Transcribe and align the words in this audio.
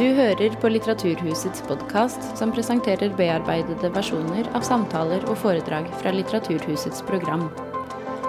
Du 0.00 0.06
hører 0.16 0.54
på 0.56 0.68
Litteraturhusets 0.70 1.60
podkast, 1.68 2.22
som 2.38 2.48
presenterer 2.56 3.10
bearbeidede 3.18 3.90
versjoner 3.92 4.46
av 4.56 4.62
samtaler 4.64 5.26
og 5.28 5.36
foredrag 5.42 5.90
fra 6.00 6.14
Litteraturhusets 6.14 7.02
program. 7.04 7.42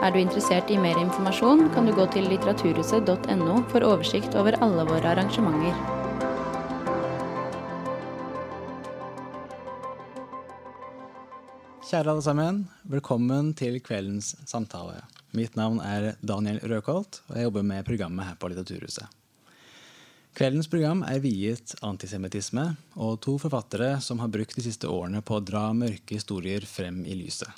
Er 0.04 0.12
du 0.12 0.18
interessert 0.20 0.68
i 0.68 0.76
mer 0.76 1.00
informasjon, 1.00 1.70
kan 1.72 1.88
du 1.88 1.94
gå 1.96 2.10
til 2.12 2.28
litteraturhuset.no 2.28 3.56
for 3.72 3.88
oversikt 3.88 4.36
over 4.36 4.58
alle 4.60 4.84
våre 4.90 5.14
arrangementer. 5.14 5.80
Kjære 11.88 12.18
alle 12.18 12.28
sammen, 12.28 12.62
velkommen 12.84 13.56
til 13.56 13.80
kveldens 13.80 14.34
samtale. 14.44 15.00
Mitt 15.32 15.56
navn 15.56 15.80
er 15.80 16.18
Daniel 16.20 16.60
Røkholt, 16.68 17.24
og 17.32 17.40
jeg 17.40 17.48
jobber 17.48 17.68
med 17.72 17.88
programmet 17.88 18.28
her 18.28 18.36
på 18.36 18.52
Litteraturhuset. 18.52 19.21
Kveldens 20.32 20.70
program 20.72 21.02
er 21.04 21.20
viet 21.20 21.74
antisemittisme 21.84 22.64
og 22.96 23.18
to 23.26 23.34
forfattere 23.42 23.98
som 24.00 24.22
har 24.24 24.32
brukt 24.32 24.56
de 24.56 24.64
siste 24.64 24.88
årene 24.88 25.20
på 25.20 25.36
å 25.36 25.44
dra 25.44 25.66
mørke 25.76 26.16
historier 26.16 26.64
frem 26.64 27.02
i 27.04 27.18
lyset. 27.20 27.52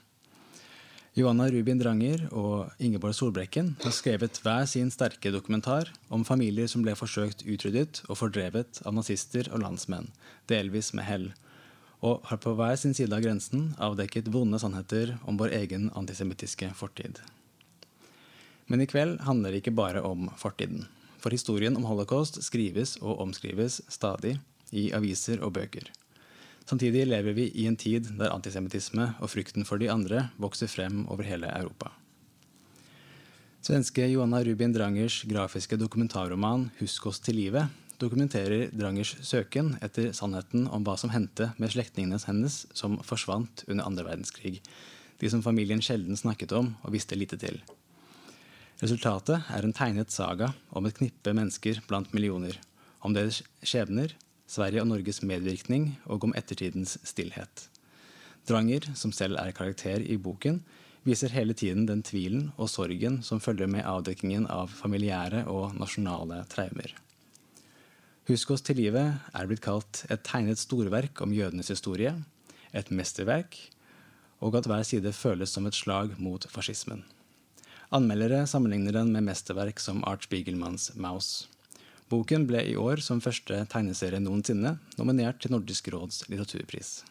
Johanna 1.14 1.46
Rubin 1.54 1.78
Dranger 1.78 2.24
og 2.34 2.72
Ingeborg 2.82 3.14
Solbrekken 3.14 3.76
har 3.84 3.94
skrevet 3.94 4.40
hver 4.42 4.66
sin 4.66 4.90
sterke 4.90 5.30
dokumentar 5.30 5.92
om 6.10 6.26
familier 6.26 6.66
som 6.72 6.82
ble 6.82 6.96
forsøkt 6.98 7.46
utryddet 7.46 8.02
og 8.08 8.18
fordrevet 8.18 8.82
av 8.82 8.98
nazister 8.98 9.52
og 9.54 9.62
landsmenn, 9.62 10.10
delvis 10.50 10.90
med 10.98 11.06
hell, 11.06 11.28
og 12.02 12.26
har 12.32 12.42
på 12.42 12.56
hver 12.58 12.74
sin 12.82 12.98
side 12.98 13.14
av 13.14 13.22
grensen 13.22 13.70
avdekket 13.78 14.34
vonde 14.34 14.58
sannheter 14.58 15.14
om 15.30 15.38
vår 15.38 15.54
egen 15.60 15.92
antisemittiske 15.94 16.74
fortid. 16.82 17.22
Men 18.66 18.82
i 18.82 18.90
kveld 18.90 19.22
handler 19.30 19.54
det 19.54 19.62
ikke 19.62 19.78
bare 19.78 20.02
om 20.02 20.32
fortiden. 20.42 20.88
For 21.24 21.32
historien 21.32 21.78
om 21.80 21.86
holocaust 21.88 22.42
skrives 22.44 22.98
og 23.00 23.22
omskrives 23.24 23.80
stadig 23.88 24.36
i 24.76 24.90
aviser 24.92 25.40
og 25.40 25.54
bøker. 25.56 25.88
Samtidig 26.68 27.06
lever 27.08 27.36
vi 27.36 27.50
i 27.60 27.68
en 27.68 27.80
tid 27.80 28.10
der 28.20 28.34
antisemittisme 28.34 29.14
og 29.20 29.32
frykten 29.32 29.68
for 29.68 29.80
de 29.80 29.92
andre 29.92 30.28
vokser 30.40 30.68
frem 30.72 31.06
over 31.08 31.24
hele 31.28 31.48
Europa. 31.52 31.92
Svenske 33.64 34.10
Johanna 34.12 34.42
Rubin 34.44 34.74
Drangers 34.76 35.24
grafiske 35.24 35.78
dokumentarroman 35.80 36.70
'Husk 36.80 37.08
oss 37.08 37.20
til 37.20 37.36
livet' 37.36 37.70
dokumenterer 38.00 38.72
Drangers 38.76 39.16
søken 39.24 39.78
etter 39.82 40.12
sannheten 40.12 40.68
om 40.68 40.84
hva 40.84 40.98
som 41.00 41.14
hendte 41.14 41.54
med 41.58 41.72
slektningene 41.72 42.20
hennes 42.28 42.66
som 42.74 42.98
forsvant 42.98 43.64
under 43.70 43.86
andre 43.86 44.04
verdenskrig, 44.04 44.60
de 45.20 45.30
som 45.30 45.44
familien 45.46 45.82
sjelden 45.82 46.18
snakket 46.20 46.52
om 46.52 46.76
og 46.84 46.92
visste 46.92 47.16
lite 47.16 47.38
til. 47.38 47.62
Resultatet 48.84 49.46
er 49.48 49.64
en 49.64 49.72
tegnet 49.72 50.12
saga 50.12 50.50
om 50.76 50.84
et 50.84 50.98
knippe 50.98 51.32
mennesker 51.32 51.78
blant 51.88 52.10
millioner. 52.12 52.58
Om 53.00 53.14
deres 53.16 53.38
skjebner, 53.64 54.12
Sverige 54.44 54.82
og 54.84 54.90
Norges 54.90 55.22
medvirkning 55.24 55.94
og 56.04 56.26
om 56.28 56.36
ettertidens 56.36 56.98
stillhet. 57.08 57.70
Dranger, 58.44 58.90
som 59.00 59.14
selv 59.16 59.40
er 59.40 59.56
karakter 59.56 60.04
i 60.04 60.18
boken, 60.20 60.60
viser 61.08 61.32
hele 61.32 61.56
tiden 61.56 61.88
den 61.88 62.04
tvilen 62.04 62.50
og 62.58 62.68
sorgen 62.74 63.22
som 63.24 63.40
følger 63.40 63.72
med 63.72 63.88
avdekkingen 63.88 64.50
av 64.52 64.76
familiære 64.76 65.46
og 65.48 65.80
nasjonale 65.80 66.44
traumer. 66.52 66.92
Oss 68.28 68.68
til 68.68 68.82
livet 68.84 69.16
er 69.32 69.48
blitt 69.48 69.64
kalt 69.64 70.04
et 70.12 70.28
tegnet 70.28 70.60
storverk 70.60 71.24
om 71.24 71.32
jødenes 71.32 71.72
historie, 71.72 72.18
et 72.76 72.92
mesterverk, 72.92 73.56
og 74.44 74.60
at 74.60 74.68
hver 74.68 74.84
side 74.84 75.16
føles 75.16 75.56
som 75.56 75.72
et 75.72 75.76
slag 75.76 76.18
mot 76.20 76.52
fascismen. 76.52 77.06
Anmeldere 77.94 78.48
sammenligner 78.50 78.96
den 78.96 79.12
med 79.14 79.28
mesterverk 79.28 79.78
som 79.78 80.00
Art 80.10 80.24
Spiegelmanns 80.26 80.96
Maus. 80.98 81.48
Boken 82.10 82.48
ble 82.50 82.64
i 82.66 82.74
år, 82.74 83.04
som 83.06 83.22
første 83.22 83.60
tegneserie 83.70 84.18
noensinne, 84.18 84.80
nominert 84.98 85.38
til 85.44 85.54
Nordisk 85.54 85.92
råds 85.94 86.24
litteraturpris. 86.26 87.04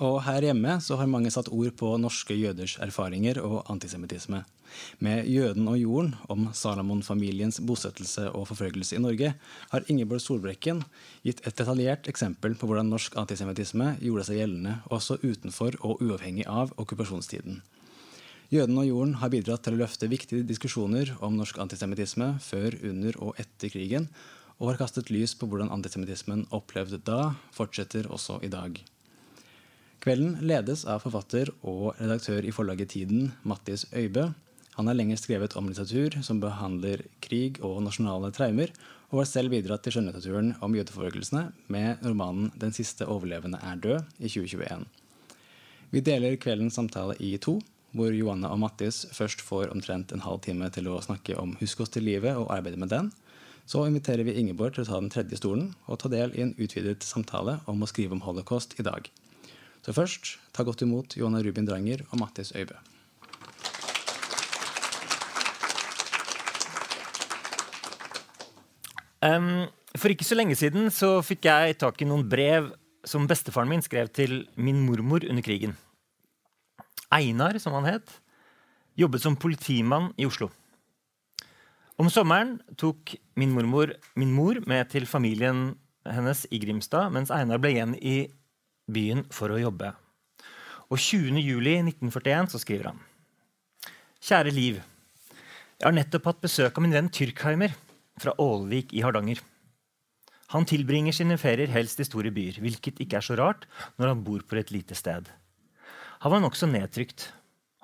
Og 0.00 0.22
her 0.24 0.46
hjemme 0.46 0.78
så 0.80 0.96
har 0.96 1.08
mange 1.12 1.28
satt 1.32 1.50
ord 1.52 1.74
på 1.76 1.90
norske 2.00 2.32
jøders 2.32 2.78
erfaringer 2.80 3.36
og 3.44 3.66
antisemittisme. 3.68 4.44
Med 4.98 5.26
'Jøden 5.26 5.66
og 5.68 5.76
jorden' 5.76 6.14
om 6.28 6.46
Salomon-familiens 6.54 7.60
bosettelse 7.60 8.30
og 8.30 8.46
forfølgelse 8.48 8.96
i 8.96 9.02
Norge 9.02 9.34
har 9.70 9.84
Ingeborg 9.88 10.22
Solbrekken 10.24 10.84
gitt 11.22 11.42
et 11.46 11.56
detaljert 11.56 12.08
eksempel 12.08 12.54
på 12.54 12.66
hvordan 12.66 12.88
norsk 12.88 13.16
antisemittisme 13.16 13.98
gjorde 14.00 14.24
seg 14.24 14.40
gjeldende 14.40 14.78
også 14.88 15.18
utenfor 15.20 15.76
og 15.80 16.00
uavhengig 16.00 16.46
av 16.46 16.72
okkupasjonstiden. 16.80 17.60
'Jøden 18.50 18.78
og 18.78 18.86
jorden' 18.86 19.18
har 19.20 19.28
bidratt 19.28 19.62
til 19.62 19.76
å 19.76 19.82
løfte 19.82 20.08
viktige 20.08 20.46
diskusjoner 20.48 21.12
om 21.20 21.36
norsk 21.36 21.58
antisemittisme 21.58 22.38
før, 22.40 22.78
under 22.82 23.20
og 23.20 23.34
etter 23.38 23.68
krigen, 23.68 24.08
og 24.58 24.72
har 24.72 24.80
kastet 24.80 25.10
lys 25.10 25.34
på 25.34 25.46
hvordan 25.46 25.70
antisemittismen 25.70 26.46
opplevde 26.50 26.98
da, 27.04 27.34
fortsetter 27.52 28.08
også 28.08 28.40
i 28.42 28.48
dag. 28.48 28.80
Kvelden 30.00 30.38
ledes 30.48 30.86
av 30.88 31.02
forfatter 31.04 31.50
og 31.60 31.98
redaktør 31.98 32.46
i 32.48 32.52
forlaget 32.56 32.94
Tiden, 32.94 33.34
Mattis 33.44 33.82
Øybø. 33.92 34.30
Han 34.78 34.88
har 34.88 34.96
lenger 34.96 35.18
skrevet 35.20 35.52
om 35.60 35.66
litteratur 35.68 36.16
som 36.24 36.40
behandler 36.40 37.02
krig 37.20 37.58
og 37.60 37.82
nasjonale 37.84 38.30
traumer, 38.32 38.72
og 39.10 39.20
har 39.20 39.28
selv 39.28 39.52
bidratt 39.52 39.84
til 39.84 39.98
skjønnlitteraturen 39.98 40.54
om 40.64 40.78
jødeforfølgelsene 40.78 41.42
med 41.68 42.00
romanen 42.06 42.48
'Den 42.56 42.72
siste 42.72 43.04
overlevende 43.04 43.60
er 43.60 43.76
død' 43.76 44.24
i 44.24 44.28
2021. 44.28 44.86
Vi 45.90 46.00
deler 46.00 46.40
kveldens 46.40 46.80
samtale 46.80 47.16
i 47.20 47.36
to, 47.36 47.60
hvor 47.92 48.16
Johanne 48.16 48.48
og 48.48 48.58
Mattis 48.58 49.04
først 49.12 49.40
får 49.44 49.68
omtrent 49.68 50.12
en 50.12 50.24
halv 50.24 50.40
time 50.40 50.70
til 50.70 50.88
å 50.88 51.02
snakke 51.02 51.36
om 51.36 51.56
Husk 51.60 51.80
oss 51.80 51.90
til 51.90 52.08
livet 52.08 52.36
og 52.36 52.48
arbeide 52.56 52.78
med 52.78 52.88
den. 52.88 53.12
Så 53.66 53.84
inviterer 53.84 54.24
vi 54.24 54.32
Ingeborg 54.40 54.74
til 54.74 54.82
å 54.82 54.86
ta 54.86 55.00
den 55.00 55.10
tredje 55.10 55.36
stolen 55.36 55.74
og 55.86 55.98
ta 55.98 56.08
del 56.08 56.32
i 56.32 56.40
en 56.40 56.54
utvidet 56.56 57.02
samtale 57.02 57.60
om 57.66 57.82
å 57.82 57.86
skrive 57.86 58.12
om 58.12 58.24
holocaust 58.24 58.80
i 58.80 58.82
dag. 58.82 59.10
Så 59.90 59.94
først, 59.96 60.28
ta 60.54 60.62
godt 60.62 60.84
imot 60.86 61.16
Johanna 61.18 61.40
Rubin 61.42 61.66
Dranger 61.66 62.04
og 62.12 62.20
Mattis 62.20 62.52
Øybø. 62.54 62.76
Um, 69.18 69.66
for 69.98 70.14
ikke 70.14 70.28
så 70.28 70.38
lenge 70.38 70.54
siden 70.54 70.92
så 70.94 71.16
fikk 71.26 71.50
jeg 71.50 71.80
tak 71.82 71.98
i 71.98 72.06
noen 72.06 72.22
brev 72.30 72.70
som 73.02 73.26
bestefaren 73.26 73.66
min 73.66 73.82
skrev 73.82 74.14
til 74.14 74.44
min 74.54 74.78
mormor 74.86 75.26
under 75.26 75.42
krigen. 75.42 75.74
Einar, 77.10 77.58
som 77.58 77.74
han 77.80 77.90
het, 77.90 78.14
jobbet 78.94 79.26
som 79.26 79.34
politimann 79.34 80.12
i 80.14 80.30
Oslo. 80.30 80.52
Om 81.98 82.14
sommeren 82.14 82.60
tok 82.78 83.16
min 83.34 83.50
mormor 83.50 83.98
min 84.14 84.30
mor 84.30 84.62
med 84.70 84.86
til 84.94 85.10
familien 85.10 85.72
hennes 86.06 86.46
i 86.46 86.62
Grimstad, 86.62 87.10
mens 87.10 87.34
Einar 87.34 87.58
ble 87.58 87.74
igjen 87.74 87.98
i 87.98 88.20
byen 88.92 89.24
for 89.34 89.52
å 89.52 89.60
jobbe. 89.60 89.92
Og 90.90 90.98
20.07.1941 90.98 92.50
så 92.52 92.60
skriver 92.62 92.90
han. 92.90 93.02
Kjære 94.20 94.52
Liv. 94.52 94.80
Jeg 95.80 95.86
har 95.86 95.96
nettopp 95.96 96.26
hatt 96.28 96.42
besøk 96.42 96.76
av 96.76 96.84
min 96.84 96.92
venn 96.92 97.08
Tyrkheimer 97.08 97.72
fra 98.20 98.34
Ålvik 98.42 98.92
i 98.92 99.04
Hardanger. 99.04 99.40
Han 100.50 100.66
tilbringer 100.66 101.14
sine 101.14 101.38
ferier 101.38 101.70
helst 101.70 102.02
i 102.02 102.06
store 102.08 102.32
byer, 102.34 102.58
hvilket 102.60 102.98
ikke 103.00 103.20
er 103.20 103.24
så 103.24 103.36
rart 103.38 103.68
når 104.00 104.12
han 104.12 104.24
bor 104.26 104.42
på 104.42 104.58
et 104.58 104.72
lite 104.74 104.98
sted. 104.98 105.30
Han 106.20 106.34
var 106.34 106.42
nokså 106.42 106.68
nedtrykt. 106.68 107.30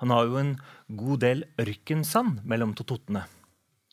Han 0.03 0.11
har 0.13 0.27
jo 0.27 0.37
en 0.37 0.53
god 0.99 1.23
del 1.23 1.45
ørkensand 1.57 2.43
mellom 2.45 2.75
tototene, 2.77 3.23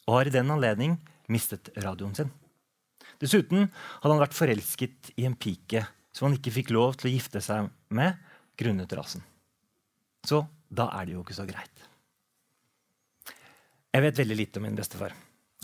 og 0.05 0.19
har 0.19 0.29
i 0.29 0.35
den 0.35 0.51
anledning 0.53 0.99
mistet 1.33 1.71
radioen 1.81 2.19
sin. 2.19 2.33
Dessuten 3.23 3.71
hadde 3.71 4.13
han 4.13 4.21
vært 4.21 4.37
forelsket 4.37 5.15
i 5.17 5.25
en 5.25 5.39
pike 5.39 5.87
som 6.15 6.29
han 6.29 6.37
ikke 6.39 6.55
fikk 6.55 6.73
lov 6.75 6.95
til 6.99 7.11
å 7.11 7.15
gifte 7.17 7.43
seg 7.43 7.69
med 7.95 8.15
grunnet 8.59 8.93
rasen. 8.95 9.25
Så 10.25 10.45
da 10.71 10.89
er 10.97 11.09
det 11.09 11.17
jo 11.17 11.25
ikke 11.25 11.37
så 11.37 11.47
greit. 11.49 11.89
Jeg 13.95 14.03
vet 14.03 14.21
veldig 14.23 14.39
lite 14.39 14.61
om 14.61 14.67
min 14.67 14.79
bestefar. 14.79 15.13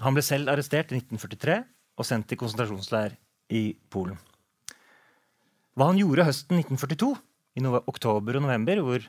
Han 0.04 0.16
ble 0.16 0.22
selv 0.24 0.50
arrestert 0.52 0.92
i 0.92 0.98
1943 0.98 1.56
og 2.00 2.06
sendt 2.06 2.28
til 2.30 2.38
konsentrasjonsleir 2.40 3.16
i 3.56 3.62
Polen. 3.92 4.18
Hva 5.78 5.90
han 5.90 5.98
gjorde 6.00 6.26
høsten 6.28 6.60
1942, 6.60 7.10
i 7.58 7.64
oktober 7.66 8.38
og 8.38 8.44
november, 8.44 8.80
hvor, 8.84 9.04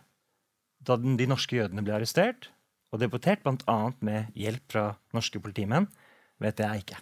da 0.81 0.97
de 0.97 1.27
norske 1.29 1.57
jødene 1.57 1.83
ble 1.85 1.93
arrestert 1.95 2.49
og 2.91 2.99
deportert, 3.01 3.43
bl.a. 3.45 3.77
med 4.03 4.33
hjelp 4.37 4.65
fra 4.73 4.85
norske 5.15 5.39
politimenn, 5.43 5.87
vet 6.41 6.59
jeg 6.59 6.83
ikke. 6.83 6.97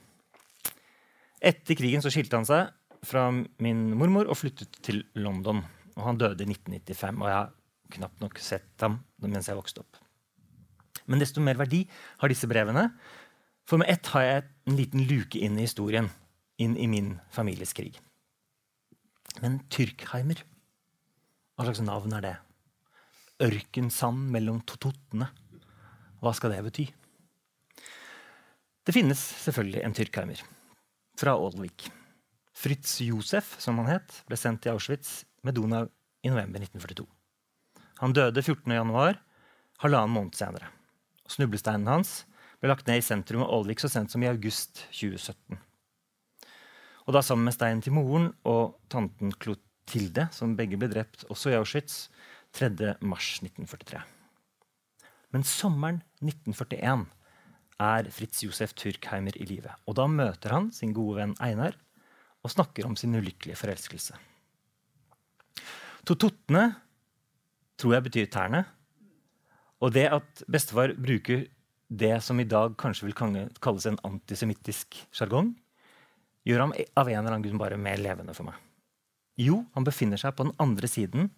Etter 1.40 1.80
krigen 1.80 2.04
så 2.04 2.12
skilte 2.12 2.36
han 2.36 2.48
seg 2.48 2.74
fra 3.06 3.30
min 3.31 3.86
mormor 3.98 4.30
og 4.30 4.40
flyttet 4.42 4.81
til 4.86 5.04
London. 5.19 5.63
Og 5.96 6.04
han 6.06 6.19
døde 6.19 6.46
i 6.46 6.50
1995, 6.50 7.19
og 7.19 7.28
jeg 7.30 7.38
har 7.38 7.56
knapt 7.96 8.22
nok 8.24 8.40
sett 8.44 8.86
ham 8.86 9.00
mens 9.24 9.50
jeg 9.50 9.57
vokste 9.57 9.84
opp. 9.84 10.00
Men 11.10 11.22
desto 11.22 11.42
mer 11.44 11.57
verdi 11.60 11.84
har 12.22 12.31
disse 12.31 12.48
brevene. 12.50 12.90
For 13.68 13.81
med 13.81 13.90
ett 13.92 14.07
har 14.13 14.25
jeg 14.25 14.46
en 14.69 14.78
liten 14.78 15.06
luke 15.10 15.40
inn 15.42 15.57
i 15.57 15.66
historien, 15.66 16.10
inn 16.62 16.78
i 16.78 16.88
min 16.90 17.18
families 17.34 17.74
krig. 17.78 17.98
Men 19.44 19.60
Tyrkheimer, 19.72 20.42
hva 21.56 21.68
slags 21.68 21.84
navn 21.86 22.16
er 22.18 22.25
det? 22.25 22.36
Ørkensand 23.46 24.30
mellom 24.34 24.62
totottene. 24.68 25.30
Hva 26.19 26.34
skal 26.36 26.51
det 26.54 26.63
bety? 26.66 26.88
Det 28.84 28.96
finnes 28.96 29.22
selvfølgelig 29.46 29.84
en 29.86 29.96
tyrkheimer 29.96 30.42
fra 31.19 31.36
Ålvik. 31.38 31.88
Fritz 32.60 32.98
Josef, 33.00 33.54
som 33.62 33.78
han 33.80 33.88
het, 33.88 34.18
ble 34.28 34.36
sendt 34.36 34.66
til 34.66 34.74
Auschwitz 34.74 35.22
med 35.48 35.56
Donau 35.56 35.86
i 36.26 36.32
november 36.32 36.60
1942. 36.60 37.06
Han 38.02 38.16
døde 38.16 38.44
14. 38.44 38.74
januar, 38.76 39.22
halvannen 39.80 40.12
måned 40.12 40.36
senere. 40.36 40.68
Snublesteinen 41.32 41.88
hans 41.88 42.26
ble 42.60 42.74
lagt 42.74 42.90
ned 42.90 43.00
i 43.00 43.06
sentrum 43.06 43.46
av 43.46 43.54
Ålvik 43.56 43.80
så 43.80 43.92
sent 43.92 44.12
som 44.12 44.26
i 44.26 44.28
august 44.28 44.84
2017. 44.92 45.56
Og 47.08 47.16
da 47.16 47.24
sammen 47.24 47.48
med 47.48 47.56
steinen 47.56 47.86
til 47.86 47.96
moren 47.96 48.34
og 48.44 48.76
tanten 48.92 49.32
Clotilde, 49.40 50.28
som 50.36 50.58
begge 50.60 50.76
ble 50.82 50.92
drept 50.92 51.30
også 51.32 51.54
i 51.54 51.60
Auschwitz 51.62 52.10
3. 52.60 52.98
mars 53.00 53.38
1943. 53.40 54.04
Men 55.32 55.48
sommeren 55.48 56.04
1941 56.20 57.08
er 57.80 58.12
Fritz 58.12 58.44
Josef 58.44 58.76
Turkheimer 58.76 59.38
i 59.40 59.48
live. 59.48 59.72
Og 59.88 59.96
da 59.96 60.12
møter 60.12 60.60
han 60.60 60.74
sin 60.76 60.92
gode 60.92 61.22
venn 61.22 61.40
Einar 61.40 61.80
og 62.44 62.53
snakker 62.53 62.88
om 62.88 62.95
sin 63.00 63.15
ulykkelige 63.15 63.57
forelskelse. 63.59 64.18
Tototne 66.07 66.63
tror 67.80 67.95
jeg 67.95 68.06
betyr 68.07 68.30
tærne. 68.31 68.63
Og 69.80 69.94
det 69.95 70.07
at 70.12 70.44
bestefar 70.51 70.95
bruker 71.00 71.47
det 71.89 72.15
som 72.24 72.39
i 72.39 72.47
dag 72.47 72.75
kanskje 72.80 73.07
vil 73.07 73.18
kalles 73.18 73.88
en 73.89 74.00
antisemittisk 74.06 74.97
sjargong, 75.15 75.53
gjør 76.45 76.65
ham 76.65 76.74
av 76.74 77.09
en 77.09 77.19
eller 77.19 77.33
annen 77.33 77.45
grunn 77.45 77.62
bare 77.62 77.80
mer 77.80 78.00
levende 78.01 78.36
for 78.38 78.47
meg. 78.50 78.57
Jo, 79.39 79.63
han 79.75 79.88
befinner 79.88 80.19
seg 80.19 80.36
på 80.36 80.45
den 80.47 80.56
andre 80.59 80.89
siden. 80.91 81.30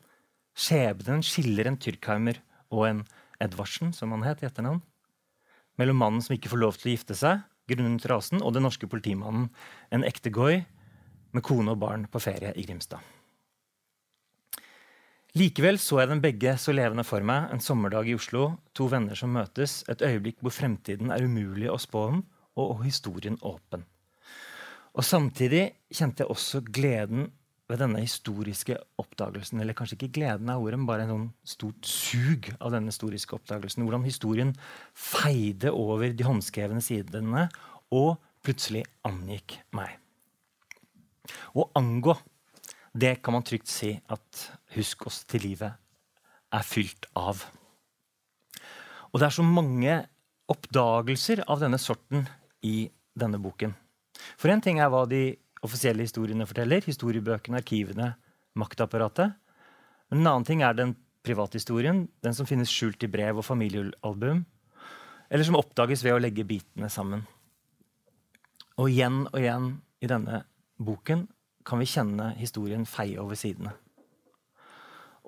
Skjebnen 0.58 1.22
skiller 1.26 1.70
en 1.70 1.78
Tyrkheimer 1.80 2.42
og 2.74 2.88
en 2.88 3.04
Edvardsen, 3.42 3.94
som 3.94 4.14
han 4.16 4.26
het 4.26 4.42
i 4.42 4.48
etternavn. 4.50 4.82
Mellom 5.80 6.02
mannen 6.02 6.24
som 6.26 6.36
ikke 6.36 6.52
får 6.52 6.62
lov 6.62 6.78
til 6.78 6.92
å 6.92 6.96
gifte 6.96 7.18
seg 7.18 7.46
grunnet 7.72 8.06
rasen, 8.10 8.42
og 8.44 8.56
den 8.56 8.66
norske 8.66 8.90
politimannen, 8.90 9.48
en 9.94 10.04
ekte 10.04 10.34
goy 10.34 10.64
med 11.36 11.44
kone 11.46 11.74
og 11.74 11.82
barn 11.82 12.06
på 12.12 12.22
ferie 12.24 12.54
i 12.56 12.66
Grimstad. 12.68 13.02
Likevel 15.40 15.78
så 15.80 16.02
jeg 16.02 16.10
dem 16.12 16.22
begge 16.24 16.58
så 16.60 16.74
levende 16.76 17.06
for 17.08 17.24
meg 17.24 17.54
en 17.54 17.64
sommerdag 17.64 18.10
i 18.12 18.18
Oslo. 18.18 18.50
To 18.76 18.90
venner 18.92 19.16
som 19.16 19.32
møtes, 19.32 19.80
et 19.88 20.04
øyeblikk 20.04 20.42
hvor 20.44 20.52
fremtiden 20.52 21.14
er 21.14 21.24
umulig 21.24 21.70
å 21.72 21.80
spå 21.80 22.08
om, 22.10 22.24
og 22.60 22.82
historien 22.84 23.38
åpen. 23.48 23.86
Og 24.92 25.08
Samtidig 25.08 25.70
kjente 25.88 26.26
jeg 26.26 26.34
også 26.34 26.60
gleden 26.68 27.30
ved 27.72 27.80
denne 27.80 28.02
historiske 28.04 28.76
oppdagelsen. 29.00 29.62
Eller 29.64 29.78
kanskje 29.78 29.96
ikke 29.96 30.12
gleden 30.20 30.52
av 30.52 30.60
ordet, 30.60 30.82
men 30.82 30.90
bare 30.90 31.08
en 31.08 31.14
sånn 31.14 31.30
stort 31.48 31.88
sug 31.88 32.52
av 32.60 32.76
denne 32.76 32.92
historiske 32.92 33.38
oppdagelsen. 33.40 33.86
Hvordan 33.88 34.04
historien 34.08 34.52
feide 34.92 35.72
over 35.72 36.12
de 36.12 36.28
håndskrevne 36.28 36.84
sidene 36.84 37.48
og 37.96 38.18
plutselig 38.44 38.84
angikk 39.08 39.62
meg. 39.78 40.01
Å 41.56 41.68
angå, 41.80 42.16
det 42.94 43.18
kan 43.24 43.38
man 43.38 43.46
trygt 43.48 43.72
si 43.72 43.94
at 44.12 44.48
Husk 44.76 45.08
oss 45.10 45.24
til 45.28 45.44
livet 45.50 45.76
er 46.52 46.64
fylt 46.68 47.08
av. 47.20 47.44
Og 49.12 49.20
det 49.20 49.28
er 49.28 49.36
så 49.36 49.44
mange 49.44 49.98
oppdagelser 50.52 51.44
av 51.52 51.60
denne 51.64 51.80
sorten 51.80 52.26
i 52.64 52.86
denne 53.16 53.40
boken. 53.42 53.74
For 54.40 54.52
én 54.52 54.64
ting 54.64 54.80
er 54.80 54.92
hva 54.92 55.04
de 55.10 55.36
offisielle 55.66 56.06
historiene 56.06 56.48
forteller. 56.48 56.84
Historiebøkene, 56.88 57.62
arkivene, 57.62 58.14
maktapparatet. 58.60 59.36
Men 60.12 60.24
en 60.24 60.32
annen 60.32 60.48
ting 60.48 60.64
er 60.64 60.78
den 60.78 60.96
privathistorien. 61.26 62.06
Den 62.24 62.36
som 62.38 62.48
finnes 62.50 62.72
skjult 62.72 63.04
i 63.04 63.12
brev 63.12 63.42
og 63.42 63.48
familiealbum. 63.48 64.46
Eller 65.32 65.48
som 65.48 65.60
oppdages 65.60 66.04
ved 66.04 66.16
å 66.16 66.22
legge 66.22 66.48
bitene 66.48 66.90
sammen. 66.92 67.24
Og 68.80 68.92
igjen 68.92 69.26
og 69.30 69.40
igjen 69.40 69.74
i 70.02 70.10
denne 70.10 70.44
boken 70.86 71.28
kan 71.68 71.82
vi 71.82 71.90
kjenne 71.90 72.32
historien 72.40 72.86
feie 72.90 73.20
over 73.22 73.38
sidene. 73.38 73.74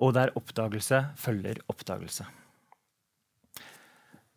Og 0.02 0.16
der 0.16 0.32
oppdagelse 0.38 1.04
følger 1.20 1.60
oppdagelse. 1.70 2.26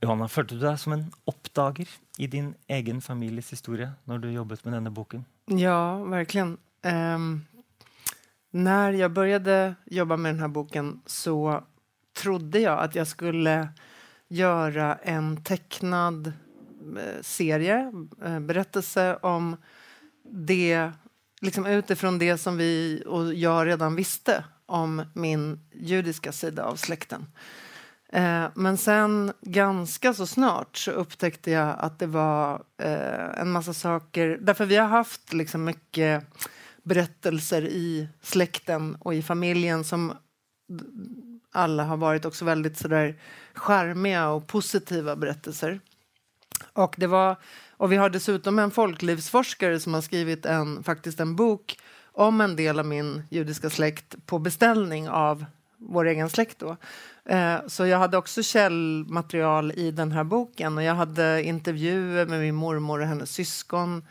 Johanna, 0.03 0.27
følte 0.29 0.55
du 0.55 0.61
deg 0.61 0.77
som 0.77 0.93
en 0.93 1.07
oppdager 1.25 1.89
i 2.21 2.27
din 2.29 2.51
egen 2.69 3.01
families 3.01 3.49
historie 3.49 3.89
når 4.05 4.21
du 4.21 4.27
jobbet 4.29 4.61
med 4.65 4.77
denne 4.77 4.93
boken? 4.93 5.23
Ja, 5.49 5.97
virkelig. 6.05 6.51
Um, 6.85 7.47
når 8.53 8.99
jeg 8.99 9.13
begynte 9.15 9.57
jobba 9.89 10.17
med 10.17 10.35
denne 10.35 10.51
boken 10.53 10.91
så 11.09 11.63
trodde 12.17 12.61
jeg 12.61 12.73
at 12.73 12.95
jeg 12.97 13.09
skulle 13.09 13.55
gjøre 14.33 14.87
en 15.07 15.33
tecknad 15.45 16.31
eh, 16.31 17.19
serie, 17.23 17.77
berettelse 18.19 19.05
om 19.25 19.53
det, 20.23 20.91
liksom 21.41 21.65
utifrån 21.65 22.19
det 22.19 22.37
som 22.37 22.57
vi 22.57 23.03
och 23.05 23.33
jag 23.33 23.67
redan 23.67 23.95
visste 23.95 24.43
om 24.65 25.05
min 25.13 25.59
judiska 25.73 26.31
sida 26.31 26.63
av 26.63 26.75
släkten. 26.75 27.25
Eh, 28.09 28.45
men 28.53 28.77
sen 28.77 29.33
ganska 29.41 30.13
så 30.13 30.27
snart 30.27 30.77
så 30.77 30.91
upptäckte 30.91 31.51
jag 31.51 31.75
att 31.79 31.99
det 31.99 32.07
var 32.07 32.63
eh, 32.77 33.39
en 33.41 33.51
massa 33.51 33.73
saker. 33.73 34.37
Därför 34.41 34.65
vi 34.65 34.75
har 34.75 34.87
haft 34.87 35.33
liksom 35.33 35.63
mycket 35.63 36.23
berättelser 36.83 37.61
i 37.61 38.07
släkten 38.21 38.97
och 38.99 39.13
i 39.13 39.21
familjen 39.21 39.83
som 39.83 40.13
alla 41.51 41.83
har 41.83 41.97
varit 41.97 42.25
också 42.25 42.45
väldigt 42.45 42.77
sådär 42.77 43.15
charmiga 43.53 44.29
och 44.29 44.47
positiva 44.47 45.15
berättelser. 45.15 45.79
Och, 46.73 46.95
det 46.97 47.07
var, 47.07 47.35
och 47.77 47.91
vi 47.91 47.95
har 47.95 48.09
dessutom 48.09 48.59
en 48.59 48.71
folklivsforskare 48.71 49.79
som 49.79 49.94
har 49.94 50.01
skrivit 50.01 50.45
en, 50.45 50.83
en 51.19 51.35
bok 51.35 51.79
om 52.12 52.41
en 52.41 52.56
del 52.56 52.79
av 52.79 52.85
min 52.85 53.24
judiska 53.29 53.69
släkt 53.69 54.25
på 54.25 54.39
beställning 54.39 55.09
av 55.09 55.45
vår 55.77 56.06
egen 56.06 56.29
släkt. 56.29 56.63
Eh, 57.25 57.57
så 57.68 57.85
jag 57.85 57.97
hade 57.97 58.18
också 58.18 58.44
källmaterial 58.44 59.71
i 59.71 59.91
den 59.91 60.12
här 60.12 60.24
boken 60.24 60.77
och 60.77 60.83
jag 60.83 60.95
hade 60.95 61.44
intervjuer 61.44 62.25
med 62.25 62.39
min 62.39 62.56
mormor 62.56 63.00
och 63.00 63.07
hennes 63.07 63.31
syskon 63.31 64.06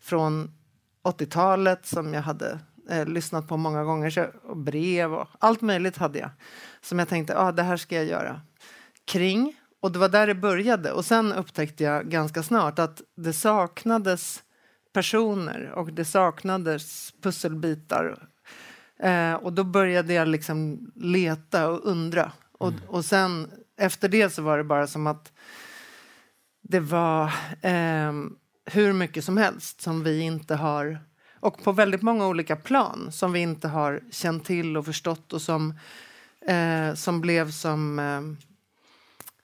från 0.00 0.50
80-talet 1.04 1.86
som 1.86 2.14
jag 2.14 2.22
hade 2.22 2.58
eh, 2.90 3.06
lyssnat 3.06 3.48
på 3.48 3.56
många 3.56 3.84
gånger. 3.84 4.10
Så, 4.10 4.26
och 4.42 4.56
brev 4.56 5.14
och 5.14 5.28
allt 5.38 5.60
möjligt 5.60 5.96
hade 5.96 6.18
jag 6.18 6.30
som 6.80 6.98
jag 6.98 7.08
tänkte 7.08 7.38
ah, 7.38 7.52
det 7.52 7.62
här 7.62 7.76
ska 7.76 7.96
jag 7.96 8.04
göra 8.04 8.40
kring. 9.04 9.56
Och 9.80 9.92
det 9.92 9.98
var 9.98 10.08
där 10.08 10.26
det 10.26 10.34
började. 10.34 10.92
Och 10.92 11.04
sen 11.04 11.32
upptäckte 11.32 11.84
jag 11.84 12.10
ganska 12.10 12.42
snart 12.42 12.78
att 12.78 13.02
det 13.16 13.32
saknades 13.32 14.42
personer 14.92 15.70
och 15.70 15.92
det 15.92 16.04
saknades 16.04 17.12
pusselbitar. 17.22 18.28
Eh, 19.02 19.34
och 19.34 19.52
då 19.52 19.64
började 19.64 20.14
jag 20.14 20.28
liksom 20.28 20.90
leta 20.94 21.68
och 21.68 21.86
undra. 21.86 22.32
Och, 22.58 22.68
mm. 22.68 22.82
och 22.86 23.04
sen 23.04 23.50
efter 23.76 24.08
det 24.08 24.30
så 24.30 24.42
var 24.42 24.58
det 24.58 24.64
bara 24.64 24.86
som 24.86 25.06
att 25.06 25.32
det 26.62 26.80
var 26.80 27.24
eh, 27.62 28.12
hur 28.64 28.92
mycket 28.92 29.24
som 29.24 29.36
helst 29.36 29.80
som 29.80 30.04
vi 30.04 30.20
inte 30.20 30.54
har 30.54 30.98
och 31.40 31.64
på 31.64 31.72
väldigt 31.72 32.02
många 32.02 32.26
olika 32.26 32.56
plan 32.56 33.08
som 33.12 33.32
vi 33.32 33.40
inte 33.40 33.68
har 33.68 34.00
känt 34.10 34.44
till 34.44 34.76
och 34.76 34.84
förstått 34.84 35.32
och 35.32 35.42
som, 35.42 35.74
eh, 36.46 36.94
som 36.94 37.20
blev 37.20 37.50
som 37.50 37.98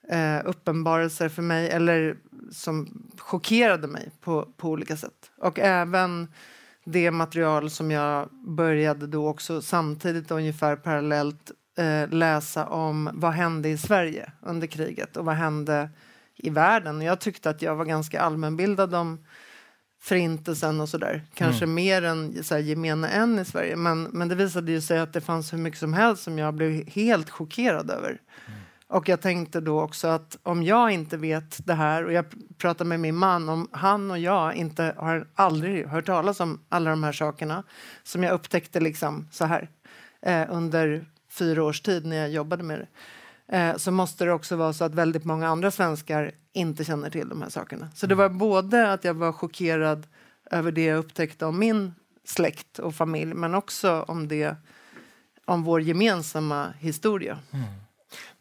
eh, 0.09 0.39
uppenbarelser 0.45 1.29
för 1.29 1.41
mig 1.41 1.69
eller 1.69 2.17
som 2.51 3.07
chockerade 3.17 3.87
mig 3.87 4.11
på, 4.21 4.47
på 4.57 4.69
olika 4.69 4.97
sätt. 4.97 5.31
Och 5.37 5.59
även 5.59 6.27
det 6.85 7.11
material 7.11 7.69
som 7.69 7.91
jag 7.91 8.29
började 8.47 9.07
då 9.07 9.27
också 9.27 9.61
samtidigt 9.61 10.31
ungefär 10.31 10.75
parallellt 10.75 11.51
eh, 11.77 12.09
läsa 12.09 12.67
om 12.67 13.09
vad 13.13 13.31
hände 13.31 13.69
i 13.69 13.77
Sverige 13.77 14.31
under 14.41 14.67
kriget 14.67 15.17
och 15.17 15.25
vad 15.25 15.35
hände 15.35 15.89
i 16.35 16.49
världen. 16.49 17.01
Jag 17.01 17.19
tyckte 17.19 17.49
att 17.49 17.61
jag 17.61 17.75
var 17.75 17.85
ganska 17.85 18.21
allmänbildad 18.21 18.95
om 18.95 19.25
förintelsen 20.01 20.81
och 20.81 20.89
sådär. 20.89 21.21
Kanske 21.33 21.63
mm. 21.63 21.75
mer 21.75 22.01
än 22.03 22.43
så 22.43 22.55
här, 22.55 22.61
gemene 22.61 23.07
än 23.07 23.39
i 23.39 23.45
Sverige. 23.45 23.75
Men, 23.75 24.03
men 24.03 24.27
det 24.27 24.35
visade 24.35 24.71
ju 24.71 24.81
sig 24.81 24.99
att 24.99 25.13
det 25.13 25.21
fanns 25.21 25.53
hur 25.53 25.57
mycket 25.57 25.79
som 25.79 25.93
helst 25.93 26.23
som 26.23 26.39
jag 26.39 26.53
blev 26.53 26.87
helt 26.87 27.29
chockerad 27.29 27.91
över. 27.91 28.09
Mm. 28.09 28.59
Och 28.95 29.09
jag 29.09 29.21
tänkte 29.21 29.61
då 29.61 29.81
också 29.81 30.07
att 30.07 30.37
om 30.43 30.63
jag 30.63 30.91
inte 30.91 31.17
vet 31.17 31.67
det 31.67 31.73
här 31.73 32.05
och 32.05 32.13
jag 32.13 32.25
pratar 32.57 32.85
med 32.85 32.99
min 32.99 33.15
man 33.15 33.49
om 33.49 33.67
han 33.71 34.11
och 34.11 34.19
jag 34.19 34.55
inte 34.55 34.95
har 34.97 35.27
aldrig 35.35 35.87
hört 35.87 36.05
talas 36.05 36.39
om 36.39 36.61
alla 36.69 36.89
de 36.89 37.03
här 37.03 37.11
sakerna 37.11 37.63
som 38.03 38.23
jag 38.23 38.33
upptäckte 38.33 38.79
liksom 38.79 39.27
så 39.31 39.45
här 39.45 39.69
eh, 40.21 40.45
under 40.49 41.05
fyra 41.29 41.63
års 41.63 41.81
tid 41.81 42.05
när 42.05 42.15
jag 42.15 42.29
jobbade 42.29 42.63
med 42.63 42.79
det 42.79 43.57
eh, 43.57 43.75
så 43.77 43.91
måste 43.91 44.25
det 44.25 44.31
också 44.31 44.55
vara 44.55 44.73
så 44.73 44.83
att 44.83 44.95
väldigt 44.95 45.25
många 45.25 45.47
andra 45.47 45.71
svenskar 45.71 46.31
inte 46.53 46.83
känner 46.83 47.09
till 47.09 47.29
de 47.29 47.41
här 47.41 47.49
sakerna. 47.49 47.89
Så 47.95 48.07
det 48.07 48.15
var 48.15 48.29
både 48.29 48.91
att 48.91 49.03
jag 49.03 49.13
var 49.13 49.31
chockerad 49.31 50.07
över 50.51 50.71
det 50.71 50.85
jag 50.85 50.97
upptäckte 50.97 51.45
om 51.45 51.59
min 51.59 51.93
släkt 52.23 52.79
och 52.79 52.95
familj 52.95 53.33
men 53.33 53.55
också 53.55 54.05
om 54.07 54.27
det 54.27 54.55
om 55.45 55.63
vår 55.63 55.81
gemensamma 55.81 56.73
historia. 56.79 57.39
Mm. 57.51 57.84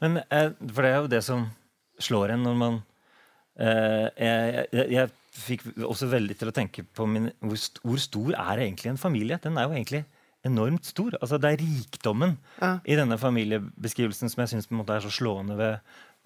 Men 0.04 0.20
eh, 0.28 0.50
For 0.68 0.84
det 0.84 0.90
er 0.92 0.99
jo 1.02 1.12
det 1.16 1.23
som 1.26 1.46
slår 2.02 2.34
en 2.34 2.44
når 2.44 2.56
man 2.61 2.80
eh, 3.56 4.08
jeg, 4.18 4.66
jeg, 4.75 4.88
jeg 4.92 5.12
fikk 5.34 5.64
også 5.82 6.08
veldig 6.12 6.37
til 6.38 6.50
å 6.50 6.54
tenke 6.54 6.84
på 6.94 7.06
min, 7.11 7.30
hvor, 7.42 7.58
st 7.58 7.80
hvor 7.82 7.99
stor 8.02 8.34
er 8.37 8.64
egentlig 8.68 8.92
en 8.92 9.00
familie? 9.00 9.38
Den 9.42 9.58
er 9.58 9.66
jo 9.66 9.75
egentlig 9.75 10.04
enormt 10.44 10.84
stor. 10.87 11.14
Altså, 11.23 11.38
det 11.40 11.54
er 11.54 11.62
rikdommen 11.64 12.37
Ja. 12.61 12.76
i 12.84 12.99
denne 12.99 13.16
familiebeskrivelsen 13.18 14.30
som 14.30 14.44
jeg 14.44 14.64
måte 14.76 14.99
er 14.99 15.04
så 15.06 15.12
slående 15.12 15.56
ved 15.56 15.78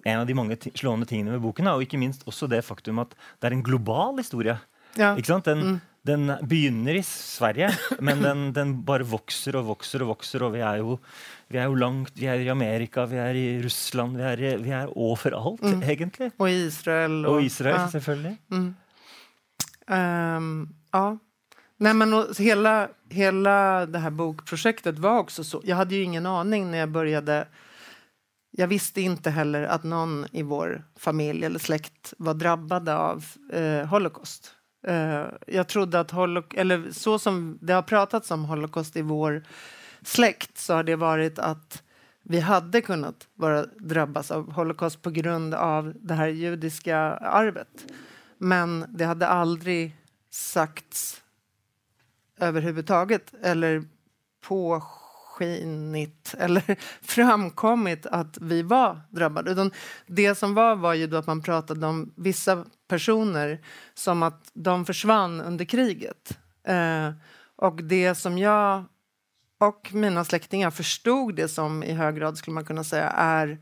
en 0.07 0.21
av 0.21 0.27
de 0.27 0.35
mange 0.35 0.57
slående 0.75 1.07
tingene 1.07 1.37
ved 1.37 1.43
boken. 1.43 1.71
Og 1.71 1.85
ikke 1.85 1.99
minst 2.01 2.25
også 2.27 2.49
det 2.51 2.61
faktum 2.67 2.99
at 3.03 3.15
det 3.39 3.49
er 3.49 3.55
en 3.55 3.63
global 3.65 4.19
historie. 4.19 4.57
Ja. 4.99 5.13
Ikke 5.15 5.31
sant? 5.31 5.47
Den, 5.47 5.79
den 6.07 6.27
begynner 6.49 6.99
i 6.99 7.03
Sverige, 7.05 7.71
men 8.03 8.23
den, 8.23 8.45
den 8.55 8.75
bare 8.87 9.07
vokser 9.07 9.57
og 9.59 9.69
vokser 9.73 10.03
og 10.03 10.13
vokser. 10.17 10.43
Og 10.47 10.55
vi 10.57 10.63
er 10.67 10.81
jo, 10.83 10.99
vi 11.49 11.57
er 11.57 11.65
jo 11.65 11.77
langt 11.81 12.13
Vi 12.19 12.27
er 12.29 12.43
i 12.43 12.49
Amerika, 12.49 13.05
vi 13.09 13.17
er 13.17 13.37
i 13.37 13.47
Russland, 13.63 14.17
vi 14.17 14.23
er, 14.23 14.57
vi 14.61 14.69
er 14.69 14.91
overalt, 14.95 15.63
egentlig. 15.81 16.31
Og 16.37 16.51
Israel. 16.51 17.25
Og 17.25 17.43
Israel, 17.43 17.81
ja. 17.81 17.87
selvfølgelig. 17.89 18.37
Ehm, 19.89 20.69
ja. 20.91 21.17
Nej, 21.77 21.93
men 21.93 22.13
och 22.13 22.35
hela, 22.39 22.89
hela 23.09 23.85
det 23.85 23.99
här 23.99 24.09
bokprojektet 24.09 24.99
var 24.99 25.19
också 25.19 25.43
så. 25.43 25.61
Jag 25.65 25.75
hade 25.75 25.95
ju 25.95 26.03
ingen 26.03 26.25
aning 26.25 26.71
när 26.71 26.77
jag 26.77 26.89
började. 26.89 27.47
Jag 28.51 28.67
visste 28.67 29.01
inte 29.01 29.29
heller 29.29 29.63
att 29.63 29.83
någon 29.83 30.25
i 30.31 30.43
vår 30.43 30.83
familj 30.99 31.45
eller 31.45 31.59
släkt 31.59 32.13
var 32.17 32.33
drabbade 32.33 32.95
av 32.95 33.25
eh, 33.53 33.85
Holocaust. 33.85 34.51
Eh, 34.87 35.25
jag 35.47 35.67
trodde 35.67 35.99
att 35.99 36.11
Holocaust, 36.11 36.59
eller 36.59 36.91
så 36.91 37.19
som 37.19 37.57
det 37.61 37.73
har 37.73 37.81
pratats 37.81 38.31
om 38.31 38.45
Holocaust 38.45 38.95
i 38.95 39.01
vår 39.01 39.43
släkt 40.01 40.57
så 40.57 40.73
har 40.73 40.83
det 40.83 40.95
varit 40.95 41.39
att 41.39 41.83
vi 42.23 42.39
hade 42.39 42.81
kunnat 42.81 43.27
vara 43.35 43.65
drabbas 43.65 44.31
av 44.31 44.51
Holocaust 44.51 45.01
på 45.01 45.09
grund 45.09 45.53
av 45.53 45.93
det 46.01 46.13
här 46.13 46.27
judiska 46.27 46.97
arvet. 47.17 47.85
Men 48.37 48.85
det 48.89 49.05
hade 49.05 49.27
aldrig 49.27 49.95
sagts 50.29 51.21
överhuvudtaget 52.39 53.33
eller 53.41 53.83
påskinit 54.41 56.35
eller 56.37 56.77
framkommit 57.01 58.05
att 58.05 58.37
vi 58.41 58.61
var 58.61 59.01
drabbade. 59.09 59.51
Utan 59.51 59.71
det 60.07 60.35
som 60.35 60.53
var 60.53 60.75
var 60.75 60.93
ju 60.93 61.17
att 61.17 61.27
man 61.27 61.41
pratade 61.41 61.87
om 61.87 62.13
vissa 62.15 62.65
personer 62.87 63.61
som 63.93 64.23
att 64.23 64.51
de 64.53 64.85
försvann 64.85 65.41
under 65.41 65.65
kriget. 65.65 66.37
Eh, 66.63 67.11
och 67.55 67.83
det 67.83 68.15
som 68.15 68.37
jag 68.37 68.83
och 69.59 69.93
mina 69.93 70.25
släktingar 70.25 70.71
förstod 70.71 71.35
det 71.35 71.47
som 71.47 71.83
i 71.83 71.93
hög 71.93 72.15
grad 72.15 72.37
skulle 72.37 72.55
man 72.55 72.65
kunna 72.65 72.83
säga 72.83 73.09
är 73.09 73.57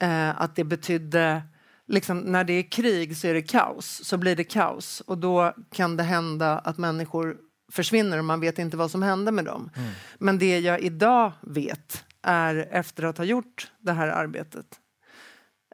eh, 0.00 0.40
att 0.40 0.56
det 0.56 0.64
betydde 0.64 1.42
liksom, 1.86 2.18
när 2.18 2.44
det 2.44 2.52
är 2.52 2.70
krig 2.70 3.16
så 3.16 3.26
är 3.26 3.34
det 3.34 3.42
kaos, 3.42 4.04
så 4.04 4.16
blir 4.16 4.36
det 4.36 4.44
kaos 4.44 5.00
och 5.00 5.18
då 5.18 5.54
kan 5.72 5.96
det 5.96 6.02
hända 6.02 6.58
att 6.58 6.78
människor 6.78 7.36
försvinner 7.72 8.18
och 8.18 8.24
man 8.24 8.40
vet 8.40 8.58
inte 8.58 8.76
vad 8.76 8.90
som 8.90 9.02
hände 9.02 9.32
med 9.32 9.44
dem. 9.44 9.70
Men 10.18 10.38
det 10.38 10.58
jag 10.58 10.80
idag 10.80 11.32
vet 11.40 12.04
är 12.22 12.68
efter 12.70 13.02
att 13.02 13.18
ha 13.18 13.24
gjort 13.24 13.72
det 13.78 13.92
här 13.92 14.08
arbetet 14.08 14.66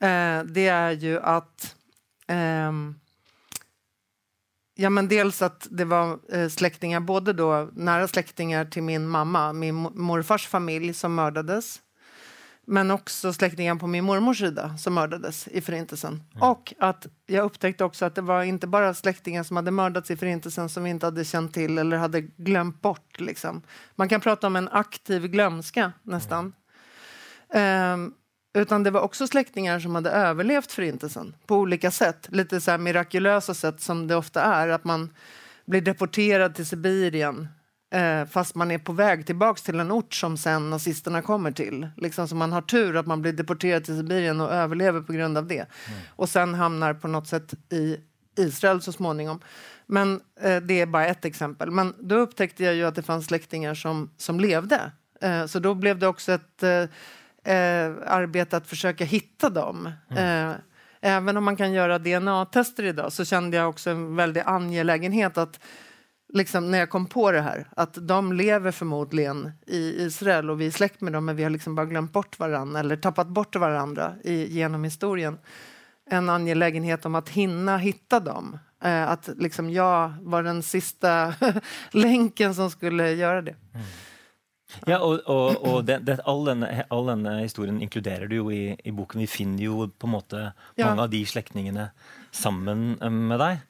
eh, 0.00 0.42
det 0.44 0.68
är 0.68 0.90
ju 0.90 1.20
att 1.20 1.76
ehm, 2.26 2.94
Ja, 4.74 4.90
men 4.90 5.08
dels 5.08 5.42
att 5.42 5.66
det 5.70 5.84
var 5.84 6.18
eh, 6.32 6.48
släktingar, 6.48 7.00
både 7.00 7.32
då 7.32 7.70
nära 7.72 8.08
släktingar 8.08 8.64
till 8.64 8.82
min 8.82 9.08
mamma, 9.08 9.52
min 9.52 9.74
morfars 9.74 10.46
familj 10.46 10.94
som 10.94 11.14
mördades. 11.14 11.80
Men 12.66 12.90
också 12.90 13.32
släktingar 13.32 13.74
på 13.74 13.86
min 13.86 14.04
mormors 14.04 14.38
sida 14.38 14.76
som 14.78 14.94
mördades 14.94 15.48
i 15.48 15.60
Förintelsen. 15.60 16.22
Och 16.40 16.74
att 16.78 17.06
jag 17.26 17.44
upptäckte 17.44 17.84
också 17.84 18.04
att 18.04 18.14
det 18.14 18.20
var 18.20 18.42
inte 18.42 18.66
bara 18.66 18.94
släktingar 18.94 19.42
som 19.42 19.56
hade 19.56 19.70
mördats 19.70 20.10
i 20.10 20.16
Förintelsen 20.16 20.68
som 20.68 20.84
vi 20.84 20.90
inte 20.90 21.06
hade 21.06 21.24
känt 21.24 21.54
till 21.54 21.78
eller 21.78 21.96
hade 21.96 22.20
glömt 22.20 22.82
bort. 22.82 23.20
Liksom. 23.20 23.62
Man 23.94 24.08
kan 24.08 24.20
prata 24.20 24.46
om 24.46 24.56
en 24.56 24.68
aktiv 24.68 25.26
glömska 25.26 25.92
nästan. 26.02 26.52
Ehm, 27.54 28.12
utan 28.54 28.82
det 28.82 28.90
var 28.90 29.00
också 29.00 29.26
släktingar 29.26 29.80
som 29.80 29.94
hade 29.94 30.10
överlevt 30.10 30.72
Förintelsen 30.72 31.36
på 31.46 31.56
olika 31.56 31.90
sätt. 31.90 32.28
Lite 32.30 32.60
så 32.60 32.70
här 32.70 32.78
mirakulösa 32.78 33.54
sätt 33.54 33.80
som 33.80 34.06
det 34.06 34.16
ofta 34.16 34.42
är. 34.42 34.68
Att 34.68 34.84
man 34.84 35.10
blir 35.64 35.80
deporterad 35.80 36.54
till 36.54 36.66
Sibirien 36.66 37.48
eh, 37.94 38.24
fast 38.24 38.54
man 38.54 38.70
är 38.70 38.78
på 38.78 38.92
väg 38.92 39.26
tillbaks 39.26 39.62
till 39.62 39.80
en 39.80 39.92
ort 39.92 40.14
som 40.14 40.36
sen 40.36 40.70
nazisterna 40.70 41.22
kommer 41.22 41.52
till. 41.52 41.88
Liksom 41.96 42.28
så 42.28 42.36
man 42.36 42.52
har 42.52 42.62
tur 42.62 42.96
att 42.96 43.06
man 43.06 43.22
blir 43.22 43.32
deporterad 43.32 43.84
till 43.84 43.96
Sibirien 43.96 44.40
och 44.40 44.52
överlever 44.52 45.00
på 45.00 45.12
grund 45.12 45.38
av 45.38 45.46
det. 45.46 45.66
Och 46.08 46.28
sen 46.28 46.54
hamnar 46.54 46.94
på 46.94 47.08
något 47.08 47.28
sätt 47.28 47.54
i 47.70 47.96
Israel 48.36 48.82
så 48.82 48.92
småningom. 48.92 49.40
Men 49.86 50.20
eh, 50.40 50.56
det 50.56 50.80
är 50.80 50.86
bara 50.86 51.06
ett 51.06 51.24
exempel. 51.24 51.70
Men 51.70 51.94
då 51.98 52.14
upptäckte 52.14 52.64
jag 52.64 52.74
ju 52.74 52.84
att 52.84 52.94
det 52.94 53.02
fanns 53.02 53.26
släktingar 53.26 53.74
som, 53.74 54.10
som 54.16 54.40
levde. 54.40 54.92
Eh, 55.20 55.46
så 55.46 55.58
då 55.58 55.74
blev 55.74 55.98
det 55.98 56.06
också 56.06 56.32
ett 56.32 56.62
eh, 57.44 57.92
arbete 58.06 58.56
att 58.56 58.66
försöka 58.66 59.04
hitta 59.04 59.50
dem. 59.50 59.92
Eh, 60.16 60.52
även 61.00 61.36
om 61.36 61.44
man 61.44 61.56
kan 61.56 61.72
göra 61.72 61.98
DNA-tester 61.98 62.84
idag 62.84 63.12
så 63.12 63.24
kände 63.24 63.56
jag 63.56 63.68
också 63.68 63.90
en 63.90 64.16
väldig 64.16 64.42
angelägenhet 64.46 65.38
att 65.38 65.60
liksom, 66.32 66.70
när 66.70 66.78
jag 66.78 66.90
kom 66.90 67.06
på 67.06 67.32
det 67.32 67.40
här, 67.40 67.66
att 67.76 68.08
de 68.08 68.32
lever 68.32 68.70
förmodligen 68.70 69.52
i 69.66 70.02
Israel 70.02 70.50
och 70.50 70.60
vi 70.60 70.66
är 70.66 70.70
släkt 70.70 71.00
med 71.00 71.12
dem 71.12 71.24
men 71.24 71.36
vi 71.36 71.42
har 71.42 71.50
liksom 71.50 71.74
bara 71.74 71.86
glömt 71.86 72.12
bort 72.12 72.38
varandra 72.38 72.80
eller 72.80 72.96
tappat 72.96 73.28
bort 73.28 73.56
varandra 73.56 74.14
i, 74.24 74.52
genom 74.52 74.84
historien. 74.84 75.38
En 76.10 76.28
angelägenhet 76.30 77.06
om 77.06 77.14
att 77.14 77.28
hinna 77.28 77.76
hitta 77.76 78.20
dem. 78.20 78.58
Eh, 78.84 79.10
att 79.10 79.30
liksom 79.36 79.70
jag 79.70 80.12
var 80.20 80.42
den 80.42 80.62
sista 80.62 81.34
länken 81.90 82.54
som 82.54 82.70
skulle 82.70 83.10
göra 83.10 83.42
det. 83.42 83.54
Ja, 84.86 84.98
og, 85.00 85.20
og, 85.30 85.60
og 85.64 85.84
det, 85.88 86.00
det, 86.06 86.18
all, 86.28 86.42
denne, 86.48 86.84
all 86.92 87.06
denne 87.12 87.36
historien 87.42 87.80
inkluderer 87.84 88.28
du 88.30 88.36
jo 88.40 88.48
i, 88.52 88.74
i 88.84 88.92
boken. 88.94 89.20
Vi 89.24 89.28
finner 89.30 89.62
jo 89.66 89.86
på 89.88 90.08
en 90.08 90.14
måte 90.16 90.40
Ja. 90.76 90.88
mange 90.90 91.06
av 91.06 91.10
de 91.12 91.22
slektningene 91.26 91.90
sammen 92.34 92.96
eh, 93.00 93.10
med 93.10 93.38
deg. 93.42 93.62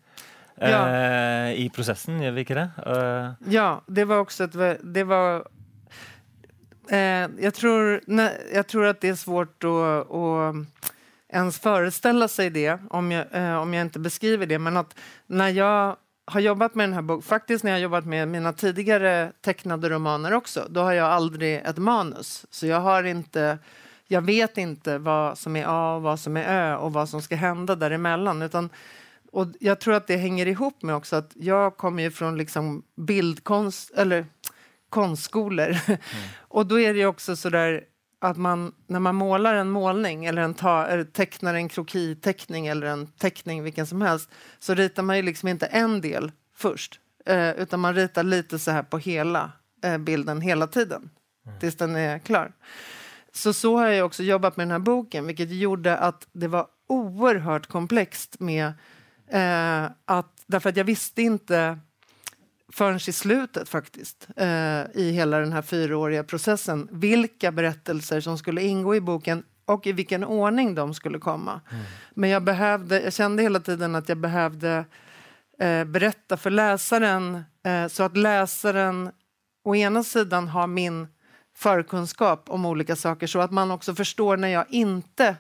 Ja. 0.62 0.84
Eh, 0.86 1.48
I 1.64 1.68
prosessen, 1.74 2.20
gjør 2.22 2.36
vi 2.36 2.44
ikke 2.46 2.58
det? 2.60 2.68
Eh, 2.86 3.50
Ja, 3.56 3.68
det 3.90 4.04
var 4.08 4.22
også 4.24 4.46
et 4.46 4.82
Det 4.94 5.02
var, 5.10 5.42
eh, 6.90 7.26
jeg, 7.42 7.52
tror, 7.56 8.00
ne, 8.06 8.28
jeg, 8.52 8.66
tror 8.70 8.90
at 8.92 9.00
det 9.02 9.10
er 9.14 9.18
svårt 9.20 9.66
å, 9.68 9.74
å 10.08 10.24
ens 11.34 11.58
forestille 11.58 12.28
seg 12.30 12.52
det 12.54 12.78
om 12.94 13.10
jeg, 13.10 13.26
eh, 13.34 13.56
om 13.58 13.72
jeg 13.74 13.90
ikke 13.90 14.04
beskriver 14.06 14.46
det. 14.50 14.60
Men 14.62 14.76
at 14.84 14.94
når 15.28 15.54
jag 15.58 15.96
har 16.26 16.40
jobbat 16.40 16.74
med 16.74 16.88
den 16.88 16.94
här 16.94 17.02
boken, 17.02 17.22
faktiskt 17.22 17.64
när 17.64 17.70
jag 17.70 17.76
har 17.76 17.82
jobbat 17.82 18.06
med 18.06 18.28
mina 18.28 18.52
tidigare 18.52 19.32
tecknade 19.40 19.88
romaner 19.88 20.32
också, 20.32 20.66
då 20.70 20.80
har 20.80 20.92
jag 20.92 21.06
aldrig 21.06 21.56
ett 21.56 21.78
manus. 21.78 22.46
Så 22.50 22.66
jag 22.66 22.80
har 22.80 23.04
inte... 23.04 23.58
Jag 24.06 24.22
vet 24.22 24.58
inte 24.58 24.98
vad 24.98 25.38
som 25.38 25.56
är 25.56 25.64
A 25.68 25.94
och 25.96 26.02
vad 26.02 26.20
som 26.20 26.36
är 26.36 26.44
Ö 26.44 26.76
och 26.76 26.92
vad 26.92 27.08
som 27.08 27.22
ska 27.22 27.36
hända 27.36 27.74
däremellan. 27.74 28.42
Utan 28.42 28.70
och 29.32 29.46
jag 29.60 29.80
tror 29.80 29.94
att 29.94 30.06
det 30.06 30.16
hänger 30.16 30.46
ihop 30.46 30.82
med 30.82 30.94
också 30.94 31.16
att 31.16 31.32
jag 31.34 31.76
kommer 31.76 32.02
ju 32.02 32.10
från 32.10 32.38
liksom 32.38 32.82
bildkonst 32.96 33.90
eller 33.90 34.26
konstskolor. 34.88 35.76
och 36.38 36.66
då 36.66 36.80
är 36.80 36.92
det 36.92 36.98
ju 36.98 37.06
också 37.06 37.36
så 37.36 37.50
där 37.50 37.84
att 38.20 38.36
man 38.36 38.72
när 38.86 39.00
man 39.00 39.14
målar 39.14 39.54
en 39.54 39.70
målning 39.70 40.24
eller, 40.24 40.42
en 40.42 40.54
ta, 40.54 40.86
eller 40.86 41.04
tecknar 41.04 41.54
en 41.54 41.68
krokiteckning 41.68 42.66
eller 42.66 42.86
en 42.86 43.06
teckning 43.06 43.62
vilken 43.62 43.86
som 43.86 44.02
helst 44.02 44.30
så 44.58 44.74
ritar 44.74 45.02
man 45.02 45.16
ju 45.16 45.22
liksom 45.22 45.48
inte 45.48 45.66
en 45.66 46.00
del 46.00 46.32
först 46.56 47.00
eh, 47.26 47.50
utan 47.50 47.80
man 47.80 47.94
ritar 47.94 48.22
lite 48.22 48.58
så 48.58 48.70
här 48.70 48.82
på 48.82 48.98
hela 48.98 49.52
eh, 49.84 49.98
bilden 49.98 50.40
hela 50.40 50.66
tiden 50.66 51.10
tills 51.60 51.76
den 51.76 51.96
är 51.96 52.18
klar. 52.18 52.52
Så 53.32 53.52
så 53.52 53.76
har 53.76 53.88
jag 53.88 54.06
också 54.06 54.22
jobbat 54.22 54.56
med 54.56 54.66
den 54.66 54.72
här 54.72 54.78
boken, 54.78 55.26
vilket 55.26 55.50
gjorde 55.50 55.98
att 55.98 56.28
det 56.32 56.48
var 56.48 56.66
oerhört 56.88 57.66
komplext 57.66 58.40
med 58.40 58.66
eh, 59.28 59.84
att, 60.04 60.42
därför 60.46 60.68
att 60.68 60.76
jag 60.76 60.84
visste 60.84 61.22
inte 61.22 61.78
förrän 62.74 62.96
i 62.96 63.12
slutet 63.12 63.68
faktiskt, 63.68 64.28
eh, 64.36 64.82
i 64.94 65.10
hela 65.14 65.38
den 65.38 65.52
här 65.52 65.62
fyraåriga 65.62 66.24
processen, 66.24 66.88
vilka 66.92 67.52
berättelser 67.52 68.20
som 68.20 68.38
skulle 68.38 68.62
ingå 68.62 68.94
i 68.94 69.00
boken 69.00 69.42
och 69.64 69.86
i 69.86 69.92
vilken 69.92 70.24
ordning 70.24 70.74
de 70.74 70.94
skulle 70.94 71.18
komma. 71.18 71.60
Men 72.14 72.30
jag, 72.30 72.44
behövde, 72.44 73.00
jag 73.00 73.12
kände 73.12 73.42
hela 73.42 73.60
tiden 73.60 73.94
att 73.94 74.08
jag 74.08 74.18
behövde 74.18 74.84
eh, 75.58 75.84
berätta 75.84 76.36
för 76.36 76.50
läsaren 76.50 77.44
eh, 77.64 77.86
så 77.88 78.02
att 78.02 78.16
läsaren 78.16 79.10
å 79.64 79.74
ena 79.74 80.02
sidan 80.02 80.48
har 80.48 80.66
min 80.66 81.06
förkunskap 81.56 82.50
om 82.50 82.66
olika 82.66 82.96
saker 82.96 83.26
så 83.26 83.40
att 83.40 83.50
man 83.50 83.70
också 83.70 83.94
förstår 83.94 84.36
när 84.36 84.48
jag 84.48 84.64
inte 84.68 85.36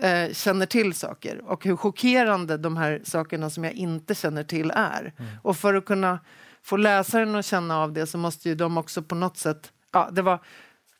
eh, 0.00 0.32
känner 0.32 0.66
till 0.66 0.94
saker 0.94 1.42
och 1.44 1.64
hur 1.64 1.76
chockerande 1.76 2.56
de 2.56 2.76
här 2.76 3.00
sakerna 3.04 3.50
som 3.50 3.64
jag 3.64 3.72
inte 3.72 4.14
känner 4.14 4.44
till 4.44 4.70
är. 4.74 5.12
Och 5.42 5.56
för 5.56 5.74
att 5.74 5.84
kunna 5.84 6.18
få 6.66 6.76
läsaren 6.76 7.34
att 7.34 7.46
känna 7.46 7.78
av 7.78 7.92
det 7.92 8.06
så 8.06 8.18
måste 8.18 8.48
ju 8.48 8.54
de 8.54 8.78
också 8.78 9.02
på 9.02 9.14
något 9.14 9.36
sätt... 9.36 9.72
Ja, 9.92 10.08
det 10.12 10.22
var, 10.22 10.40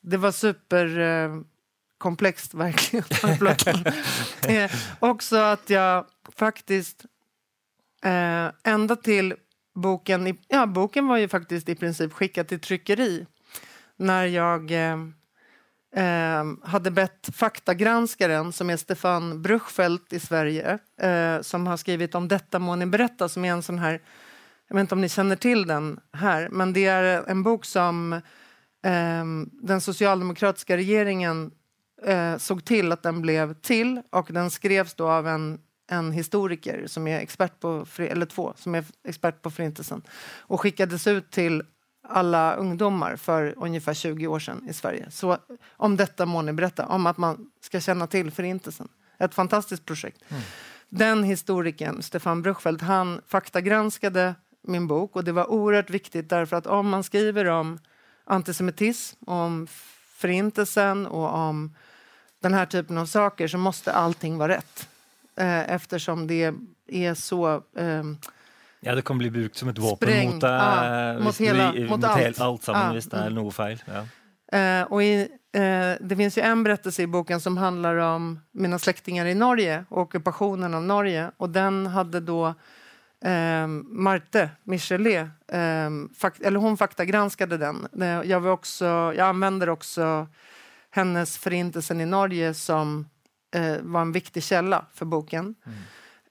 det 0.01 0.17
var 0.17 0.31
super... 0.31 0.99
Eh, 0.99 1.41
verkligen. 2.53 3.85
eh, 4.47 4.71
också 4.99 5.37
att 5.37 5.69
jag 5.69 6.05
faktiskt 6.35 7.05
eh, 8.03 8.51
ända 8.63 8.95
till 8.95 9.33
boken, 9.75 10.27
i, 10.27 10.39
ja 10.47 10.65
boken 10.65 11.07
var 11.07 11.17
ju 11.17 11.27
faktiskt 11.27 11.69
i 11.69 11.75
princip 11.75 12.13
skickad 12.13 12.47
till 12.47 12.59
tryckeri 12.59 13.25
när 13.97 14.25
jag 14.25 14.71
eh, 14.71 14.97
eh, 15.95 16.43
hade 16.63 16.91
bett 16.91 17.29
faktagranskaren, 17.33 18.53
som 18.53 18.69
är 18.69 18.77
Stefan 18.77 19.41
Bruchfeldt 19.41 20.13
i 20.13 20.19
Sverige, 20.19 20.79
eh, 21.01 21.41
som 21.41 21.67
har 21.67 21.77
skrivit 21.77 22.15
om 22.15 22.27
Detta 22.27 22.59
må 22.59 22.75
ni 22.75 22.85
berätta, 22.85 23.29
som 23.29 23.45
är 23.45 23.51
en 23.51 23.63
sån 23.63 23.79
här, 23.79 24.01
jag 24.67 24.75
vet 24.75 24.81
inte 24.81 24.95
om 24.95 25.01
ni 25.01 25.09
känner 25.09 25.35
till 25.35 25.67
den 25.67 25.99
här, 26.13 26.49
men 26.51 26.73
det 26.73 26.85
är 26.85 27.29
en 27.29 27.43
bok 27.43 27.65
som 27.65 28.13
eh, 28.83 29.25
den 29.51 29.81
socialdemokratiska 29.81 30.77
regeringen 30.77 31.51
eh, 32.05 32.37
såg 32.37 32.65
till 32.65 32.91
att 32.91 33.03
den 33.03 33.21
blev 33.21 33.53
till 33.53 34.01
och 34.09 34.27
den 34.31 34.49
skrevs 34.51 34.93
då 34.93 35.09
av 35.09 35.27
en 35.27 35.59
en 35.91 36.11
historiker 36.11 36.87
som 36.87 37.07
är 37.07 37.19
expert 37.19 37.59
på, 37.59 37.85
eller 37.97 38.25
två, 38.25 38.53
som 38.55 38.75
är 38.75 38.85
expert 39.03 39.41
på 39.41 39.51
Förintelsen 39.51 40.01
och 40.37 40.61
skickades 40.61 41.07
ut 41.07 41.31
till 41.31 41.63
alla 42.07 42.55
ungdomar 42.55 43.15
för 43.15 43.53
ungefär 43.57 43.93
20 43.93 44.27
år 44.27 44.39
sedan 44.39 44.67
i 44.69 44.73
Sverige. 44.73 45.11
Så 45.11 45.37
om 45.69 45.97
detta 45.97 46.25
må 46.25 46.41
ni 46.41 46.53
berätta, 46.53 46.85
om 46.85 47.07
att 47.07 47.17
man 47.17 47.51
ska 47.61 47.79
känna 47.79 48.07
till 48.07 48.31
Förintelsen. 48.31 48.87
Ett 49.19 49.33
fantastiskt 49.33 49.85
projekt. 49.85 50.23
Mm. 50.29 50.43
Den 50.89 51.23
historikern, 51.23 52.01
Stefan 52.01 52.41
Bruchfeldt, 52.41 52.81
han 52.81 53.21
faktagranskade 53.27 54.35
min 54.67 54.87
bok 54.87 55.15
och 55.15 55.23
det 55.23 55.31
var 55.31 55.51
oerhört 55.51 55.89
viktigt 55.89 56.29
därför 56.29 56.55
att 56.55 56.67
om 56.67 56.89
man 56.89 57.03
skriver 57.03 57.45
om 57.45 57.79
antisemitism, 58.25 59.23
om 59.25 59.67
Förintelsen 60.15 61.07
och 61.07 61.33
om 61.33 61.75
den 62.39 62.53
här 62.53 62.65
typen 62.65 62.97
av 62.97 63.05
saker 63.05 63.47
så 63.47 63.57
måste 63.57 63.93
allting 63.93 64.37
vara 64.37 64.53
rätt. 64.53 64.89
Eh, 65.35 65.71
eftersom 65.71 66.27
det 66.27 66.53
är 66.87 67.13
så 67.13 67.53
eh, 67.77 68.03
Ja, 68.79 68.95
det 68.95 69.01
kan 69.01 69.17
bli 69.17 69.31
brukt 69.31 69.57
som 69.57 69.69
ett 69.69 69.77
vapen 69.77 70.25
mot, 70.25 70.43
ja, 70.43 71.19
mot, 71.19 71.37
hela, 71.37 71.71
du, 71.71 71.87
mot 71.87 72.03
allt, 72.03 72.41
allt 72.41 72.63
sammen, 72.63 72.95
ja. 72.95 73.17
det 73.17 73.25
är 73.25 73.29
något 73.29 73.55
fel. 73.55 73.83
Ja. 73.85 74.05
Eh, 74.57 74.83
och 74.83 75.03
i, 75.03 75.21
eh, 75.51 75.93
det 75.99 76.15
finns 76.17 76.37
ju 76.37 76.41
en 76.41 76.63
berättelse 76.63 77.01
i 77.01 77.07
boken 77.07 77.41
som 77.41 77.57
handlar 77.57 77.95
om 77.95 78.39
mina 78.51 78.79
släktingar 78.79 79.25
i 79.25 79.35
Norge 79.35 79.85
och 79.89 80.01
ockupationen 80.01 80.73
av 80.73 80.83
Norge. 80.83 81.31
Och 81.37 81.49
den 81.49 81.87
hade 81.87 82.19
då 82.19 82.53
Marte 83.85 84.49
Michelet, 84.63 85.27
eh, 85.47 85.89
fakt 86.17 86.41
eller 86.41 86.59
hon 86.59 86.77
faktagranskade 86.77 87.57
den. 87.57 87.87
Jeg 87.93 88.25
jag, 88.25 88.39
var 88.39 88.51
också, 88.51 88.85
jag 88.85 89.19
använder 89.19 89.69
också 89.69 90.27
hennes 90.91 91.37
Förintelsen 91.37 92.01
i 92.01 92.05
Norge 92.05 92.53
som 92.53 93.07
eh, 93.55 93.77
var 93.81 94.01
en 94.01 94.11
viktig 94.11 94.43
källa 94.43 94.85
för 94.93 95.05
boken. 95.05 95.55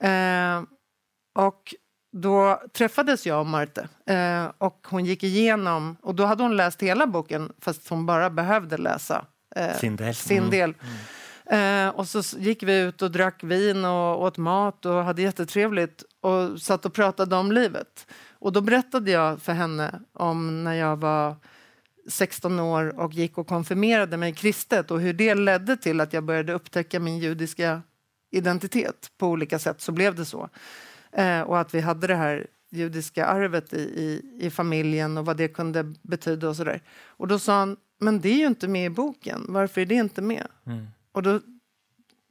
Mm. 0.00 0.66
och 1.35 1.75
då 2.12 2.62
träffades 2.73 3.26
jag 3.26 3.40
och 3.40 3.47
Marte 3.47 3.88
eh, 4.07 4.50
och 4.59 4.87
hon 4.90 5.05
gick 5.05 5.23
igenom 5.23 5.97
och 6.02 6.14
då 6.14 6.25
hade 6.25 6.43
hon 6.43 6.57
läst 6.57 6.83
hela 6.83 7.07
boken 7.07 7.52
fast 7.61 7.88
hon 7.88 8.07
bara 8.07 8.31
behövde 8.31 8.76
läsa 8.76 9.26
eh, 9.57 9.76
sin 9.76 9.97
del. 9.97 10.14
Sin 10.14 10.38
mm. 10.38 10.50
del. 10.50 10.75
Mm. 10.83 10.97
Eh, 11.50 11.88
og 11.95 12.07
så 12.09 12.23
gikk 12.43 12.65
vi 12.67 12.79
ut 12.88 13.03
og 13.07 13.12
drakk 13.15 13.45
vin 13.47 13.85
og 13.87 14.23
åt 14.26 14.38
mat 14.43 14.87
og 14.91 15.05
hadde 15.07 15.21
det 15.21 15.29
jättetrevligt 15.29 16.03
og 16.26 16.57
satt 16.59 16.88
og 16.88 16.95
pratet 16.95 17.33
om 17.33 17.53
livet. 17.55 18.07
Og 18.43 18.53
da 18.53 18.61
berättade 18.61 19.11
jeg 19.11 19.38
for 19.43 19.55
henne 19.55 19.87
om 20.12 20.43
når 20.65 20.79
jeg 20.81 21.03
var 21.05 21.37
16 22.09 22.61
år 22.61 22.91
og 23.03 23.15
gikk 23.15 23.38
og 23.43 23.49
konfirmerade 23.50 24.19
meg 24.19 24.35
kristet 24.38 24.91
og 24.91 25.03
hvordan 25.03 25.19
det 25.19 25.38
ledde 25.38 25.76
til 25.83 26.03
at 26.03 26.12
jeg 26.15 26.26
började 26.26 26.55
upptäcka 26.55 27.00
min 27.00 27.19
judiske 27.19 27.80
identitet 28.30 29.11
på 29.19 29.28
olika 29.28 29.59
sätt. 29.59 29.80
Så 29.80 29.93
blev 29.93 30.15
det 30.15 30.25
så. 30.25 30.49
Eh, 31.13 31.41
og 31.41 31.61
at 31.61 31.75
vi 31.75 31.80
hadde 31.80 32.06
det 32.06 32.17
her 32.17 32.47
judiske 32.71 33.25
arvet 33.25 33.73
i, 33.73 33.80
i, 33.80 34.09
i, 34.47 34.50
familjen 34.50 35.19
og 35.19 35.28
hva 35.28 35.35
det 35.35 35.49
kunne 35.54 35.95
betyda 36.02 36.49
och 36.49 36.56
sådär. 36.56 36.82
Och 37.09 37.28
då 37.28 37.39
sa 37.39 37.59
han, 37.59 37.76
men 38.00 38.21
det 38.21 38.30
er 38.35 38.43
jo 38.43 38.50
ikke 38.50 38.69
med 38.69 38.87
i 38.91 38.95
boken, 38.95 39.47
Hvorfor 39.49 39.80
er 39.80 39.87
det 39.87 40.00
ikke 40.04 40.23
med? 40.23 40.47
Mm. 40.67 40.87
Och 41.17 41.23
då 41.23 41.41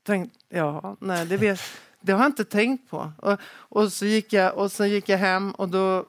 tänkte 0.03 0.39
jag, 0.49 0.97
nej 1.01 1.25
det, 1.25 1.37
vet, 1.37 1.59
det 2.01 2.11
har 2.11 2.19
jag 2.19 2.29
inte 2.29 2.45
tänkt 2.45 2.89
på. 2.89 3.11
Och, 3.17 3.39
och, 3.45 3.93
så 3.93 4.05
gick 4.05 4.33
jag, 4.33 4.57
och 4.57 4.71
så 4.71 4.85
gick 4.85 5.09
jag 5.09 5.17
hem 5.17 5.51
och 5.51 5.69
då 5.69 6.05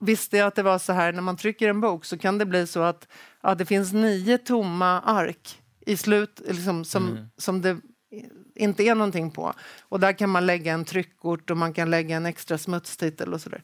visste 0.00 0.36
jag 0.36 0.46
att 0.46 0.54
det 0.54 0.62
var 0.62 0.78
så 0.78 0.92
här, 0.92 1.12
när 1.12 1.22
man 1.22 1.36
trycker 1.36 1.68
en 1.68 1.80
bok 1.80 2.04
så 2.04 2.18
kan 2.18 2.38
det 2.38 2.46
bli 2.46 2.66
så 2.66 2.80
att 2.80 3.08
ja, 3.42 3.54
det 3.54 3.66
finns 3.66 3.92
nio 3.92 4.38
tomma 4.38 5.00
ark 5.00 5.62
i 5.86 5.96
slut, 5.96 6.40
liksom, 6.48 6.84
som, 6.84 7.08
mm. 7.08 7.26
som 7.36 7.62
det 7.62 7.76
inte 8.54 8.82
är 8.82 8.94
någonting 8.94 9.30
på. 9.30 9.52
Och 9.80 10.00
där 10.00 10.12
kan 10.12 10.30
man 10.30 10.46
lägga 10.46 10.72
en 10.72 10.84
tryckort 10.84 11.50
och 11.50 11.56
man 11.56 11.72
kan 11.72 11.90
lägga 11.90 12.16
en 12.16 12.26
extra 12.26 12.58
smutstitel 12.58 13.34
och 13.34 13.40
sådär. 13.40 13.62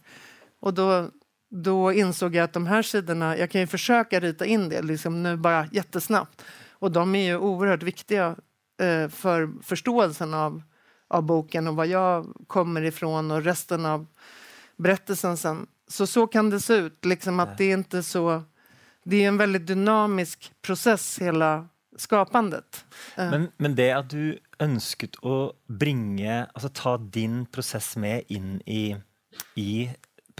Och 0.61 0.75
då, 0.75 1.11
då 1.51 1.93
insåg 1.93 2.35
jag 2.35 2.45
att 2.45 2.53
de 2.53 2.67
här 2.67 2.83
sidorna, 2.83 3.39
jag 3.39 3.51
kan 3.51 3.61
ju 3.61 3.67
försöka 3.67 4.21
rita 4.21 4.47
in 4.47 4.69
det 4.69 4.83
liksom 4.83 5.23
nu 5.23 5.37
bara 5.37 5.69
jättesnabbt. 5.73 6.45
Och 6.85 6.93
de 6.93 7.15
är 7.15 7.25
ju 7.25 7.37
oerhört 7.37 7.83
viktiga 7.83 8.37
eh, 8.81 9.09
för 9.09 9.63
förståelsen 9.63 10.35
av, 10.35 10.63
av 11.09 11.23
boken 11.23 11.69
och 11.69 11.77
var 11.77 11.85
jag 11.85 12.27
kommer 12.47 12.83
ifrån 12.83 13.31
och 13.31 13.43
resten 13.43 13.87
av 13.87 14.07
berättelsen 14.77 15.37
sen. 15.37 15.67
Så 15.89 16.07
så 16.07 16.27
kan 16.27 16.51
det 16.51 16.61
se 16.61 16.75
ut, 16.75 17.05
liksom 17.05 17.41
att 17.41 17.59
det 17.59 17.65
är 17.65 17.75
inte 17.75 18.03
så... 18.03 18.43
Det 19.05 19.25
är 19.25 19.29
en 19.29 19.37
väldigt 19.37 19.67
dynamisk 19.67 20.53
process, 20.63 21.19
hela 21.19 21.69
skapandet. 21.97 22.85
Eh. 23.17 23.31
Men, 23.31 23.49
men 23.57 23.75
det 23.75 23.91
at 23.93 24.11
du 24.11 24.39
ønsket 24.61 25.17
å 25.23 25.53
bringe 25.67 26.47
Altså 26.55 26.69
ta 26.69 26.99
din 26.99 27.47
prosess 27.47 27.97
med 27.97 28.23
inn 28.29 28.61
i, 28.67 28.97
i 29.55 29.91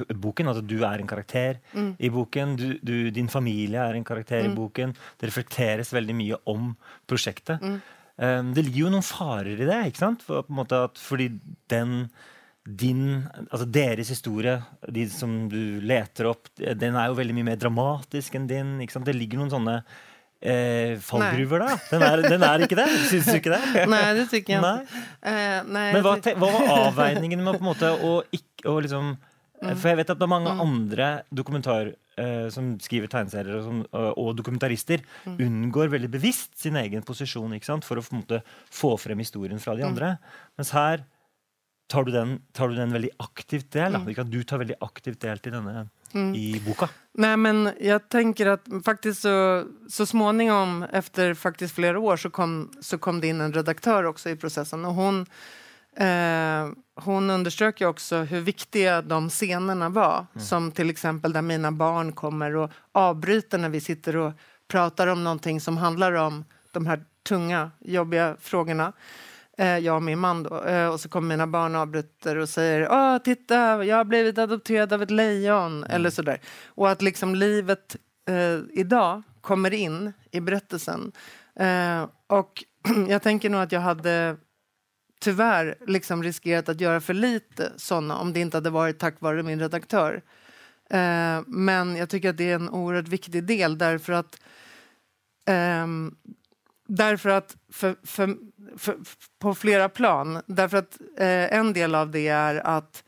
boken, 0.03 0.51
at 0.51 0.61
du 0.67 0.77
er 0.83 1.01
en 1.01 1.11
karakter 1.11 1.61
mm. 1.73 1.91
i 1.99 2.11
boken, 2.13 2.55
du, 2.59 2.67
du, 2.83 2.95
din 3.15 3.31
familie 3.31 3.83
er 3.83 3.99
en 3.99 4.07
karakter 4.07 4.43
mm. 4.43 4.51
i 4.51 4.55
boken. 4.57 4.95
Det 5.21 5.31
reflekteres 5.31 5.93
veldig 5.95 6.17
mye 6.19 6.41
om 6.51 6.73
prosjektet. 7.11 7.63
Mm. 7.63 7.81
Um, 8.15 8.53
det 8.55 8.63
ligger 8.67 8.85
jo 8.85 8.95
noen 8.95 9.07
farer 9.07 9.59
i 9.59 9.67
det, 9.67 9.81
ikke 9.91 10.05
sant? 10.05 10.23
For, 10.27 10.47
at, 10.79 11.03
fordi 11.03 11.33
den 11.73 12.07
din, 12.65 13.27
altså 13.51 13.67
deres 13.69 14.09
historie, 14.09 14.57
de 14.89 15.05
som 15.13 15.45
du 15.53 15.83
leter 15.85 16.31
opp, 16.31 16.49
den 16.57 16.97
er 16.97 17.11
jo 17.11 17.19
veldig 17.19 17.37
mye 17.37 17.51
mer 17.51 17.61
dramatisk 17.61 18.39
enn 18.39 18.49
din. 18.49 18.79
ikke 18.81 18.97
sant? 18.97 19.05
Det 19.05 19.17
ligger 19.17 19.43
noen 19.43 19.53
sånne 19.53 19.75
eh, 20.41 20.95
fallgruver, 21.05 21.67
da? 21.67 21.77
Den 21.91 22.07
er, 22.07 22.23
den 22.25 22.47
er, 22.49 22.65
ikke 22.65 22.79
det? 22.79 22.89
Syns 23.11 23.29
du 23.29 23.37
ikke 23.37 23.53
det? 23.53 23.85
Nei, 23.91 24.01
det 24.17 24.25
syns 24.25 24.35
jeg 24.39 24.47
ikke. 24.47 24.73
Uh, 25.21 25.61
Men 25.69 26.01
hva, 26.01 26.17
hva, 26.17 26.51
var 26.57 26.73
avveiningen 26.79 27.45
med 27.45 27.59
på 27.59 27.65
en 27.65 27.71
måte 27.71 27.93
å 27.93 28.19
ikke 28.33 28.73
å 28.73 28.81
liksom. 28.81 29.15
For 29.73 29.91
jeg 29.91 30.01
vet 30.03 30.13
at 30.13 30.21
det 30.21 30.27
er 30.27 30.33
mange 30.35 30.53
mm. 30.53 30.63
andre 30.65 31.09
dokumentar 31.33 31.93
eh, 32.21 32.47
som 32.55 32.75
skriver 32.83 33.11
tegneserier 33.13 33.59
og, 33.59 33.65
som, 33.67 33.81
og 34.21 34.31
dokumentarister, 34.39 35.03
mm. 35.25 35.41
unngår 35.47 35.93
veldig 35.97 36.13
bevisst 36.13 36.55
sin 36.61 36.79
egen 36.81 37.03
posisjon 37.07 37.57
for 37.85 38.01
å 38.01 38.07
måte, 38.13 38.43
få 38.71 38.95
frem 39.01 39.25
historien 39.25 39.63
fra 39.63 39.77
de 39.79 39.85
mm. 39.87 39.91
andre. 39.91 40.15
Mens 40.59 40.75
her 40.77 41.05
tar 41.89 42.05
du 42.05 42.13
den, 42.13 42.39
tar 42.53 42.69
du 42.69 42.75
den 42.79 42.93
veldig 42.93 43.11
aktivt 43.19 43.73
del. 43.73 43.93
Da. 43.93 44.01
Mm. 44.01 44.31
Du 44.31 44.43
tar 44.43 44.63
veldig 44.63 44.77
aktivt 44.81 45.21
del 45.21 45.39
til 45.39 45.53
denne 45.53 45.89
mm. 46.15 46.35
i 46.35 46.61
boka? 46.67 46.89
Nej, 47.13 47.37
men 47.37 47.71
jag 47.81 48.09
tänker 48.09 48.47
att 48.47 48.69
faktiskt 48.85 49.23
så, 49.23 49.65
så 49.89 50.07
småningom, 50.07 50.83
efter 50.83 51.35
faktiskt 51.35 51.75
flera 51.75 51.99
år, 51.99 52.17
så 52.17 52.31
kom, 52.31 52.73
så 52.81 52.99
kom 52.99 53.21
det 53.21 53.27
in 53.27 53.41
en 53.41 53.53
redaktör 53.53 54.05
också 54.05 54.31
i 54.31 54.37
processen. 54.37 54.85
Och 54.85 54.95
hon, 54.95 55.27
eh, 55.97 56.69
hon 56.97 57.31
underströk 57.31 57.81
ju 57.81 57.87
också 57.87 58.17
hur 58.17 58.41
viktiga 58.41 59.03
de 59.03 59.31
scenerna 59.31 59.89
var. 59.89 60.27
Mm. 60.35 60.47
Som 60.47 60.73
till 60.73 60.91
exempel 60.91 61.33
där 61.33 61.43
mina 61.43 61.73
barn 61.73 62.13
kommer 62.13 62.57
och 62.57 62.71
avbryter 62.93 63.59
när 63.59 63.69
vi 63.69 63.81
sitter 63.81 64.17
och 64.17 64.33
pratar 64.69 65.07
om 65.07 65.25
någonting 65.25 65.61
som 65.61 65.77
handlar 65.77 66.13
om 66.13 66.45
de 66.73 66.87
här 66.87 67.05
tunga, 67.29 67.71
jobbiga 67.81 68.37
frågorna 68.41 68.93
eh, 69.59 69.79
jag 69.79 69.97
och 69.97 70.03
min 70.03 70.19
man 70.19 70.43
då. 70.43 70.63
Eh, 70.63 70.89
och 70.89 71.01
så 71.01 71.09
kommer 71.09 71.29
mina 71.29 71.47
barn 71.47 71.75
och 71.75 71.81
avbryter 71.81 72.37
och 72.37 72.49
säger 72.49 72.89
Åh, 72.91 73.19
titta, 73.19 73.85
jag 73.85 73.97
har 73.97 74.05
blivit 74.05 74.39
adopterad 74.39 74.93
av 74.93 75.03
ett 75.03 75.11
lejon. 75.11 75.85
Mm. 75.85 75.91
Eller 75.91 76.11
sådär. 76.11 76.41
Och 76.67 76.91
att 76.91 77.03
liksom 77.03 77.35
livet 77.35 77.97
eh, 78.29 78.81
idag 78.81 79.23
kommer 79.41 79.75
in 79.75 80.13
i 80.31 80.41
berättelsen. 80.41 81.13
Eh, 81.57 82.07
och 82.27 82.65
jag 83.09 83.23
tänker 83.23 83.51
nog 83.51 83.61
att 83.61 83.73
jag 83.73 83.81
hade 83.81 84.37
tyvärr 85.25 85.75
liksom 85.87 86.23
riskerat 86.23 86.69
att 86.69 86.81
göra 86.81 87.01
för 87.01 87.15
lite 87.15 87.73
såna 87.77 88.19
om 88.19 88.33
det 88.33 88.41
inte 88.41 88.57
hade 88.57 88.71
varit 88.71 88.99
tack 88.99 89.21
vare 89.21 89.43
min 89.43 89.61
redaktör. 89.61 90.23
Eh, 90.91 91.41
men 91.47 91.97
jag 91.97 92.09
tycker 92.09 92.31
att 92.31 92.37
det 92.37 92.51
är 92.51 92.55
en 92.55 92.69
oerhört 92.69 93.09
viktig 93.09 93.45
del 93.45 93.79
därför 93.79 94.13
att 94.13 94.41
eh, 95.49 95.87
Därför 96.87 97.31
att 97.31 97.57
för, 97.73 97.97
för, 98.03 98.37
för, 98.77 98.97
på 99.39 99.55
flera 99.55 99.89
plan. 99.89 100.43
Därför 100.47 100.77
att 100.77 100.99
eh, 101.19 101.55
en 101.59 101.73
del 101.73 101.95
av 101.95 102.11
det 102.11 102.29
är 102.29 102.67
att 102.67 103.05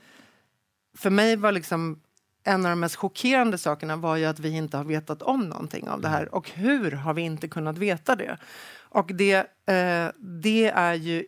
för 0.97 1.11
mig 1.11 1.37
var 1.37 1.53
liksom 1.53 2.01
en 2.45 2.67
av 2.67 2.71
de 2.71 2.81
mest 2.81 2.97
chockerande 2.97 3.59
sakerna 3.59 3.97
var 3.97 4.17
ju 4.17 4.25
att 4.25 4.39
vi 4.39 4.51
inte 4.51 4.77
har 4.77 4.85
vetat 4.85 5.23
om 5.23 5.49
någonting 5.49 5.89
av 5.89 6.01
det 6.01 6.09
här. 6.09 6.35
Och 6.35 6.51
hur 6.51 6.91
har 6.93 7.15
vi 7.15 7.23
inte 7.23 7.49
kunnat 7.49 7.79
veta 7.79 8.17
det? 8.17 8.39
Och 8.89 9.11
det, 9.15 9.35
eh, 9.67 10.09
det 10.19 10.69
är 10.75 10.95
ju 10.95 11.25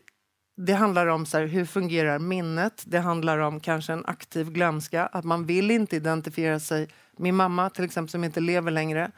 det 0.61 0.73
handlar 0.73 1.07
om 1.07 1.27
så 1.27 1.38
här, 1.38 1.47
hur 1.47 1.64
fungerar 1.64 2.18
minnet. 2.18 2.83
Det 2.87 2.99
handlar 2.99 3.38
om 3.38 3.61
kanske 3.61 3.92
en 3.92 4.07
aktiv 4.07 4.51
glömska. 4.51 5.07
Att 5.07 5.25
man 5.25 5.47
vill 5.47 5.71
inte 5.71 5.97
identifiera 5.97 6.61
sig. 6.61 6.88
Min 7.16 7.35
mamma 7.35 7.71
till 7.71 7.85
exempel 7.85 8.11
som 8.11 8.25
inte 8.25 8.40
lever 8.40 8.71
längre. 8.71 9.11